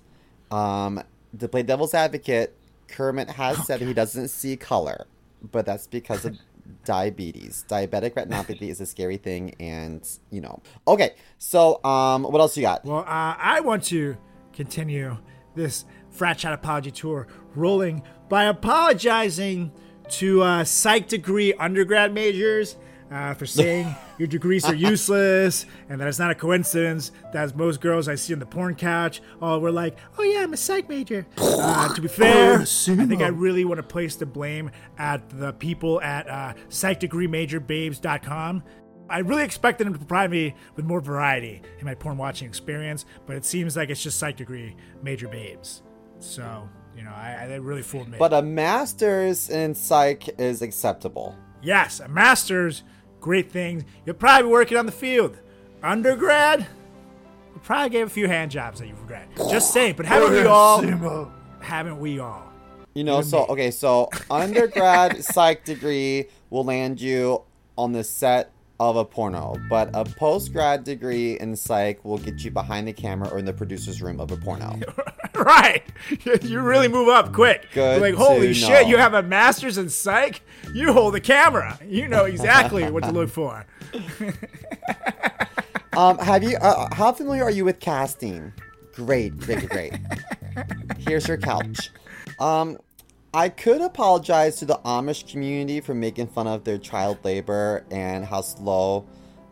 Um, 0.51 1.03
to 1.37 1.47
play 1.49 1.63
devil's 1.63 1.93
advocate, 1.93 2.55
Kermit 2.87 3.29
has 3.31 3.65
said 3.65 3.81
he 3.81 3.93
doesn't 3.93 4.29
see 4.29 4.55
color, 4.55 5.05
but 5.51 5.65
that's 5.65 5.87
because 5.87 6.23
of 6.23 6.37
diabetes. 6.85 7.65
Diabetic 7.67 8.11
retinopathy 8.11 8.69
is 8.69 8.79
a 8.79 8.85
scary 8.85 9.17
thing, 9.17 9.53
and 9.59 10.07
you 10.31 10.39
know. 10.39 10.61
Okay, 10.87 11.15
so 11.37 11.83
um, 11.83 12.23
what 12.23 12.39
else 12.39 12.55
you 12.55 12.63
got? 12.63 12.85
Well, 12.85 12.99
uh, 12.99 13.35
I 13.37 13.59
want 13.61 13.83
to 13.85 14.15
continue 14.53 15.17
this 15.55 15.85
frat 16.09 16.37
chat 16.37 16.53
apology 16.53 16.91
tour 16.91 17.27
rolling 17.55 18.03
by 18.29 18.45
apologizing 18.45 19.71
to 20.09 20.41
uh, 20.41 20.63
psych 20.63 21.07
degree 21.07 21.53
undergrad 21.53 22.13
majors 22.13 22.77
uh, 23.11 23.33
for 23.33 23.45
saying 23.45 23.95
your 24.17 24.27
degrees 24.27 24.65
are 24.65 24.75
useless 24.75 25.65
and 25.89 26.01
that 26.01 26.07
it's 26.07 26.19
not 26.19 26.31
a 26.31 26.35
coincidence 26.35 27.11
that 27.33 27.55
most 27.55 27.81
girls 27.81 28.07
I 28.07 28.15
see 28.15 28.33
on 28.33 28.39
the 28.39 28.45
porn 28.45 28.75
couch, 28.75 29.21
all 29.41 29.59
we're 29.59 29.71
like, 29.71 29.97
oh 30.17 30.23
yeah, 30.23 30.41
I'm 30.43 30.53
a 30.53 30.57
psych 30.57 30.89
major. 30.89 31.25
Uh, 31.57 31.93
to 31.93 32.01
be 32.01 32.07
fair, 32.07 32.59
I 32.61 32.65
think 32.65 33.21
I 33.21 33.27
really 33.27 33.65
want 33.65 33.77
to 33.79 33.83
place 33.83 34.15
the 34.15 34.25
blame 34.25 34.71
at 34.97 35.27
the 35.29 35.53
people 35.53 36.01
at 36.01 36.29
uh, 36.29 36.53
psychdegreemajorbabes.com. 36.69 38.63
I 39.09 39.19
really 39.19 39.43
expected 39.43 39.85
him 39.87 39.93
to 39.93 39.99
provide 39.99 40.31
me 40.31 40.55
with 40.75 40.85
more 40.85 40.99
variety 40.99 41.61
in 41.79 41.85
my 41.85 41.93
porn 41.95 42.17
watching 42.17 42.47
experience, 42.47 43.05
but 43.25 43.35
it 43.35 43.45
seems 43.45 43.77
like 43.77 43.89
it's 43.89 44.01
just 44.01 44.17
psych 44.17 44.37
degree 44.37 44.75
major 45.03 45.27
babes. 45.27 45.83
So, 46.19 46.67
you 46.97 47.03
know, 47.03 47.11
I, 47.11 47.43
I, 47.43 47.47
they 47.47 47.59
really 47.59 47.83
fooled 47.83 48.09
me. 48.09 48.17
But 48.17 48.33
a 48.33 48.41
master's 48.41 49.49
in 49.49 49.75
psych 49.75 50.39
is 50.39 50.61
acceptable. 50.61 51.35
yes, 51.61 51.99
a 51.99 52.07
master's, 52.07 52.83
great 53.19 53.51
things. 53.51 53.83
You'll 54.05 54.15
probably 54.15 54.43
be 54.43 54.51
working 54.51 54.77
on 54.77 54.85
the 54.85 54.91
field. 54.91 55.37
Undergrad, 55.83 56.61
you 56.61 57.61
probably 57.63 57.89
gave 57.89 58.07
a 58.07 58.09
few 58.09 58.27
hand 58.27 58.49
jobs 58.51 58.79
that 58.79 58.87
you 58.87 58.95
regret. 58.95 59.29
Just 59.49 59.71
saying, 59.71 59.95
but 59.97 60.05
haven't 60.05 60.31
we 60.31 60.45
all? 60.45 61.31
Haven't 61.59 61.99
we 61.99 62.19
all? 62.19 62.51
You 62.95 63.03
know, 63.03 63.21
so 63.21 63.45
okay, 63.47 63.71
so 63.71 64.09
undergrad 64.31 65.23
psych 65.23 65.63
degree 65.65 66.25
will 66.49 66.63
land 66.63 67.01
you 67.01 67.41
on 67.77 67.91
the 67.91 68.03
set 68.03 68.51
of 68.79 68.95
a 68.97 69.05
porno, 69.05 69.55
but 69.69 69.89
a 69.93 70.03
post 70.03 70.51
grad 70.51 70.83
degree 70.83 71.39
in 71.39 71.55
psych 71.55 72.03
will 72.03 72.17
get 72.17 72.43
you 72.43 72.51
behind 72.51 72.87
the 72.87 72.93
camera 72.93 73.29
or 73.29 73.39
in 73.39 73.45
the 73.45 73.53
producer's 73.53 74.01
room 74.01 74.19
of 74.19 74.31
a 74.31 74.37
porno. 74.37 74.79
right. 75.35 75.83
You 76.41 76.61
really 76.61 76.87
move 76.87 77.07
up 77.07 77.33
quick. 77.33 77.67
Good 77.73 78.01
like, 78.01 78.13
holy 78.13 78.53
shit, 78.53 78.83
know. 78.83 78.89
you 78.89 78.97
have 78.97 79.13
a 79.13 79.23
master's 79.23 79.77
in 79.77 79.89
psych? 79.89 80.41
You 80.73 80.93
hold 80.93 81.13
the 81.13 81.19
camera. 81.19 81.79
You 81.85 82.07
know 82.07 82.25
exactly 82.25 82.89
what 82.91 83.03
to 83.03 83.11
look 83.11 83.29
for. 83.29 83.65
Um, 85.97 86.17
have 86.17 86.43
you? 86.43 86.57
Uh, 86.57 86.93
how 86.93 87.13
familiar 87.13 87.43
are 87.43 87.51
you 87.51 87.63
with 87.63 87.79
casting? 87.79 88.51
Great, 88.93 89.37
great, 89.37 89.69
great. 89.69 89.93
Here's 90.97 91.27
your 91.27 91.37
couch. 91.37 91.89
Um, 92.39 92.77
I 93.35 93.49
could 93.49 93.81
apologize 93.81 94.55
to 94.59 94.65
the 94.65 94.79
Amish 94.85 95.29
community 95.29 95.81
for 95.81 95.93
making 95.93 96.27
fun 96.27 96.47
of 96.47 96.63
their 96.63 96.77
child 96.77 97.17
labor 97.25 97.85
and 97.91 98.23
how 98.23 98.39
slow, 98.39 99.05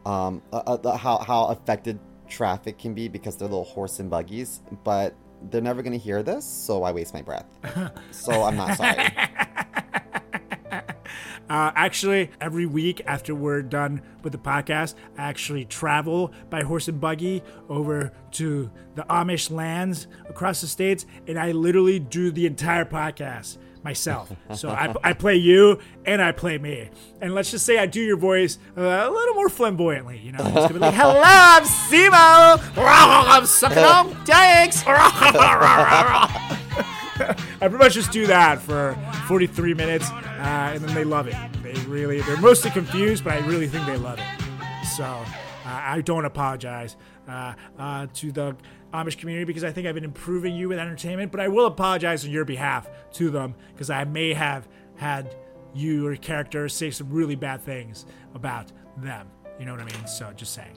um, 0.05 0.41
uh, 0.53 0.77
uh, 0.81 0.95
how 0.95 1.17
how 1.17 1.47
affected 1.47 1.99
traffic 2.29 2.79
can 2.79 2.93
be 2.93 3.09
because 3.09 3.35
they're 3.35 3.49
little 3.49 3.65
horse 3.65 3.99
and 3.99 4.09
buggies. 4.09 4.61
But 4.85 5.13
they're 5.49 5.59
never 5.59 5.81
gonna 5.81 5.97
hear 5.97 6.23
this, 6.23 6.45
so 6.45 6.83
I 6.83 6.93
waste 6.93 7.13
my 7.13 7.23
breath. 7.23 7.45
So 8.11 8.43
I'm 8.43 8.55
not 8.55 8.77
sorry. 8.77 9.09
Uh, 11.49 11.71
actually, 11.75 12.31
every 12.39 12.65
week 12.65 13.01
after 13.05 13.35
we're 13.35 13.61
done 13.61 14.01
with 14.23 14.31
the 14.31 14.39
podcast, 14.39 14.95
I 15.17 15.23
actually 15.23 15.65
travel 15.65 16.33
by 16.49 16.63
horse 16.63 16.87
and 16.87 16.99
buggy 17.01 17.43
over 17.69 18.13
to 18.31 18.71
the 18.95 19.03
Amish 19.03 19.51
lands 19.51 20.07
across 20.29 20.61
the 20.61 20.67
states, 20.67 21.05
and 21.27 21.37
I 21.37 21.51
literally 21.51 21.99
do 21.99 22.31
the 22.31 22.45
entire 22.45 22.85
podcast 22.85 23.57
myself. 23.83 24.31
So 24.55 24.69
I, 24.69 24.93
I 25.03 25.13
play 25.13 25.35
you 25.35 25.79
and 26.05 26.21
I 26.21 26.31
play 26.31 26.57
me. 26.59 26.89
And 27.21 27.33
let's 27.33 27.49
just 27.49 27.65
say 27.65 27.79
I 27.79 27.85
do 27.87 27.99
your 27.99 28.17
voice 28.17 28.59
uh, 28.77 28.81
a 28.81 29.09
little 29.09 29.33
more 29.35 29.49
flamboyantly. 29.49 30.19
You 30.19 30.31
know, 30.33 30.43
gonna 30.43 30.73
be 30.73 30.79
like, 30.79 30.93
"Hello, 30.93 31.21
I'm 31.23 31.63
Simo. 31.63 32.61
I'm 32.77 33.45
sucking 33.47 33.79
on 33.79 34.09
dicks." 34.25 34.83
I 37.25 37.57
pretty 37.59 37.77
much 37.77 37.93
just 37.93 38.11
do 38.11 38.27
that 38.27 38.61
for 38.61 38.97
43 39.27 39.73
minutes, 39.73 40.09
uh, 40.11 40.71
and 40.73 40.83
then 40.83 40.93
they 40.93 41.03
love 41.03 41.27
it. 41.27 41.35
They 41.63 41.73
really, 41.85 42.21
they're 42.21 42.37
mostly 42.37 42.71
confused, 42.71 43.23
but 43.23 43.33
I 43.33 43.39
really 43.39 43.67
think 43.67 43.85
they 43.85 43.97
love 43.97 44.19
it. 44.19 44.25
So 44.97 45.03
uh, 45.03 45.25
I 45.65 46.01
don't 46.01 46.25
apologize 46.25 46.95
uh, 47.27 47.53
uh, 47.79 48.07
to 48.15 48.31
the 48.31 48.55
Amish 48.93 49.17
community 49.17 49.45
because 49.45 49.63
I 49.63 49.71
think 49.71 49.87
I've 49.87 49.95
been 49.95 50.03
improving 50.03 50.55
you 50.55 50.69
with 50.69 50.79
entertainment, 50.79 51.31
but 51.31 51.41
I 51.41 51.47
will 51.47 51.65
apologize 51.65 52.23
on 52.25 52.31
your 52.31 52.45
behalf 52.45 52.87
to 53.13 53.29
them 53.29 53.55
because 53.73 53.89
I 53.89 54.03
may 54.03 54.33
have 54.33 54.67
had 54.95 55.35
you 55.73 56.07
or 56.07 56.15
character 56.15 56.69
say 56.69 56.91
some 56.91 57.09
really 57.09 57.35
bad 57.35 57.61
things 57.61 58.05
about 58.35 58.71
them. 58.97 59.27
You 59.59 59.65
know 59.65 59.73
what 59.73 59.81
I 59.81 59.85
mean? 59.85 60.07
So 60.07 60.31
just 60.33 60.53
saying. 60.53 60.73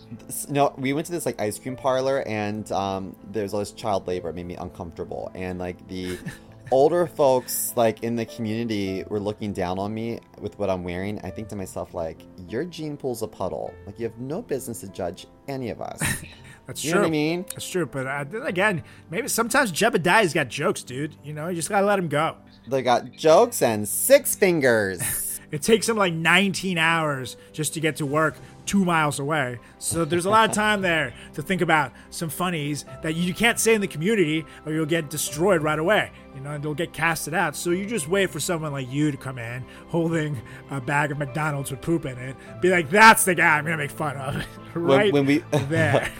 No, 0.49 0.75
we 0.77 0.93
went 0.93 1.07
to 1.07 1.13
this 1.13 1.27
like 1.27 1.41
ice 1.41 1.59
cream 1.59 1.77
parlor, 1.77 2.23
and 2.27 2.71
um, 2.73 3.17
there's 3.31 3.55
all 3.55 3.61
this 3.61 3.73
child 3.73 4.07
labor. 4.07 4.29
It 4.31 4.35
made 4.35 4.47
me 4.47 4.57
uncomfortable, 4.57 5.31
and 5.35 5.59
like 5.59 5.87
the 5.89 6.19
older 6.71 7.07
folks 7.07 7.73
like 7.77 8.03
in 8.03 8.17
the 8.17 8.27
community 8.27 9.05
were 9.09 9.21
looking 9.21 9.53
down 9.53 9.79
on 9.79 9.95
me 9.95 10.21
with 10.41 10.59
what 10.59 10.69
I'm 10.69 10.85
wearing. 10.85 11.21
I 11.25 11.31
think 11.31 11.49
to 11.49 11.57
myself 11.57 11.95
like, 11.95 12.23
your 12.49 12.65
gene 12.65 12.97
pool's 12.97 13.23
a 13.23 13.27
puddle. 13.27 13.75
Like 13.87 13.99
you 13.99 14.05
have 14.05 14.19
no 14.19 14.43
business 14.43 14.81
to 14.81 14.89
judge 14.89 15.27
any 15.49 15.71
of 15.71 15.81
us. 15.81 16.01
That's 16.67 16.85
You 16.85 16.91
true. 16.93 17.01
know 17.01 17.03
what 17.05 17.09
I 17.09 17.11
mean? 17.11 17.43
That's 17.51 17.69
true. 17.69 17.87
But 17.87 18.07
uh, 18.07 18.25
then 18.25 18.43
again, 18.43 18.83
maybe 19.11 19.29
sometimes 19.29 19.71
Jebediah's 19.73 20.33
got 20.35 20.49
jokes, 20.49 20.83
dude. 20.83 21.15
You 21.25 21.33
know, 21.33 21.49
you 21.49 21.55
just 21.57 21.69
gotta 21.69 21.87
let 21.87 21.99
him 21.99 22.09
go. 22.09 22.37
They 22.69 22.83
got 22.83 23.13
jokes 23.13 23.63
and 23.63 23.89
six 23.89 24.35
fingers. 24.35 25.01
It 25.53 25.63
takes 25.63 25.89
him 25.89 25.97
like 25.97 26.13
19 26.13 26.77
hours 26.77 27.37
just 27.53 27.75
to 27.75 27.81
get 27.81 27.97
to 27.97 28.05
work 28.05 28.35
two 28.67 28.85
miles 28.85 29.19
away. 29.19 29.59
So 29.79 30.05
there's 30.05 30.27
a 30.27 30.31
lot 30.31 30.49
of 30.49 30.55
time 30.65 30.83
there 30.83 31.15
to 31.35 31.43
think 31.43 31.63
about 31.63 31.93
some 32.11 32.29
funnies 32.29 32.85
that 33.03 33.15
you 33.15 33.33
can't 33.33 33.59
say 33.59 33.75
in 33.75 33.81
the 33.81 33.87
community 33.87 34.45
or 34.67 34.73
you'll 34.73 34.85
get 34.87 35.09
destroyed 35.09 35.63
right 35.63 35.79
away. 35.79 36.11
You 36.35 36.43
know, 36.43 36.51
and 36.51 36.63
they'll 36.63 36.75
get 36.75 36.93
casted 36.93 37.33
out. 37.33 37.57
So 37.57 37.71
you 37.71 37.87
just 37.87 38.09
wait 38.09 38.29
for 38.29 38.41
someone 38.41 38.73
like 38.73 38.93
you 38.93 39.11
to 39.11 39.17
come 39.17 39.39
in 39.39 39.65
holding 39.89 40.39
a 40.71 40.83
bag 40.83 41.11
of 41.11 41.17
McDonald's 41.17 41.71
with 41.71 41.81
poop 41.81 42.05
in 42.05 42.19
it. 42.19 42.37
Be 42.61 42.69
like, 42.69 42.91
that's 42.91 43.25
the 43.25 43.35
guy 43.35 43.57
I'm 43.57 43.65
going 43.65 43.79
to 43.79 43.83
make 43.83 43.91
fun 43.91 44.17
of. 44.19 44.47
right 44.75 45.11
when 45.13 45.25
we- 45.25 45.39
there. 45.69 46.13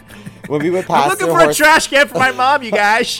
when 0.47 0.63
we 0.63 0.71
would 0.71 0.89
I'm 0.89 1.09
looking 1.09 1.27
for 1.27 1.49
a 1.49 1.53
trash 1.53 1.87
can 1.87 2.07
for 2.07 2.17
my 2.17 2.31
mom, 2.31 2.63
you 2.63 2.71
guys. 2.71 3.19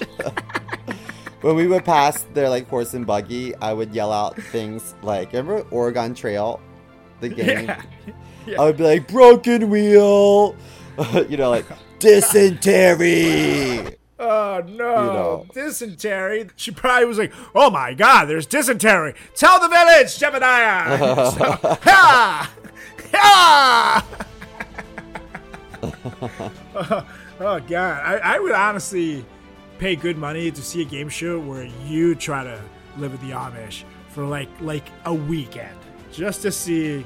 when 1.42 1.56
we 1.56 1.68
would 1.68 1.86
pass 1.86 2.24
their 2.34 2.50
like 2.50 2.68
horse 2.68 2.94
and 2.96 3.06
buggy, 3.06 3.54
I 3.58 3.74
would 3.74 3.94
yell 3.94 4.12
out 4.12 4.36
things 4.42 4.96
like, 5.04 5.34
"Remember 5.34 5.66
Oregon 5.70 6.16
Trail, 6.16 6.60
the 7.20 7.30
game?" 7.30 7.66
Yeah. 7.68 7.82
I 8.56 8.66
would 8.66 8.78
be 8.78 8.84
like, 8.84 9.08
"Broken 9.08 9.70
wheel," 9.70 10.56
you 11.30 11.38
know, 11.38 11.50
like 11.50 11.66
dysentery. 12.00 13.96
Oh 14.20 14.64
no, 14.66 14.74
know. 14.76 15.46
dysentery. 15.54 16.50
She 16.56 16.72
probably 16.72 17.06
was 17.06 17.18
like, 17.18 17.34
"Oh 17.54 17.70
my 17.70 17.94
God, 17.94 18.26
there's 18.26 18.46
dysentery! 18.46 19.14
Tell 19.36 19.60
the 19.60 19.68
village, 19.68 20.18
Jebediah!" 20.18 20.98
So, 21.38 21.52
ha! 21.82 22.54
Ha! 23.14 24.06
oh 27.40 27.60
God, 27.60 28.02
I, 28.04 28.18
I 28.36 28.40
would 28.40 28.52
honestly 28.52 29.24
pay 29.78 29.96
good 29.96 30.18
money 30.18 30.50
to 30.50 30.62
see 30.62 30.82
a 30.82 30.86
game 30.86 31.10
show 31.10 31.40
where 31.40 31.66
you 31.86 32.16
try 32.16 32.44
to 32.44 32.60
live 32.98 33.12
with 33.12 33.22
the 33.22 33.32
Amish 33.32 33.84
for 34.10 34.26
like 34.26 34.50
like 34.62 34.88
a 35.06 35.14
weekend, 35.14 35.78
just 36.12 36.42
to 36.42 36.52
see 36.52 37.06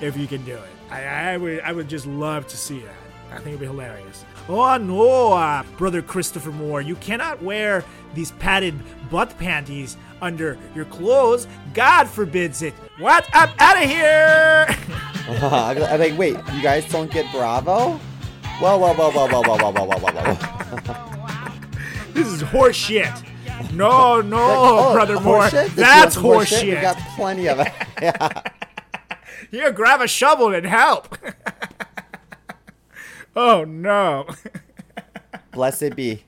if 0.00 0.16
you 0.16 0.26
can 0.26 0.42
do 0.44 0.54
it. 0.54 0.75
I, 0.90 1.02
I 1.02 1.36
would 1.36 1.60
I 1.60 1.72
would 1.72 1.88
just 1.88 2.06
love 2.06 2.46
to 2.48 2.56
see 2.56 2.80
that. 2.80 2.94
I 3.32 3.36
think 3.36 3.48
it'd 3.48 3.60
be 3.60 3.66
hilarious. 3.66 4.24
Oh 4.48 4.76
no, 4.76 5.32
uh, 5.32 5.62
brother 5.76 6.00
Christopher 6.02 6.50
Moore, 6.52 6.80
you 6.80 6.94
cannot 6.96 7.42
wear 7.42 7.84
these 8.14 8.30
padded 8.32 8.74
butt 9.10 9.36
panties 9.38 9.96
under 10.22 10.56
your 10.74 10.84
clothes. 10.86 11.48
God 11.74 12.08
forbids 12.08 12.62
it. 12.62 12.72
What? 12.98 13.28
I'm 13.34 13.50
out 13.58 13.82
of 13.82 13.90
here. 13.90 14.66
Be 15.26 15.32
like- 15.40 15.98
like, 15.98 16.16
wait, 16.18 16.36
you 16.54 16.62
guys 16.62 16.88
don't 16.88 17.10
get 17.10 17.30
Bravo? 17.32 17.98
Whoa, 18.60 18.78
whoa, 18.78 18.94
whoa, 18.94 19.10
whoa, 19.10 19.26
whoa, 19.26 19.42
whoa, 19.42 19.58
whoa, 19.58 19.72
whoa, 19.72 19.98
whoa, 19.98 20.12
whoa, 20.12 21.52
this 22.14 22.26
is 22.28 22.40
horse 22.42 22.76
shit. 22.76 23.10
No, 23.72 24.20
no, 24.20 24.38
Oh, 24.40 24.92
brother 24.94 25.18
Moore, 25.20 25.40
horse 25.40 25.50
shit? 25.50 25.74
That's 25.76 26.14
some 26.14 26.22
horse 26.22 26.62
We 26.62 26.70
got 26.72 26.96
plenty 27.16 27.48
of 27.48 27.58
it. 27.60 27.72
Yeah. 28.00 28.42
Here, 29.50 29.72
grab 29.72 30.00
a 30.00 30.08
shovel 30.08 30.52
and 30.54 30.66
help. 30.66 31.16
oh 33.36 33.64
no. 33.64 34.26
Blessed 35.52 35.96
be. 35.96 36.24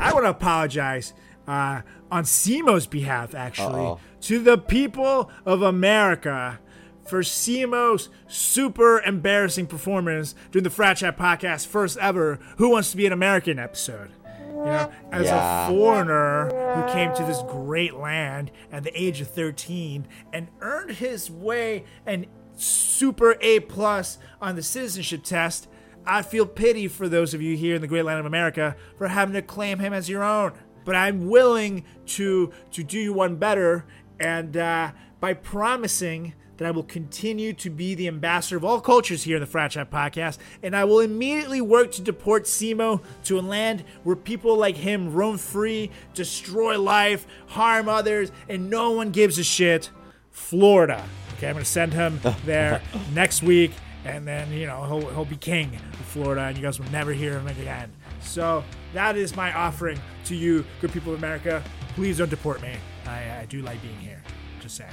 I 0.00 0.12
want 0.12 0.24
to 0.24 0.30
apologize 0.30 1.12
uh, 1.46 1.82
on 2.10 2.24
Simo's 2.24 2.86
behalf, 2.86 3.34
actually, 3.34 3.80
Uh-oh. 3.80 4.00
to 4.22 4.38
the 4.40 4.58
people 4.58 5.30
of 5.44 5.62
America 5.62 6.60
for 7.06 7.20
Simo's 7.22 8.10
super 8.26 9.00
embarrassing 9.00 9.66
performance 9.66 10.34
during 10.50 10.64
the 10.64 10.70
Frat 10.70 10.98
Chat 10.98 11.16
podcast 11.16 11.66
first 11.66 11.96
ever 11.98 12.38
Who 12.58 12.70
Wants 12.70 12.90
to 12.90 12.96
Be 12.96 13.06
an 13.06 13.12
American 13.12 13.58
episode. 13.58 14.10
You 14.58 14.64
know, 14.64 14.90
as 15.12 15.26
Yeah. 15.26 15.68
a 15.68 15.70
foreigner 15.70 16.48
who 16.74 16.92
came 16.92 17.14
to 17.14 17.22
this 17.22 17.42
great 17.48 17.94
land 17.94 18.50
at 18.72 18.82
the 18.82 18.90
age 19.00 19.20
of 19.20 19.28
13 19.28 20.06
and 20.32 20.48
earned 20.60 20.92
his 20.92 21.30
way 21.30 21.84
an 22.06 22.26
super 22.56 23.36
A 23.40 23.60
plus 23.60 24.18
on 24.42 24.56
the 24.56 24.62
citizenship 24.62 25.22
test, 25.22 25.68
I 26.04 26.22
feel 26.22 26.44
pity 26.46 26.88
for 26.88 27.08
those 27.08 27.34
of 27.34 27.40
you 27.42 27.56
here 27.56 27.76
in 27.76 27.80
the 27.82 27.86
great 27.86 28.04
land 28.04 28.18
of 28.18 28.26
America 28.26 28.74
for 28.96 29.08
having 29.08 29.34
to 29.34 29.42
claim 29.42 29.78
him 29.78 29.92
as 29.92 30.08
your 30.08 30.24
own. 30.24 30.52
But 30.84 30.96
I'm 30.96 31.28
willing 31.28 31.84
to 32.06 32.50
to 32.72 32.82
do 32.82 32.98
you 32.98 33.12
one 33.12 33.36
better, 33.36 33.84
and 34.18 34.56
uh, 34.56 34.90
by 35.20 35.34
promising 35.34 36.34
that 36.58 36.66
I 36.66 36.70
will 36.70 36.82
continue 36.82 37.52
to 37.54 37.70
be 37.70 37.94
the 37.94 38.08
ambassador 38.08 38.56
of 38.56 38.64
all 38.64 38.80
cultures 38.80 39.22
here 39.22 39.36
in 39.36 39.40
the 39.40 39.46
Frat 39.46 39.70
Chat 39.70 39.90
podcast, 39.90 40.38
and 40.62 40.76
I 40.76 40.84
will 40.84 41.00
immediately 41.00 41.60
work 41.60 41.92
to 41.92 42.02
deport 42.02 42.44
Simo 42.44 43.00
to 43.24 43.38
a 43.38 43.40
land 43.40 43.84
where 44.02 44.16
people 44.16 44.56
like 44.56 44.76
him 44.76 45.12
roam 45.12 45.38
free, 45.38 45.90
destroy 46.14 46.78
life, 46.78 47.26
harm 47.46 47.88
others, 47.88 48.30
and 48.48 48.68
no 48.68 48.90
one 48.90 49.10
gives 49.10 49.38
a 49.38 49.44
shit. 49.44 49.90
Florida. 50.30 51.04
Okay, 51.36 51.48
I'm 51.48 51.54
gonna 51.54 51.64
send 51.64 51.92
him 51.92 52.20
there 52.44 52.80
next 53.12 53.42
week, 53.42 53.72
and 54.04 54.26
then 54.26 54.52
you 54.52 54.66
know 54.66 54.84
he'll 54.84 55.10
he'll 55.12 55.24
be 55.24 55.36
king 55.36 55.74
of 55.74 56.06
Florida, 56.06 56.42
and 56.42 56.56
you 56.56 56.62
guys 56.62 56.78
will 56.78 56.90
never 56.90 57.12
hear 57.12 57.38
him 57.38 57.48
again. 57.48 57.90
So 58.20 58.64
that 58.94 59.16
is 59.16 59.36
my 59.36 59.52
offering 59.52 60.00
to 60.24 60.34
you, 60.34 60.64
good 60.80 60.92
people 60.92 61.12
of 61.12 61.18
America. 61.18 61.62
Please 61.94 62.18
don't 62.18 62.30
deport 62.30 62.62
me. 62.62 62.76
I, 63.06 63.40
I 63.40 63.46
do 63.48 63.62
like 63.62 63.80
being 63.82 63.98
here. 63.98 64.22
Just 64.60 64.76
saying. 64.76 64.90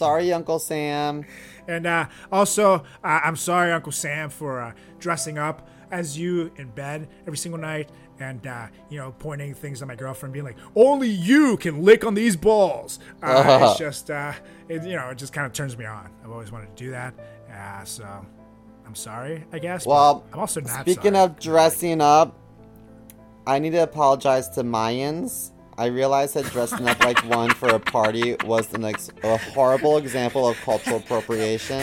Sorry, 0.00 0.32
Uncle 0.32 0.58
Sam. 0.58 1.26
And 1.68 1.86
uh, 1.86 2.06
also, 2.32 2.76
uh, 3.04 3.20
I'm 3.22 3.36
sorry, 3.36 3.70
Uncle 3.70 3.92
Sam, 3.92 4.30
for 4.30 4.58
uh, 4.62 4.72
dressing 4.98 5.36
up 5.36 5.68
as 5.90 6.16
you 6.16 6.50
in 6.56 6.70
bed 6.70 7.06
every 7.26 7.36
single 7.36 7.60
night 7.60 7.90
and, 8.18 8.46
uh, 8.46 8.68
you 8.88 8.96
know, 8.96 9.14
pointing 9.18 9.52
things 9.52 9.82
at 9.82 9.88
my 9.88 9.94
girlfriend, 9.94 10.32
being 10.32 10.46
like, 10.46 10.56
only 10.74 11.08
you 11.08 11.58
can 11.58 11.82
lick 11.82 12.02
on 12.06 12.14
these 12.14 12.34
balls. 12.34 12.98
Uh, 13.22 13.58
it's 13.68 13.78
just, 13.78 14.10
uh, 14.10 14.32
it, 14.70 14.84
you 14.84 14.96
know, 14.96 15.10
it 15.10 15.18
just 15.18 15.34
kind 15.34 15.46
of 15.46 15.52
turns 15.52 15.76
me 15.76 15.84
on. 15.84 16.10
I've 16.24 16.30
always 16.30 16.50
wanted 16.50 16.74
to 16.74 16.82
do 16.82 16.90
that. 16.92 17.12
Uh, 17.52 17.84
so 17.84 18.24
I'm 18.86 18.94
sorry, 18.94 19.44
I 19.52 19.58
guess. 19.58 19.84
Well, 19.84 20.24
I'm 20.32 20.38
also 20.38 20.62
not 20.62 20.80
Speaking 20.80 21.12
sorry. 21.12 21.24
of 21.24 21.38
dressing 21.38 22.00
up, 22.00 22.38
I 23.46 23.58
need 23.58 23.72
to 23.72 23.82
apologize 23.82 24.48
to 24.50 24.62
Mayans. 24.62 25.50
I 25.80 25.86
realized 25.86 26.34
that 26.34 26.44
dressing 26.52 26.86
up 26.86 27.02
like 27.02 27.24
one 27.24 27.48
for 27.54 27.70
a 27.70 27.80
party 27.80 28.36
was 28.44 28.70
an 28.74 28.84
ex- 28.84 29.08
a 29.22 29.38
horrible 29.38 29.96
example 29.96 30.46
of 30.46 30.60
cultural 30.60 30.98
appropriation. 30.98 31.80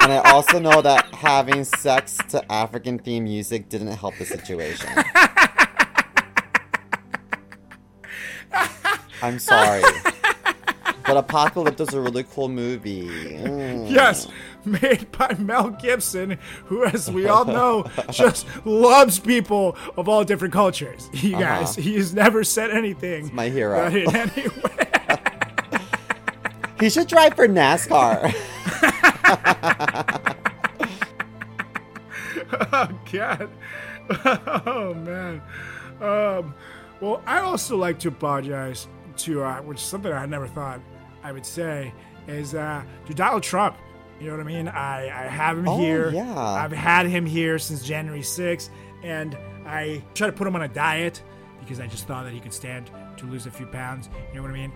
And 0.00 0.12
I 0.12 0.18
also 0.32 0.58
know 0.58 0.82
that 0.82 1.06
having 1.14 1.64
sex 1.64 2.18
to 2.28 2.52
African 2.52 2.98
themed 2.98 3.22
music 3.22 3.70
didn't 3.70 3.96
help 3.96 4.18
the 4.18 4.26
situation. 4.26 4.90
I'm 9.22 9.38
sorry. 9.38 9.80
But 11.06 11.26
Apocalypto 11.26 11.88
is 11.88 11.94
a 11.94 12.00
really 12.02 12.24
cool 12.24 12.50
movie. 12.50 13.08
Mm. 13.08 13.90
Yes, 13.90 14.28
made 14.82 15.10
by 15.12 15.34
Mel 15.38 15.70
Gibson, 15.70 16.38
who, 16.66 16.84
as 16.84 17.10
we 17.10 17.26
all 17.28 17.44
know, 17.44 17.84
just 18.10 18.46
loves 18.66 19.18
people 19.18 19.76
of 19.96 20.08
all 20.08 20.24
different 20.24 20.52
cultures. 20.52 21.08
You 21.26 21.32
guys, 21.32 21.74
he 21.76 21.96
has 21.96 22.12
never 22.14 22.44
said 22.44 22.70
anything. 22.70 23.26
Uh-huh. 23.26 23.34
my 23.34 23.48
hero. 23.48 23.86
in 23.86 24.14
any 24.14 24.48
way- 24.48 24.88
he 26.78 26.90
should 26.90 27.08
drive 27.08 27.34
for 27.34 27.48
NASCAR. 27.48 28.34
oh 32.72 32.88
god 33.12 33.50
oh 34.66 34.94
man 34.94 35.42
um, 36.00 36.54
well 37.00 37.20
i 37.26 37.38
also 37.40 37.76
like 37.76 37.98
to 37.98 38.08
apologize 38.08 38.86
to 39.16 39.42
uh, 39.42 39.56
which 39.62 39.78
is 39.78 39.84
something 39.84 40.12
i 40.12 40.24
never 40.26 40.46
thought 40.46 40.80
i 41.24 41.32
would 41.32 41.44
say 41.46 41.92
is 42.28 42.54
uh, 42.54 42.82
to 43.06 43.14
donald 43.14 43.42
trump 43.42 43.76
you 44.20 44.26
know 44.26 44.32
what 44.36 44.40
i 44.40 44.44
mean 44.44 44.68
i, 44.68 45.04
I 45.06 45.26
have 45.28 45.58
him 45.58 45.68
Oh, 45.68 45.78
here 45.78 46.10
yeah. 46.10 46.38
i've 46.38 46.72
had 46.72 47.06
him 47.06 47.26
here 47.26 47.58
since 47.58 47.82
january 47.84 48.20
6th 48.22 48.70
and 49.02 49.36
i 49.66 50.02
try 50.14 50.26
to 50.26 50.32
put 50.32 50.46
him 50.46 50.54
on 50.56 50.62
a 50.62 50.68
diet 50.68 51.22
because 51.60 51.80
i 51.80 51.86
just 51.86 52.06
thought 52.06 52.24
that 52.24 52.32
he 52.32 52.40
could 52.40 52.52
stand 52.54 52.90
to 53.16 53.26
lose 53.26 53.46
a 53.46 53.50
few 53.50 53.66
pounds 53.66 54.08
you 54.30 54.36
know 54.36 54.42
what 54.42 54.50
i 54.50 54.54
mean 54.54 54.72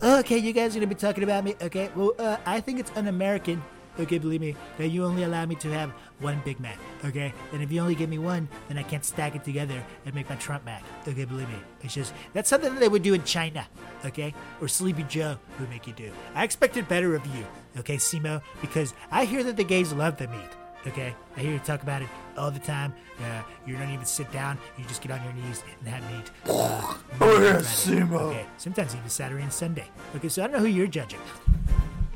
Okay, 0.00 0.38
you 0.38 0.52
guys 0.52 0.76
are 0.76 0.78
gonna 0.78 0.86
be 0.86 0.94
talking 0.94 1.24
about 1.24 1.42
me. 1.42 1.56
Okay, 1.60 1.90
well, 1.96 2.12
uh, 2.20 2.36
I 2.46 2.60
think 2.60 2.78
it's 2.78 2.92
un-American. 2.94 3.60
Okay, 4.00 4.18
believe 4.18 4.40
me, 4.40 4.54
that 4.76 4.88
you 4.88 5.04
only 5.04 5.24
allow 5.24 5.44
me 5.44 5.54
to 5.56 5.70
have 5.72 5.90
one 6.20 6.40
Big 6.44 6.60
Mac. 6.60 6.78
Okay, 7.04 7.32
and 7.52 7.62
if 7.62 7.72
you 7.72 7.80
only 7.80 7.94
give 7.96 8.08
me 8.08 8.18
one, 8.18 8.48
then 8.68 8.78
I 8.78 8.82
can't 8.84 9.04
stack 9.04 9.34
it 9.34 9.44
together 9.44 9.82
and 10.06 10.14
make 10.14 10.28
my 10.30 10.36
Trump 10.36 10.64
Mac. 10.64 10.84
Okay, 11.06 11.24
believe 11.24 11.48
me, 11.48 11.56
it's 11.82 11.94
just 11.94 12.12
that's 12.32 12.48
something 12.48 12.72
that 12.74 12.80
they 12.80 12.88
would 12.88 13.02
do 13.02 13.14
in 13.14 13.24
China. 13.24 13.66
Okay, 14.04 14.34
or 14.60 14.68
Sleepy 14.68 15.02
Joe 15.04 15.36
would 15.58 15.68
make 15.70 15.86
you 15.86 15.92
do. 15.94 16.12
I 16.34 16.44
expected 16.44 16.86
better 16.88 17.14
of 17.16 17.26
you. 17.26 17.44
Okay, 17.78 17.96
Simo, 17.96 18.40
because 18.60 18.94
I 19.10 19.24
hear 19.24 19.42
that 19.44 19.56
the 19.56 19.64
gays 19.64 19.92
love 19.92 20.16
the 20.16 20.28
meat. 20.28 20.50
Okay, 20.86 21.12
I 21.36 21.40
hear 21.40 21.52
you 21.52 21.58
talk 21.58 21.82
about 21.82 22.02
it 22.02 22.08
all 22.36 22.52
the 22.52 22.60
time. 22.60 22.94
Uh, 23.20 23.42
you 23.66 23.76
don't 23.76 23.90
even 23.90 24.06
sit 24.06 24.30
down; 24.30 24.56
you 24.78 24.84
just 24.84 25.02
get 25.02 25.10
on 25.10 25.22
your 25.24 25.32
knees 25.32 25.62
and 25.80 25.88
have 25.88 26.12
meat. 26.12 26.30
Oh 27.20 27.40
yeah, 27.42 27.56
Simo. 27.56 28.12
Okay, 28.30 28.46
sometimes 28.58 28.94
even 28.94 29.08
Saturday 29.08 29.42
and 29.42 29.52
Sunday. 29.52 29.86
Okay, 30.14 30.28
so 30.28 30.42
I 30.42 30.46
don't 30.46 30.52
know 30.54 30.60
who 30.60 30.66
you're 30.72 30.86
judging. 30.86 31.18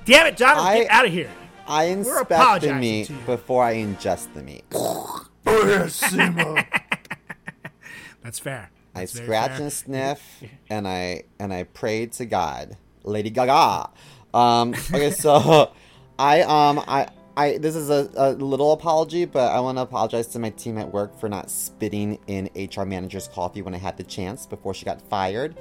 Damn 0.04 0.26
it, 0.28 0.36
Donald, 0.36 0.64
I- 0.66 0.78
get 0.82 0.90
out 0.90 1.06
of 1.06 1.12
here. 1.12 1.30
I 1.72 1.84
inspect 1.84 2.60
the 2.60 2.74
meat 2.74 3.10
before 3.24 3.64
I 3.64 3.76
ingest 3.76 4.34
the 4.34 4.42
meat. 4.42 4.64
That's 8.22 8.38
fair. 8.38 8.70
I 8.94 9.00
That's 9.00 9.12
very 9.12 9.26
scratch 9.26 9.52
fair. 9.52 9.62
and 9.62 9.72
sniff, 9.72 10.42
and 10.68 10.86
I 10.86 11.22
and 11.38 11.50
I 11.50 11.62
pray 11.62 12.04
to 12.06 12.26
God, 12.26 12.76
Lady 13.04 13.30
Gaga. 13.30 13.88
Um, 14.34 14.74
okay, 14.92 15.12
so 15.12 15.72
I 16.18 16.42
um 16.42 16.78
I 16.86 17.08
I 17.36 17.58
this 17.58 17.76
is 17.76 17.88
a, 17.88 18.10
a 18.16 18.32
little 18.32 18.72
apology, 18.72 19.24
but 19.24 19.52
I 19.52 19.60
want 19.60 19.78
to 19.78 19.82
apologize 19.82 20.26
to 20.28 20.38
my 20.38 20.50
team 20.50 20.76
at 20.76 20.92
work 20.92 21.18
for 21.18 21.28
not 21.28 21.50
spitting 21.50 22.18
in 22.26 22.50
HR 22.54 22.84
manager's 22.84 23.28
coffee 23.28 23.62
when 23.62 23.74
I 23.74 23.78
had 23.78 23.96
the 23.96 24.04
chance 24.04 24.46
before 24.46 24.74
she 24.74 24.84
got 24.84 25.00
fired. 25.08 25.56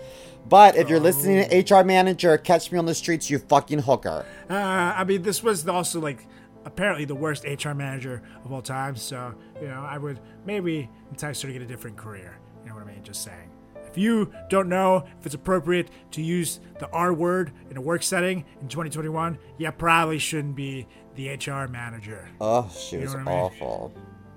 But 0.49 0.75
if 0.75 0.89
you're 0.89 0.99
listening 0.99 1.47
to 1.47 1.75
HR 1.75 1.83
manager, 1.83 2.37
catch 2.37 2.71
me 2.71 2.77
on 2.77 2.85
the 2.85 2.95
streets, 2.95 3.29
you 3.29 3.39
fucking 3.39 3.79
hooker. 3.79 4.25
Uh, 4.49 4.53
I 4.53 5.03
mean, 5.03 5.21
this 5.21 5.41
was 5.43 5.67
also 5.67 6.01
like 6.01 6.27
apparently 6.65 7.05
the 7.05 7.15
worst 7.15 7.45
HR 7.45 7.73
manager 7.73 8.21
of 8.43 8.51
all 8.51 8.61
time. 8.61 8.95
So 8.95 9.33
you 9.61 9.67
know, 9.67 9.85
I 9.87 9.97
would 9.97 10.19
maybe 10.45 10.89
entice 11.09 11.41
her 11.41 11.47
to 11.47 11.53
get 11.53 11.61
a 11.61 11.67
different 11.67 11.95
career. 11.95 12.37
You 12.63 12.69
know 12.69 12.75
what 12.75 12.83
I 12.83 12.87
mean? 12.87 13.03
Just 13.03 13.23
saying. 13.23 13.49
If 13.91 13.97
you 13.97 14.31
don't 14.49 14.69
know 14.69 15.05
if 15.19 15.25
it's 15.25 15.35
appropriate 15.35 15.89
to 16.11 16.21
use 16.21 16.61
the 16.79 16.89
R 16.91 17.13
word 17.13 17.51
in 17.69 17.75
a 17.75 17.81
work 17.81 18.03
setting 18.03 18.45
in 18.61 18.69
2021, 18.69 19.37
you 19.57 19.69
probably 19.73 20.17
shouldn't 20.17 20.55
be 20.55 20.87
the 21.15 21.29
HR 21.29 21.67
manager. 21.67 22.29
Oh, 22.39 22.69
she 22.75 22.97
was 22.97 23.13
know 23.13 23.19
what 23.19 23.27
I 23.27 23.31
mean? 23.31 23.39
awful. 23.39 23.93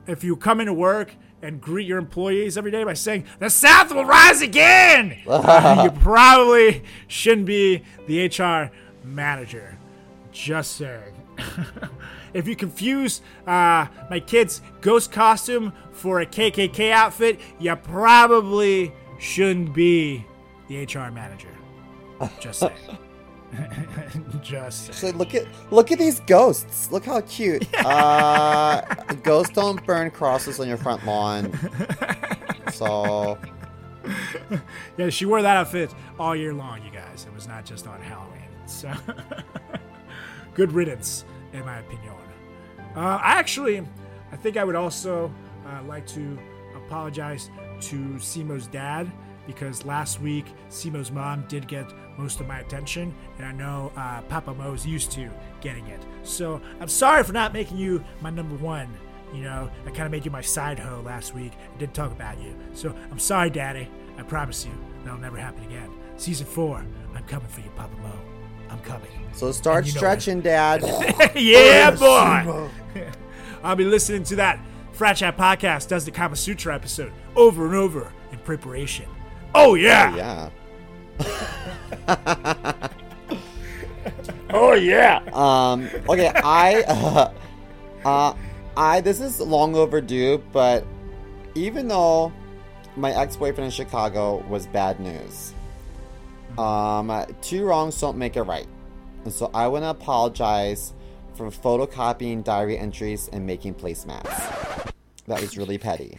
if 0.07 0.25
you 0.25 0.37
come 0.37 0.61
into 0.61 0.75
work 0.75 1.15
and 1.43 1.61
greet 1.61 1.87
your 1.87 1.99
employees 1.99 2.57
every 2.57 2.71
day 2.71 2.85
by 2.85 2.95
saying 2.95 3.25
the 3.39 3.51
South 3.51 3.93
will 3.93 4.05
rise 4.05 4.43
again, 4.43 5.19
you 5.27 5.91
probably 6.01 6.83
shouldn't 7.07 7.47
be 7.47 7.83
the 8.07 8.27
HR 8.27 8.71
manager. 9.05 9.79
Just 10.33 10.77
saying. 10.77 11.15
if 12.35 12.49
you 12.49 12.57
confuse 12.57 13.21
uh, 13.47 13.87
my 14.11 14.21
kid's 14.21 14.63
ghost 14.81 15.13
costume 15.13 15.73
for 15.93 16.21
a 16.21 16.27
KKK 16.27 16.91
outfit, 16.91 17.41
you 17.59 17.75
probably 17.77 18.93
shouldn't 19.19 19.73
be 19.75 20.25
the 20.69 20.85
HR 20.85 21.11
manager. 21.11 21.49
Just 22.41 22.61
saying. 22.61 22.73
Just 24.43 25.03
look 25.03 25.35
at 25.35 25.47
look 25.71 25.91
at 25.93 25.99
these 25.99 26.21
ghosts. 26.21 26.91
Look 26.91 27.05
how 27.05 27.21
cute. 27.23 27.67
Uh, 27.85 28.81
ghosts 29.23 29.53
don't 29.55 29.85
burn 29.87 30.11
crosses 30.11 30.59
on 30.59 30.67
your 30.69 30.77
front 30.77 31.05
lawn. 31.07 31.53
So 32.73 33.39
Yeah, 34.97 35.11
she 35.11 35.27
wore 35.27 35.43
that 35.43 35.57
outfit 35.57 35.95
all 36.19 36.35
year 36.37 36.55
long, 36.55 36.83
you 36.85 36.91
guys. 36.91 37.27
It 37.27 37.35
was 37.35 37.47
not 37.47 37.65
just 37.65 37.87
on 37.87 38.01
Halloween. 38.01 38.43
So, 38.67 38.93
good 40.55 40.73
riddance, 40.73 41.25
in 41.53 41.65
my 41.65 41.79
opinion. 41.79 42.15
Uh, 42.97 43.19
I 43.21 43.33
actually, 43.33 43.87
I 44.33 44.37
think 44.37 44.57
I 44.57 44.65
would 44.65 44.77
also 44.77 45.33
uh, 45.67 45.83
like 45.83 46.07
to 46.09 46.39
apologize 46.77 47.51
to 47.81 47.97
Simo's 48.19 48.69
dad 48.69 49.11
because 49.47 49.85
last 49.85 50.21
week 50.21 50.47
Simo's 50.71 51.11
mom 51.11 51.45
did 51.49 51.67
get 51.69 51.93
most 52.17 52.41
of 52.41 52.47
my 52.47 52.61
attention, 52.61 53.15
and 53.39 53.47
I 53.47 53.53
know 53.53 53.93
uh, 53.97 54.23
Papa 54.23 54.55
Mo's 54.55 54.87
used 54.87 55.11
to 55.13 55.31
getting 55.61 55.87
it. 55.89 56.01
So 56.23 56.61
I'm 56.81 56.89
sorry 56.89 57.23
for 57.25 57.33
not 57.33 57.53
making 57.53 57.79
you 57.79 58.05
my 58.21 58.31
number 58.31 58.57
one. 58.57 58.89
You 59.35 59.43
know, 59.43 59.71
I 59.85 59.91
kind 59.91 60.03
of 60.03 60.13
made 60.13 60.25
you 60.25 60.31
my 60.31 60.41
side 60.41 60.79
hoe 60.79 61.03
last 61.05 61.35
week. 61.35 61.53
I 61.75 61.79
didn't 61.79 61.95
talk 61.95 62.13
about 62.13 62.41
you. 62.41 62.55
So 62.73 62.95
I'm 63.11 63.19
sorry, 63.19 63.51
Daddy. 63.51 63.89
I 64.17 64.23
promise 64.23 64.65
you 64.65 64.73
that'll 65.03 65.19
never 65.19 65.37
happen 65.37 65.65
again. 65.65 65.91
Season 66.17 66.47
four, 66.47 66.85
I'm 67.15 67.25
coming 67.25 67.49
for 67.49 67.61
you, 67.61 67.71
Papa 67.75 67.97
Mo. 68.01 68.13
I'm 68.71 68.81
coming. 68.81 69.09
so 69.33 69.53
start 69.53 69.79
And 69.79 69.89
you 69.89 69.95
know 69.95 69.99
stretching, 69.99 70.41
Dad. 70.41 70.83
yeah, 71.35 71.91
boy. 71.91 72.69
I'll 73.65 73.77
be 73.77 73.85
listening 73.85 74.25
to 74.25 74.37
that 74.37 74.61
Frat 74.93 75.17
Chat 75.17 75.37
podcast 75.37 75.89
does 75.89 76.05
the 76.05 76.13
Kama 76.13 76.37
Sutra 76.37 76.73
episode 76.75 77.13
over 77.35 77.67
and 77.67 77.75
over 77.75 78.13
in 78.31 78.39
preparation. 78.39 79.07
Oh 79.55 79.75
yeah. 79.75 80.11
Oh 80.11 80.51
Yeah. 81.27 82.89
Oh 84.51 84.75
yeah. 84.75 85.21
Um. 85.33 85.89
Okay. 86.09 86.31
I. 86.35 86.85
Uh, 88.05 88.09
uh. 88.09 88.35
I. 88.77 89.01
This 89.01 89.21
is 89.21 89.41
long 89.41 89.75
overdue, 89.75 90.43
but 90.53 90.85
even 91.55 91.89
though 91.89 92.33
my 92.97 93.13
ex-boyfriend 93.13 93.65
in 93.67 93.71
Chicago 93.71 94.45
was 94.49 94.67
bad 94.69 95.01
news, 95.01 95.55
um, 96.59 97.25
two 97.41 97.65
wrongs 97.65 98.01
don't 98.01 98.17
make 98.19 98.37
it 98.37 98.43
right, 98.43 98.67
and 99.25 99.33
so 99.33 99.51
I 99.55 99.67
want 99.69 99.85
to 99.85 99.91
apologize 99.91 100.93
for 101.35 101.51
photocopying 101.51 102.45
diary 102.45 102.79
entries 102.79 103.29
and 103.33 103.45
making 103.45 103.75
placemats. 103.75 104.93
That 105.27 105.41
was 105.41 105.57
really 105.57 105.79
petty. 105.79 106.19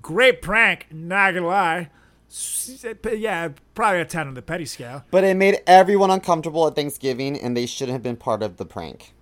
Great 0.00 0.42
prank, 0.42 0.86
not 0.90 1.34
gonna 1.34 1.46
lie. 1.46 1.90
Yeah, 3.04 3.50
probably 3.74 4.00
a 4.00 4.04
10 4.04 4.28
on 4.28 4.34
the 4.34 4.42
petty 4.42 4.64
scale. 4.64 5.04
But 5.10 5.24
it 5.24 5.36
made 5.36 5.60
everyone 5.66 6.10
uncomfortable 6.10 6.66
at 6.66 6.74
Thanksgiving, 6.74 7.38
and 7.38 7.56
they 7.56 7.66
shouldn't 7.66 7.92
have 7.92 8.02
been 8.02 8.16
part 8.16 8.42
of 8.42 8.56
the 8.56 8.64
prank. 8.64 9.12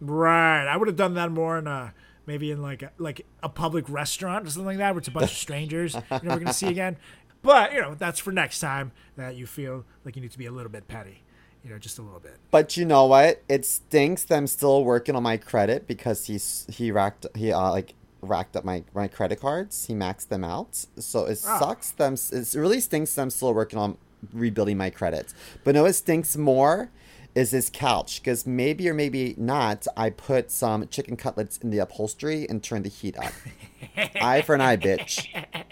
Right. 0.00 0.66
I 0.66 0.76
would 0.76 0.88
have 0.88 0.96
done 0.96 1.14
that 1.14 1.30
more 1.30 1.58
in 1.58 1.66
a 1.66 1.94
maybe 2.26 2.50
in 2.50 2.60
like 2.60 2.82
a, 2.82 2.92
like 2.98 3.26
a 3.42 3.48
public 3.48 3.88
restaurant 3.88 4.46
or 4.46 4.50
something 4.50 4.66
like 4.66 4.76
that, 4.76 4.92
where 4.92 4.98
it's 4.98 5.08
a 5.08 5.12
bunch 5.12 5.32
of 5.32 5.36
strangers 5.36 5.94
you're 5.94 6.20
never 6.22 6.40
gonna 6.40 6.52
see 6.52 6.68
again. 6.68 6.96
But 7.40 7.72
you 7.72 7.80
know 7.80 7.94
that's 7.94 8.18
for 8.18 8.32
next 8.32 8.58
time 8.58 8.90
that 9.16 9.36
you 9.36 9.46
feel 9.46 9.84
like 10.04 10.16
you 10.16 10.22
need 10.22 10.32
to 10.32 10.38
be 10.38 10.46
a 10.46 10.50
little 10.50 10.72
bit 10.72 10.88
petty, 10.88 11.22
you 11.62 11.70
know, 11.70 11.78
just 11.78 11.96
a 12.00 12.02
little 12.02 12.18
bit. 12.18 12.36
But 12.50 12.76
you 12.76 12.84
know 12.84 13.06
what? 13.06 13.44
It 13.48 13.64
stinks 13.64 14.24
that 14.24 14.36
I'm 14.36 14.48
still 14.48 14.82
working 14.82 15.14
on 15.14 15.22
my 15.22 15.36
credit 15.36 15.86
because 15.86 16.26
he's 16.26 16.66
he 16.68 16.90
racked 16.90 17.26
he 17.36 17.52
uh, 17.52 17.70
like 17.70 17.94
racked 18.20 18.56
up 18.56 18.64
my 18.64 18.84
my 18.94 19.08
credit 19.08 19.40
cards. 19.40 19.86
He 19.86 19.94
maxed 19.94 20.28
them 20.28 20.44
out. 20.44 20.74
So 20.98 21.24
it 21.26 21.40
Ah. 21.46 21.58
sucks. 21.58 21.90
Them 21.92 22.14
it 22.14 22.54
really 22.54 22.80
stinks. 22.80 23.14
That 23.14 23.22
I'm 23.22 23.30
still 23.30 23.54
working 23.54 23.78
on 23.78 23.96
rebuilding 24.32 24.76
my 24.76 24.90
credit. 24.90 25.32
But 25.64 25.74
no, 25.74 25.84
it 25.86 25.92
stinks 25.94 26.36
more. 26.36 26.90
Is 27.34 27.50
this 27.52 27.70
couch? 27.72 28.20
Because 28.20 28.46
maybe 28.46 28.88
or 28.88 28.94
maybe 28.94 29.34
not, 29.36 29.86
I 29.96 30.10
put 30.10 30.50
some 30.50 30.88
chicken 30.88 31.16
cutlets 31.16 31.56
in 31.58 31.70
the 31.70 31.78
upholstery 31.78 32.48
and 32.48 32.62
turned 32.64 32.84
the 32.84 32.88
heat 32.88 33.16
up. 33.16 33.32
eye 34.20 34.42
for 34.42 34.54
an 34.56 34.60
eye, 34.60 34.76
bitch. 34.76 35.28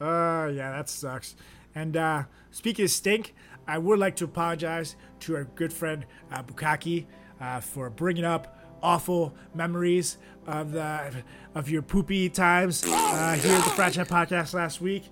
Oh, 0.00 0.46
yeah, 0.46 0.72
that 0.72 0.88
sucks. 0.88 1.36
And 1.74 1.96
uh, 1.96 2.24
speaking 2.50 2.86
of 2.86 2.90
stink, 2.90 3.34
I 3.68 3.76
would 3.78 3.98
like 3.98 4.16
to 4.16 4.24
apologize 4.24 4.96
to 5.20 5.36
our 5.36 5.44
good 5.44 5.72
friend 5.72 6.06
uh, 6.32 6.42
Bukaki 6.42 7.06
uh, 7.40 7.60
for 7.60 7.90
bringing 7.90 8.24
up 8.24 8.56
awful 8.82 9.34
memories 9.54 10.18
of 10.46 10.72
the 10.72 11.22
of 11.54 11.68
your 11.68 11.82
poopy 11.82 12.28
times 12.28 12.84
uh, 12.86 13.38
here 13.40 13.54
at 13.54 13.64
the 13.64 13.70
Frat 13.70 13.92
Chat 13.92 14.08
Podcast 14.08 14.54
last 14.54 14.80
week. 14.80 15.04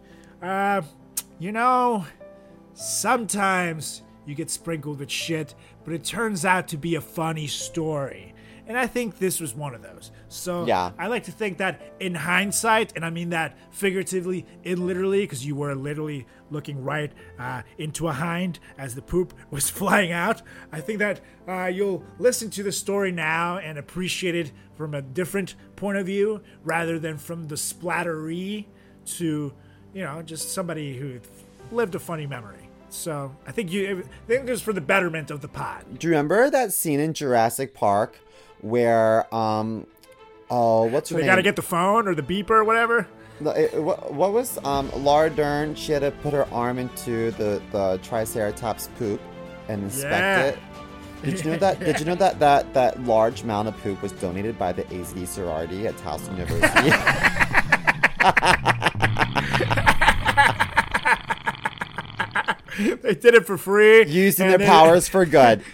Uh, 0.42 0.82
you 1.38 1.52
know, 1.52 2.04
sometimes 2.74 4.02
you 4.26 4.34
get 4.34 4.50
sprinkled 4.50 4.98
with 5.00 5.10
shit, 5.10 5.54
but 5.84 5.92
it 5.92 6.04
turns 6.04 6.44
out 6.44 6.68
to 6.68 6.76
be 6.76 6.94
a 6.94 7.00
funny 7.00 7.46
story. 7.46 8.34
and 8.66 8.76
I 8.76 8.86
think 8.86 9.18
this 9.18 9.40
was 9.40 9.54
one 9.54 9.74
of 9.74 9.80
those. 9.82 10.10
So 10.28 10.66
Yeah. 10.66 10.90
I 10.98 11.06
like 11.06 11.24
to 11.24 11.32
think 11.32 11.56
that 11.56 11.94
in 12.00 12.14
hindsight, 12.14 12.92
and 12.96 13.02
I 13.04 13.08
mean 13.08 13.30
that 13.30 13.56
figuratively 13.70 14.44
and 14.62 14.86
literally, 14.86 15.22
because 15.22 15.46
you 15.46 15.54
were 15.56 15.74
literally 15.74 16.26
looking 16.50 16.82
right 16.82 17.12
uh, 17.38 17.62
into 17.78 18.08
a 18.08 18.12
hind 18.12 18.58
as 18.76 18.94
the 18.94 19.02
poop 19.02 19.32
was 19.50 19.70
flying 19.70 20.12
out. 20.12 20.42
I 20.72 20.80
think 20.80 20.98
that 20.98 21.20
uh, 21.48 21.66
you'll 21.66 22.04
listen 22.18 22.50
to 22.50 22.62
the 22.62 22.72
story 22.72 23.12
now 23.12 23.58
and 23.58 23.78
appreciate 23.78 24.34
it 24.34 24.52
from 24.74 24.94
a 24.94 25.02
different 25.02 25.54
point 25.76 25.98
of 25.98 26.06
view 26.06 26.40
rather 26.64 26.98
than 26.98 27.18
from 27.18 27.48
the 27.48 27.56
splattery 27.56 28.66
to, 29.06 29.52
you 29.92 30.04
know, 30.04 30.22
just 30.22 30.52
somebody 30.52 30.96
who 30.96 31.20
lived 31.72 31.94
a 31.94 31.98
funny 31.98 32.26
memory. 32.26 32.68
So 32.90 33.34
I 33.46 33.52
think 33.52 33.70
you, 33.72 33.98
I 33.98 34.26
think 34.26 34.48
it 34.48 34.50
was 34.50 34.62
for 34.62 34.72
the 34.72 34.80
betterment 34.80 35.30
of 35.30 35.40
the 35.42 35.48
pod. 35.48 35.98
Do 35.98 36.06
you 36.06 36.12
remember 36.12 36.48
that 36.48 36.72
scene 36.72 37.00
in 37.00 37.12
Jurassic 37.12 37.74
Park 37.74 38.18
where 38.60 39.32
um 39.34 39.86
oh 40.50 40.84
what's 40.84 41.10
So 41.10 41.14
her 41.14 41.20
they 41.20 41.26
name? 41.26 41.32
got 41.32 41.36
to 41.36 41.42
get 41.42 41.56
the 41.56 41.62
phone 41.62 42.08
or 42.08 42.14
the 42.14 42.22
beeper 42.22 42.50
or 42.52 42.64
whatever. 42.64 43.06
No, 43.40 43.50
it- 43.50 43.80
what, 43.82 44.12
what 44.12 44.32
was 44.32 44.58
um 44.64 44.90
Laura 44.96 45.30
Dern? 45.30 45.74
She 45.74 45.92
had 45.92 46.00
to 46.02 46.10
put 46.10 46.32
her 46.32 46.46
arm 46.52 46.78
into 46.78 47.30
the 47.32 47.60
the 47.72 47.98
Triceratops 48.02 48.88
poop 48.98 49.20
and 49.68 49.84
inspect 49.84 50.12
Yeah. 50.12 50.44
it. 50.46 50.58
Did 51.24 51.44
you 51.44 51.50
know 51.52 51.56
that? 51.58 51.80
Did 51.80 51.98
you 51.98 52.06
know 52.06 52.14
that 52.14 52.38
that 52.38 52.72
that 52.74 53.02
large 53.04 53.42
amount 53.42 53.68
of 53.68 53.76
poop 53.82 54.00
was 54.02 54.12
donated 54.12 54.58
by 54.58 54.72
the 54.72 54.84
AZD 54.84 55.26
sorority 55.26 55.86
at 55.86 55.96
Towson 55.96 56.38
University? 56.38 56.90
They 63.02 63.14
did 63.14 63.34
it 63.34 63.44
for 63.44 63.58
free. 63.58 64.06
Using 64.06 64.48
their 64.48 64.58
powers 64.58 65.08
for 65.08 65.26
good. 65.26 65.62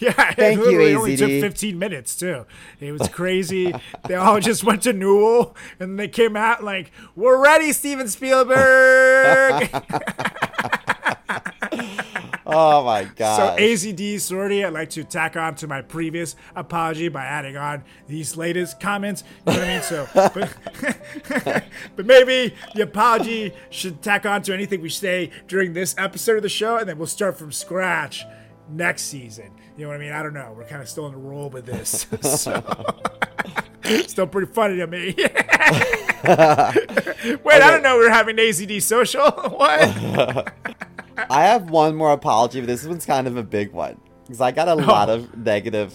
Yeah, 0.10 0.12
Thank 0.32 0.60
it 0.60 0.64
you, 0.64 0.78
literally 0.78 0.94
only 0.94 1.16
took 1.16 1.28
15 1.28 1.78
minutes 1.78 2.16
too. 2.16 2.46
It 2.80 2.92
was 2.92 3.06
crazy. 3.08 3.74
they 4.08 4.14
all 4.14 4.40
just 4.40 4.64
went 4.64 4.82
to 4.84 4.94
Newell 4.94 5.54
and 5.78 5.98
they 5.98 6.08
came 6.08 6.36
out 6.36 6.64
like, 6.64 6.90
"We're 7.14 7.42
ready, 7.42 7.72
Steven 7.72 8.08
Spielberg." 8.08 9.70
Oh 12.52 12.82
my 12.84 13.04
god! 13.04 13.56
so! 13.56 13.62
AZD 13.62 14.18
sorority, 14.20 14.64
I'd 14.64 14.72
like 14.72 14.90
to 14.90 15.04
tack 15.04 15.36
on 15.36 15.54
to 15.56 15.68
my 15.68 15.82
previous 15.82 16.34
apology 16.56 17.08
by 17.08 17.24
adding 17.24 17.56
on 17.56 17.84
these 18.08 18.36
latest 18.36 18.80
comments. 18.80 19.22
You 19.46 19.52
know 19.52 19.58
what 19.60 19.68
I 19.68 19.72
mean? 19.72 19.82
So, 19.82 20.08
but, 21.44 21.64
but 21.94 22.06
maybe 22.06 22.52
the 22.74 22.82
apology 22.82 23.52
should 23.70 24.02
tack 24.02 24.26
on 24.26 24.42
to 24.42 24.52
anything 24.52 24.80
we 24.80 24.88
say 24.88 25.30
during 25.46 25.74
this 25.74 25.94
episode 25.96 26.38
of 26.38 26.42
the 26.42 26.48
show, 26.48 26.76
and 26.76 26.88
then 26.88 26.98
we'll 26.98 27.06
start 27.06 27.38
from 27.38 27.52
scratch 27.52 28.24
next 28.68 29.02
season. 29.02 29.52
You 29.80 29.86
know 29.86 29.92
what 29.92 30.02
I 30.02 30.04
mean? 30.04 30.12
I 30.12 30.22
don't 30.22 30.34
know. 30.34 30.52
We're 30.54 30.66
kind 30.66 30.82
of 30.82 30.90
still 30.90 31.06
in 31.06 31.12
the 31.12 31.18
roll 31.18 31.48
with 31.48 31.64
this. 31.64 32.06
so. 32.20 32.62
Still 34.06 34.26
pretty 34.26 34.52
funny 34.52 34.76
to 34.76 34.86
me. 34.86 35.14
Wait, 35.16 35.30
I 37.62 37.70
don't 37.70 37.82
know. 37.82 37.96
We're 37.96 38.10
having 38.10 38.36
AZD 38.36 38.82
social. 38.82 39.30
what? 39.30 40.52
I 41.30 41.44
have 41.44 41.70
one 41.70 41.96
more 41.96 42.12
apology, 42.12 42.60
but 42.60 42.66
this 42.66 42.84
one's 42.84 43.06
kind 43.06 43.26
of 43.26 43.38
a 43.38 43.42
big 43.42 43.72
one 43.72 43.98
because 44.24 44.42
I 44.42 44.50
got 44.50 44.68
a 44.68 44.74
lot 44.74 45.08
of 45.08 45.34
negative 45.38 45.94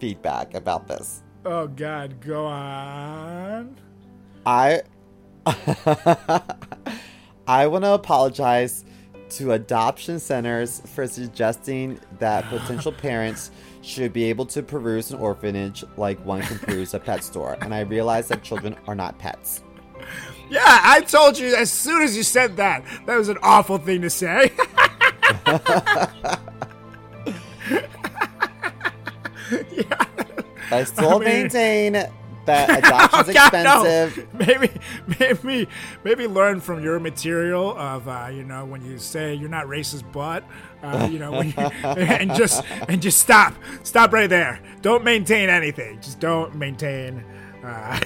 feedback 0.00 0.54
about 0.54 0.88
this. 0.88 1.22
Oh 1.44 1.68
God, 1.68 2.20
go 2.20 2.46
on. 2.46 3.76
I 4.44 4.82
I 7.46 7.68
want 7.68 7.84
to 7.84 7.92
apologize 7.92 8.84
to 9.38 9.52
adoption 9.52 10.18
centers 10.18 10.80
for 10.94 11.06
suggesting 11.06 11.98
that 12.18 12.44
potential 12.48 12.92
parents 12.92 13.50
should 13.82 14.12
be 14.12 14.24
able 14.24 14.46
to 14.46 14.62
peruse 14.62 15.10
an 15.10 15.18
orphanage 15.18 15.84
like 15.96 16.18
one 16.24 16.40
can 16.42 16.58
peruse 16.58 16.94
a 16.94 16.98
pet 17.00 17.22
store. 17.22 17.56
And 17.60 17.74
I 17.74 17.80
realize 17.80 18.28
that 18.28 18.42
children 18.42 18.76
are 18.86 18.94
not 18.94 19.18
pets. 19.18 19.62
Yeah, 20.50 20.60
I 20.64 21.00
told 21.02 21.38
you 21.38 21.54
as 21.54 21.70
soon 21.72 22.02
as 22.02 22.16
you 22.16 22.22
said 22.22 22.56
that. 22.56 22.84
That 23.06 23.16
was 23.16 23.28
an 23.28 23.38
awful 23.42 23.78
thing 23.78 24.02
to 24.02 24.10
say. 24.10 24.52
I 30.70 30.84
still 30.84 31.18
mean- 31.18 31.28
maintain 31.28 31.92
that 31.92 32.10
oh, 32.70 32.74
adoption's 32.78 33.28
Oh, 33.28 33.32
God, 33.32 33.52
no. 33.52 33.82
expensive. 33.84 34.34
Maybe, 34.34 34.70
maybe, 35.20 35.68
maybe 36.02 36.26
learn 36.26 36.60
from 36.60 36.82
your 36.82 36.98
material 36.98 37.76
of 37.76 38.08
uh, 38.08 38.28
you 38.32 38.44
know 38.44 38.64
when 38.64 38.84
you 38.84 38.98
say 38.98 39.34
you're 39.34 39.48
not 39.48 39.66
racist, 39.66 40.04
but 40.12 40.44
uh, 40.82 41.08
you 41.10 41.18
know 41.18 41.32
when 41.32 41.48
you, 41.48 41.54
and 41.58 42.34
just 42.34 42.62
and 42.88 43.02
just 43.02 43.18
stop, 43.18 43.54
stop 43.82 44.12
right 44.12 44.30
there. 44.30 44.60
Don't 44.82 45.04
maintain 45.04 45.48
anything. 45.48 46.00
Just 46.00 46.20
don't 46.20 46.54
maintain. 46.54 47.24
Uh, 47.62 48.00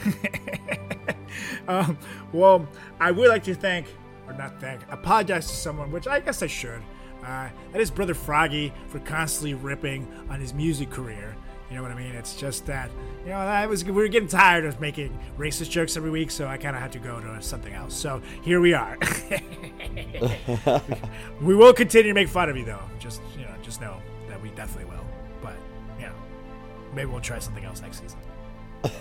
um, 1.69 1.99
well, 2.33 2.69
I 3.01 3.11
would 3.11 3.29
like 3.29 3.45
to 3.45 3.55
thank, 3.55 3.87
or 4.27 4.35
not 4.35 4.61
thank, 4.61 4.81
apologize 4.91 5.47
to 5.49 5.55
someone, 5.55 5.91
which 5.91 6.07
I 6.07 6.21
guess 6.21 6.43
I 6.43 6.47
should. 6.47 6.83
Uh, 7.25 7.49
that 7.73 7.81
is 7.81 7.91
Brother 7.91 8.15
Froggy 8.15 8.73
for 8.87 9.01
constantly 9.01 9.55
ripping 9.55 10.07
on 10.31 10.41
his 10.41 10.55
music 10.55 10.91
career. 10.91 11.37
You 11.71 11.77
know 11.77 11.83
what 11.83 11.93
I 11.93 11.97
mean? 11.97 12.15
It's 12.15 12.35
just 12.35 12.65
that 12.67 12.91
you 13.25 13.31
know 13.31 13.37
I 13.37 13.67
was 13.67 13.85
we 13.85 13.93
were 13.93 14.09
getting 14.09 14.29
tired 14.29 14.65
of 14.65 14.81
making 14.81 15.17
racist 15.37 15.69
jokes 15.71 15.97
every 15.99 16.11
week, 16.11 16.31
so 16.31 16.47
I 16.47 16.57
kind 16.57 16.75
of 16.75 16.81
had 16.81 16.93
to 16.93 16.99
go 16.99 17.21
to 17.21 17.43
something 17.43 17.75
else. 17.75 17.95
So 17.95 18.23
here 18.43 18.61
we 18.61 18.73
are. 18.73 18.97
we 21.43 21.55
will 21.55 21.75
continue 21.75 22.11
to 22.11 22.15
make 22.15 22.29
fun 22.29 22.49
of 22.49 22.57
you, 22.57 22.65
though. 22.65 22.81
Just 22.99 23.21
you 23.39 23.45
know, 23.45 23.55
just 23.63 23.81
know 23.81 24.01
that 24.29 24.41
we 24.41 24.49
definitely 24.51 24.91
will. 24.91 25.05
But 25.43 25.55
you 25.99 26.07
know, 26.07 26.15
maybe 26.95 27.11
we'll 27.11 27.21
try 27.21 27.39
something 27.39 27.65
else 27.65 27.83
next 27.83 28.01
season. 28.01 28.19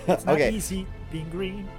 It's 0.08 0.26
not 0.26 0.36
Okay. 0.36 0.52
easy 0.52 0.86
being 1.12 1.30
green. 1.30 1.68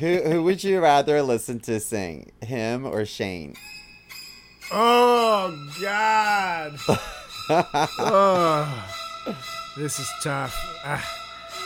Who 0.00 0.20
who 0.22 0.42
would 0.42 0.62
you 0.64 0.80
rather 0.80 1.22
listen 1.22 1.60
to 1.60 1.78
sing, 1.80 2.32
him 2.42 2.84
or 2.84 3.06
Shane? 3.06 3.54
Oh 4.72 5.54
God. 5.80 6.76
oh, 7.98 8.96
this 9.76 9.98
is 9.98 10.10
tough. 10.22 10.54
Ah, 10.84 11.04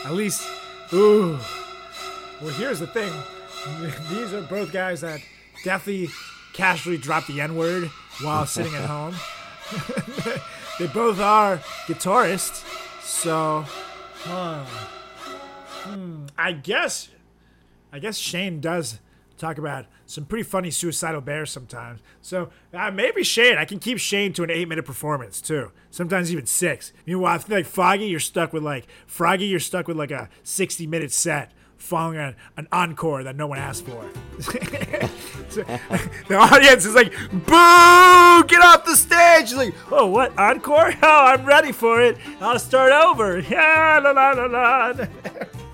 at 0.05 0.13
least, 0.13 0.49
ooh. 0.93 1.39
Well, 2.41 2.51
here's 2.55 2.81
the 2.81 2.87
thing. 2.87 3.13
These 4.11 4.33
are 4.33 4.43
both 4.43 4.73
guys 4.73 5.03
that 5.03 5.21
definitely 5.65 6.09
casually 6.53 6.97
drop 6.97 7.27
the 7.27 7.41
N 7.41 7.57
word 7.57 7.91
while 8.23 8.47
sitting 8.57 8.75
at 8.75 8.85
home. 8.85 9.15
they 10.79 10.87
both 10.89 11.21
are 11.21 11.59
guitarists, 11.87 12.65
so 13.03 13.65
huh. 14.25 14.65
Hmm, 14.65 16.27
I 16.37 16.53
guess 16.53 17.09
I 17.93 17.99
guess 17.99 18.17
Shane 18.17 18.61
does 18.61 18.99
talk 19.39 19.59
about 19.59 19.87
some 20.11 20.25
pretty 20.25 20.43
funny 20.43 20.71
suicidal 20.73 21.21
bears 21.21 21.51
sometimes. 21.53 22.01
So 22.21 22.51
uh, 22.75 22.91
maybe 22.91 23.23
Shane, 23.23 23.57
I 23.59 23.65
can 23.65 23.79
keep 23.79 23.99
Shane 23.99 24.33
to 24.33 24.43
an 24.43 24.51
eight 24.51 24.67
minute 24.69 24.85
performance 24.85 25.41
too. 25.41 25.71
Sometimes 25.91 26.33
even 26.33 26.47
six. 26.47 26.93
Meanwhile, 27.07 27.35
I 27.35 27.39
feel 27.39 27.57
like 27.59 27.67
Foggy, 27.67 28.07
you're 28.07 28.19
stuck 28.19 28.53
with 28.53 28.65
like 28.65 28.87
Froggy, 29.07 29.47
you're 29.47 29.61
stuck 29.61 29.87
with 29.87 29.97
like 29.97 30.11
a 30.11 30.29
sixty 30.43 30.87
minute 30.87 31.13
set 31.13 31.53
following 31.77 32.19
a, 32.19 32.35
an 32.57 32.67
encore 32.73 33.23
that 33.23 33.37
no 33.37 33.47
one 33.47 33.59
asked 33.59 33.87
for. 33.87 34.05
So, 35.51 35.63
the 36.29 36.37
audience 36.37 36.85
is 36.85 36.95
like, 36.95 37.11
"Boo! 37.33 38.45
Get 38.47 38.63
off 38.63 38.85
the 38.85 38.95
stage!" 38.95 39.49
He's 39.49 39.55
like, 39.55 39.75
"Oh, 39.91 40.07
what 40.07 40.39
encore? 40.39 40.93
Oh, 41.03 41.25
I'm 41.27 41.45
ready 41.45 41.73
for 41.73 42.01
it. 42.01 42.19
I'll 42.41 42.61
start 42.61 42.93
over." 42.93 43.41
Yeah, 43.41 43.99
la 44.01 44.13
la 44.13 44.31
la 44.31 44.45
la. 44.45 44.93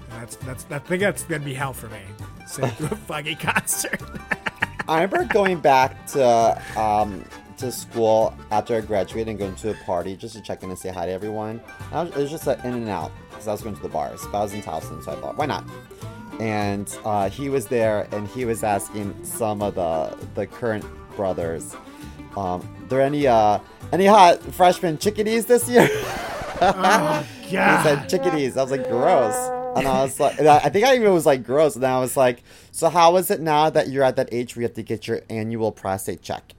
That's 0.09 0.37
that's 0.37 0.66
I 0.70 0.78
think 0.78 1.03
that's 1.03 1.24
gonna 1.24 1.45
be 1.45 1.53
hell 1.53 1.74
for 1.74 1.91
me. 1.91 2.01
Sitting 2.47 2.70
through 2.70 2.86
a 2.88 2.97
Froggy 2.97 3.34
concert. 3.34 4.01
I 4.88 5.03
remember 5.03 5.24
going 5.32 5.59
back 5.61 6.07
to 6.09 6.62
um, 6.80 7.24
to 7.59 7.72
school 7.72 8.34
after 8.51 8.76
I 8.76 8.80
graduated 8.82 9.28
and 9.28 9.38
going 9.38 9.55
to 9.57 9.70
a 9.70 9.74
party 9.84 10.16
just 10.16 10.34
to 10.36 10.40
check 10.42 10.62
in 10.62 10.70
and 10.70 10.78
say 10.78 10.90
hi 10.90 11.07
to 11.07 11.12
everyone. 11.12 11.61
I 11.92 12.03
was, 12.05 12.11
it 12.12 12.16
was 12.18 12.30
just 12.30 12.47
an 12.47 12.61
in 12.64 12.74
and 12.74 12.88
out 12.88 13.11
because 13.30 13.49
I 13.49 13.53
was 13.53 13.62
going 13.62 13.74
to 13.74 13.82
the 13.82 13.88
bars. 13.88 14.22
But 14.30 14.38
I 14.38 14.42
was 14.42 14.53
in 14.55 14.62
Towson, 14.62 15.03
so 15.05 15.12
I 15.12 15.16
thought, 15.16 15.36
why 15.36 15.47
not? 15.47 15.64
And 16.38 16.94
uh, 17.05 17.30
he 17.30 17.49
was 17.49 17.66
there, 17.66 18.07
and 18.12 18.28
he 18.28 18.44
was 18.44 18.62
asking 18.62 19.24
some 19.24 19.62
of 19.62 19.74
the 19.74 20.16
the 20.34 20.47
current 20.47 20.84
brothers, 21.16 21.74
um, 22.36 22.66
there 22.88 23.01
any 23.01 23.26
uh, 23.26 23.59
any 23.92 24.07
hot 24.07 24.40
freshman 24.55 24.99
chickadees 24.99 25.47
this 25.47 25.68
year? 25.68 25.88
Oh 26.59 27.22
He 27.42 27.53
God. 27.57 27.82
said 27.82 28.09
chickadees. 28.09 28.57
I 28.57 28.62
was 28.62 28.70
like, 28.70 28.88
gross. 28.88 29.34
And 29.77 29.87
I 29.87 30.03
was 30.03 30.18
like, 30.18 30.41
I 30.41 30.59
I 30.59 30.68
think 30.70 30.85
I 30.85 30.97
even 30.97 31.12
was 31.12 31.27
like, 31.27 31.45
gross. 31.45 31.77
And 31.77 31.85
I 31.85 32.01
was 32.01 32.16
like, 32.16 32.43
so 32.72 32.89
how 32.89 33.16
is 33.16 33.31
it 33.31 33.41
now 33.41 33.70
that 33.70 33.89
you're 33.89 34.05
at 34.05 34.16
that 34.16 34.29
age 34.33 34.57
where 34.57 34.62
you 34.62 34.68
have 34.68 34.74
to 34.77 34.83
get 34.83 35.07
your 35.07 35.20
annual 35.31 35.72
prostate 35.72 36.22
check? 36.22 36.53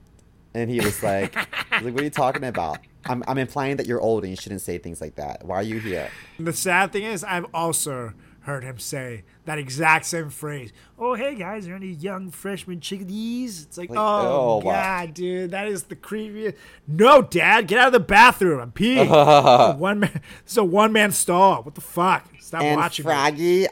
And 0.53 0.69
he 0.69 0.79
was 0.79 1.03
like, 1.03 1.35
was 1.35 1.83
like, 1.83 1.93
what 1.93 2.01
are 2.01 2.03
you 2.03 2.09
talking 2.09 2.43
about? 2.43 2.79
I'm, 3.05 3.23
I'm 3.27 3.37
implying 3.37 3.77
that 3.77 3.85
you're 3.85 4.01
old 4.01 4.23
and 4.23 4.31
you 4.31 4.35
shouldn't 4.35 4.61
say 4.61 4.77
things 4.77 5.01
like 5.01 5.15
that. 5.15 5.45
Why 5.45 5.57
are 5.57 5.63
you 5.63 5.79
here? 5.79 6.09
The 6.39 6.53
sad 6.53 6.91
thing 6.91 7.03
is, 7.03 7.23
I've 7.23 7.45
also 7.53 8.13
heard 8.47 8.63
him 8.63 8.79
say 8.79 9.23
that 9.45 9.59
exact 9.59 10.05
same 10.05 10.29
phrase. 10.31 10.73
Oh, 10.97 11.13
hey 11.13 11.35
guys, 11.35 11.67
are 11.67 11.75
any 11.75 11.87
young 11.89 12.31
freshman 12.31 12.79
chickadees? 12.79 13.61
It's 13.63 13.77
like, 13.77 13.89
Like, 13.89 13.99
oh, 13.99 14.01
oh, 14.61 14.65
wow. 14.65 14.71
god, 14.71 15.13
dude, 15.13 15.51
that 15.51 15.67
is 15.67 15.83
the 15.83 15.95
creepiest. 15.95 16.55
No, 16.87 17.21
dad, 17.21 17.67
get 17.67 17.77
out 17.79 17.87
of 17.87 17.93
the 17.93 17.99
bathroom. 17.99 18.59
I'm 18.59 18.71
peeing. 18.71 19.07
One 19.77 19.99
man. 19.99 20.21
This 20.43 20.53
is 20.53 20.57
a 20.57 20.63
one 20.63 20.91
man 20.91 21.11
stall. 21.11 21.61
What 21.63 21.75
the 21.75 21.81
fuck? 21.81 22.25
Stop 22.39 22.63
And 22.63 22.77
watching. 22.77 23.05
me. 23.05 23.09
Froggy, 23.11 23.67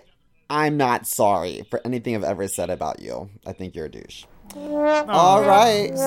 I'm 0.49 0.77
not 0.77 1.07
sorry 1.07 1.63
for 1.71 1.81
anything 1.85 2.13
I've 2.15 2.23
ever 2.23 2.47
said 2.47 2.69
about 2.69 2.99
you. 3.01 3.29
I 3.47 3.53
think 3.53 3.75
you're 3.75 3.85
a 3.85 3.89
douche. 3.89 4.25
All 4.55 5.41
right. 5.43 5.91
On 5.91 5.97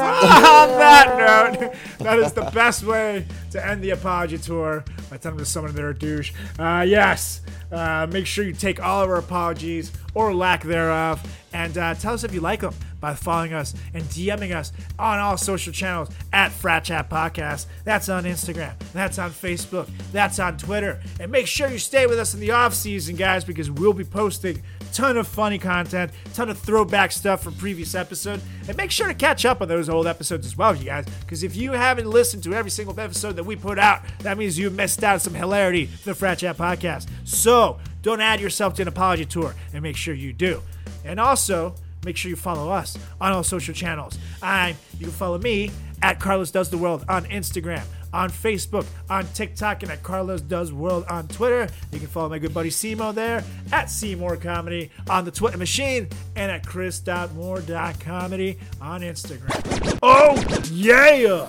that 0.78 1.58
note, 1.60 1.72
that 1.98 2.18
is 2.18 2.32
the 2.32 2.50
best 2.54 2.84
way 2.84 3.26
to 3.50 3.66
end 3.66 3.82
the 3.82 3.90
apology 3.90 4.38
tour 4.38 4.84
by 5.10 5.16
telling 5.16 5.36
them 5.36 5.44
to 5.44 5.50
someone 5.50 5.74
they're 5.74 5.90
a 5.90 5.98
douche. 5.98 6.32
Uh, 6.58 6.84
yes, 6.86 7.42
uh, 7.72 8.06
make 8.10 8.26
sure 8.26 8.44
you 8.44 8.52
take 8.52 8.82
all 8.82 9.02
of 9.02 9.10
our 9.10 9.16
apologies 9.16 9.92
or 10.14 10.34
lack 10.34 10.62
thereof, 10.62 11.22
and 11.52 11.76
uh, 11.76 11.94
tell 11.94 12.14
us 12.14 12.24
if 12.24 12.32
you 12.32 12.40
like 12.40 12.60
them 12.60 12.74
by 13.00 13.14
following 13.14 13.52
us 13.52 13.74
and 13.94 14.02
DMing 14.04 14.54
us 14.54 14.72
on 14.98 15.18
all 15.18 15.36
social 15.36 15.72
channels 15.72 16.10
at 16.32 16.50
Frat 16.50 16.84
Chat 16.84 17.08
Podcast. 17.08 17.66
That's 17.84 18.08
on 18.08 18.24
Instagram, 18.24 18.72
that's 18.92 19.18
on 19.18 19.30
Facebook, 19.30 19.88
that's 20.12 20.38
on 20.38 20.56
Twitter, 20.56 21.00
and 21.20 21.30
make 21.30 21.46
sure 21.46 21.68
you 21.68 21.78
stay 21.78 22.06
with 22.06 22.18
us 22.18 22.34
in 22.34 22.40
the 22.40 22.50
off 22.50 22.74
season, 22.74 23.16
guys, 23.16 23.44
because 23.44 23.70
we'll 23.70 23.92
be 23.92 24.04
posting 24.04 24.62
ton 24.98 25.16
of 25.16 25.28
funny 25.28 25.60
content, 25.60 26.10
ton 26.34 26.50
of 26.50 26.58
throwback 26.58 27.12
stuff 27.12 27.40
from 27.40 27.54
previous 27.54 27.94
episodes, 27.94 28.42
and 28.66 28.76
make 28.76 28.90
sure 28.90 29.06
to 29.06 29.14
catch 29.14 29.46
up 29.46 29.62
on 29.62 29.68
those 29.68 29.88
old 29.88 30.08
episodes 30.08 30.44
as 30.44 30.56
well, 30.56 30.74
you 30.74 30.86
guys. 30.86 31.06
Because 31.20 31.44
if 31.44 31.54
you 31.54 31.70
haven't 31.70 32.10
listened 32.10 32.42
to 32.42 32.52
every 32.52 32.72
single 32.72 32.98
episode 32.98 33.36
that 33.36 33.44
we 33.44 33.54
put 33.54 33.78
out, 33.78 34.02
that 34.18 34.36
means 34.36 34.58
you 34.58 34.70
missed 34.70 35.04
out 35.04 35.22
some 35.22 35.34
hilarity 35.34 35.86
for 35.86 36.06
the 36.06 36.14
Frat 36.16 36.38
Chat 36.38 36.56
podcast. 36.56 37.08
So 37.22 37.78
don't 38.02 38.20
add 38.20 38.40
yourself 38.40 38.74
to 38.74 38.82
an 38.82 38.88
apology 38.88 39.24
tour, 39.24 39.54
and 39.72 39.84
make 39.84 39.96
sure 39.96 40.14
you 40.14 40.32
do. 40.32 40.62
And 41.04 41.20
also, 41.20 41.76
make 42.04 42.16
sure 42.16 42.28
you 42.28 42.36
follow 42.36 42.68
us 42.68 42.98
on 43.20 43.32
all 43.32 43.44
social 43.44 43.74
channels. 43.74 44.18
I'm 44.42 44.74
you 44.98 45.06
can 45.06 45.14
follow 45.14 45.38
me 45.38 45.70
at 46.02 46.18
Carlos 46.18 46.50
Does 46.50 46.70
the 46.70 46.78
World 46.78 47.04
on 47.08 47.24
Instagram, 47.26 47.84
on 48.12 48.30
Facebook, 48.30 48.86
on 49.10 49.26
TikTok, 49.28 49.82
and 49.82 49.92
at 49.92 50.02
Carlos 50.02 50.40
Does 50.40 50.72
World 50.72 51.04
on 51.10 51.28
Twitter. 51.28 51.68
You 51.92 51.98
can 51.98 52.08
follow 52.08 52.28
my 52.28 52.38
good 52.38 52.54
buddy 52.54 52.70
Simo 52.70 53.14
there 53.14 53.44
at 53.72 53.90
Seymour 53.90 54.36
Comedy 54.36 54.90
on 55.08 55.24
the 55.24 55.30
Twitter 55.30 55.58
machine 55.58 56.08
and 56.36 56.50
at 56.50 56.66
Chris.moore.comedy 56.66 58.58
on 58.80 59.00
Instagram. 59.02 59.98
Oh 60.02 60.34
yeah! 60.72 61.46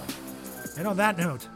And 0.77 0.87
on 0.87 0.97
that 0.97 1.17
note, 1.17 1.47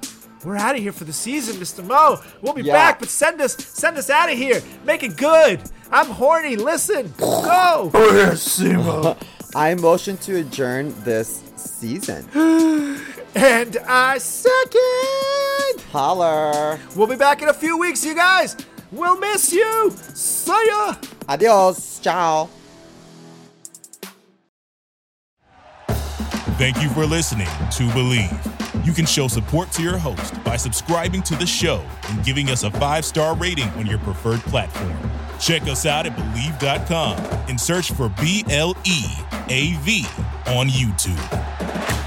we're 0.44 0.58
out 0.58 0.76
of 0.76 0.82
here 0.82 0.92
for 0.92 1.06
the 1.06 1.14
season, 1.14 1.56
Mr. 1.56 1.84
Mo. 1.86 2.20
We'll 2.42 2.54
be 2.54 2.62
Yeah. 2.64 2.74
back, 2.74 3.00
but 3.00 3.10
send 3.10 3.40
us 3.42 3.56
send 3.56 3.98
us 3.98 4.10
out 4.10 4.30
of 4.32 4.38
here. 4.38 4.62
Make 4.86 5.04
it 5.04 5.16
good. 5.18 5.62
I'm 5.92 6.08
horny. 6.08 6.56
Listen. 6.56 7.14
Go. 7.18 7.92
Oh, 7.94 8.32
Simo. 8.34 9.16
I 9.56 9.76
motion 9.76 10.18
to 10.18 10.38
adjourn 10.38 10.94
this 11.04 11.44
season. 11.56 12.26
And 13.36 13.78
I 13.88 14.18
second. 14.20 15.82
Holler. 15.92 16.80
We'll 16.96 17.08
be 17.08 17.16
back 17.16 17.42
in 17.42 17.50
a 17.50 17.54
few 17.54 17.78
weeks, 17.78 18.06
you 18.06 18.16
guys. 18.16 18.56
We'll 18.92 19.20
miss 19.20 19.52
you. 19.52 19.92
See 20.14 20.52
ya. 20.68 20.96
Adios. 21.28 22.00
Ciao. 22.00 22.50
Thank 26.58 26.82
you 26.82 26.90
for 26.90 27.06
listening 27.06 27.48
to 27.48 27.84
Bleav. 27.90 28.86
You 28.86 28.94
can 28.94 29.06
show 29.06 29.28
support 29.28 29.72
to 29.72 29.82
your 29.82 29.98
host 29.98 30.42
by 30.44 30.56
subscribing 30.56 31.24
to 31.24 31.36
the 31.36 31.46
show 31.46 31.84
and 32.10 32.24
giving 32.24 32.50
us 32.50 32.64
a 32.64 32.72
five 32.72 33.04
star 33.04 33.36
rating 33.36 33.70
on 33.70 33.88
your 33.88 34.00
preferred 34.00 34.42
platform. 34.42 34.96
Check 35.40 35.64
us 35.64 35.86
out 35.86 36.06
at 36.06 36.16
Bleav.com 36.16 37.18
and 37.50 37.60
search 37.60 37.92
for 37.92 38.10
B 38.22 38.44
L 38.50 38.78
E 38.86 39.04
A 39.50 39.74
V 39.82 40.06
on 40.48 40.68
YouTube. 40.68 42.03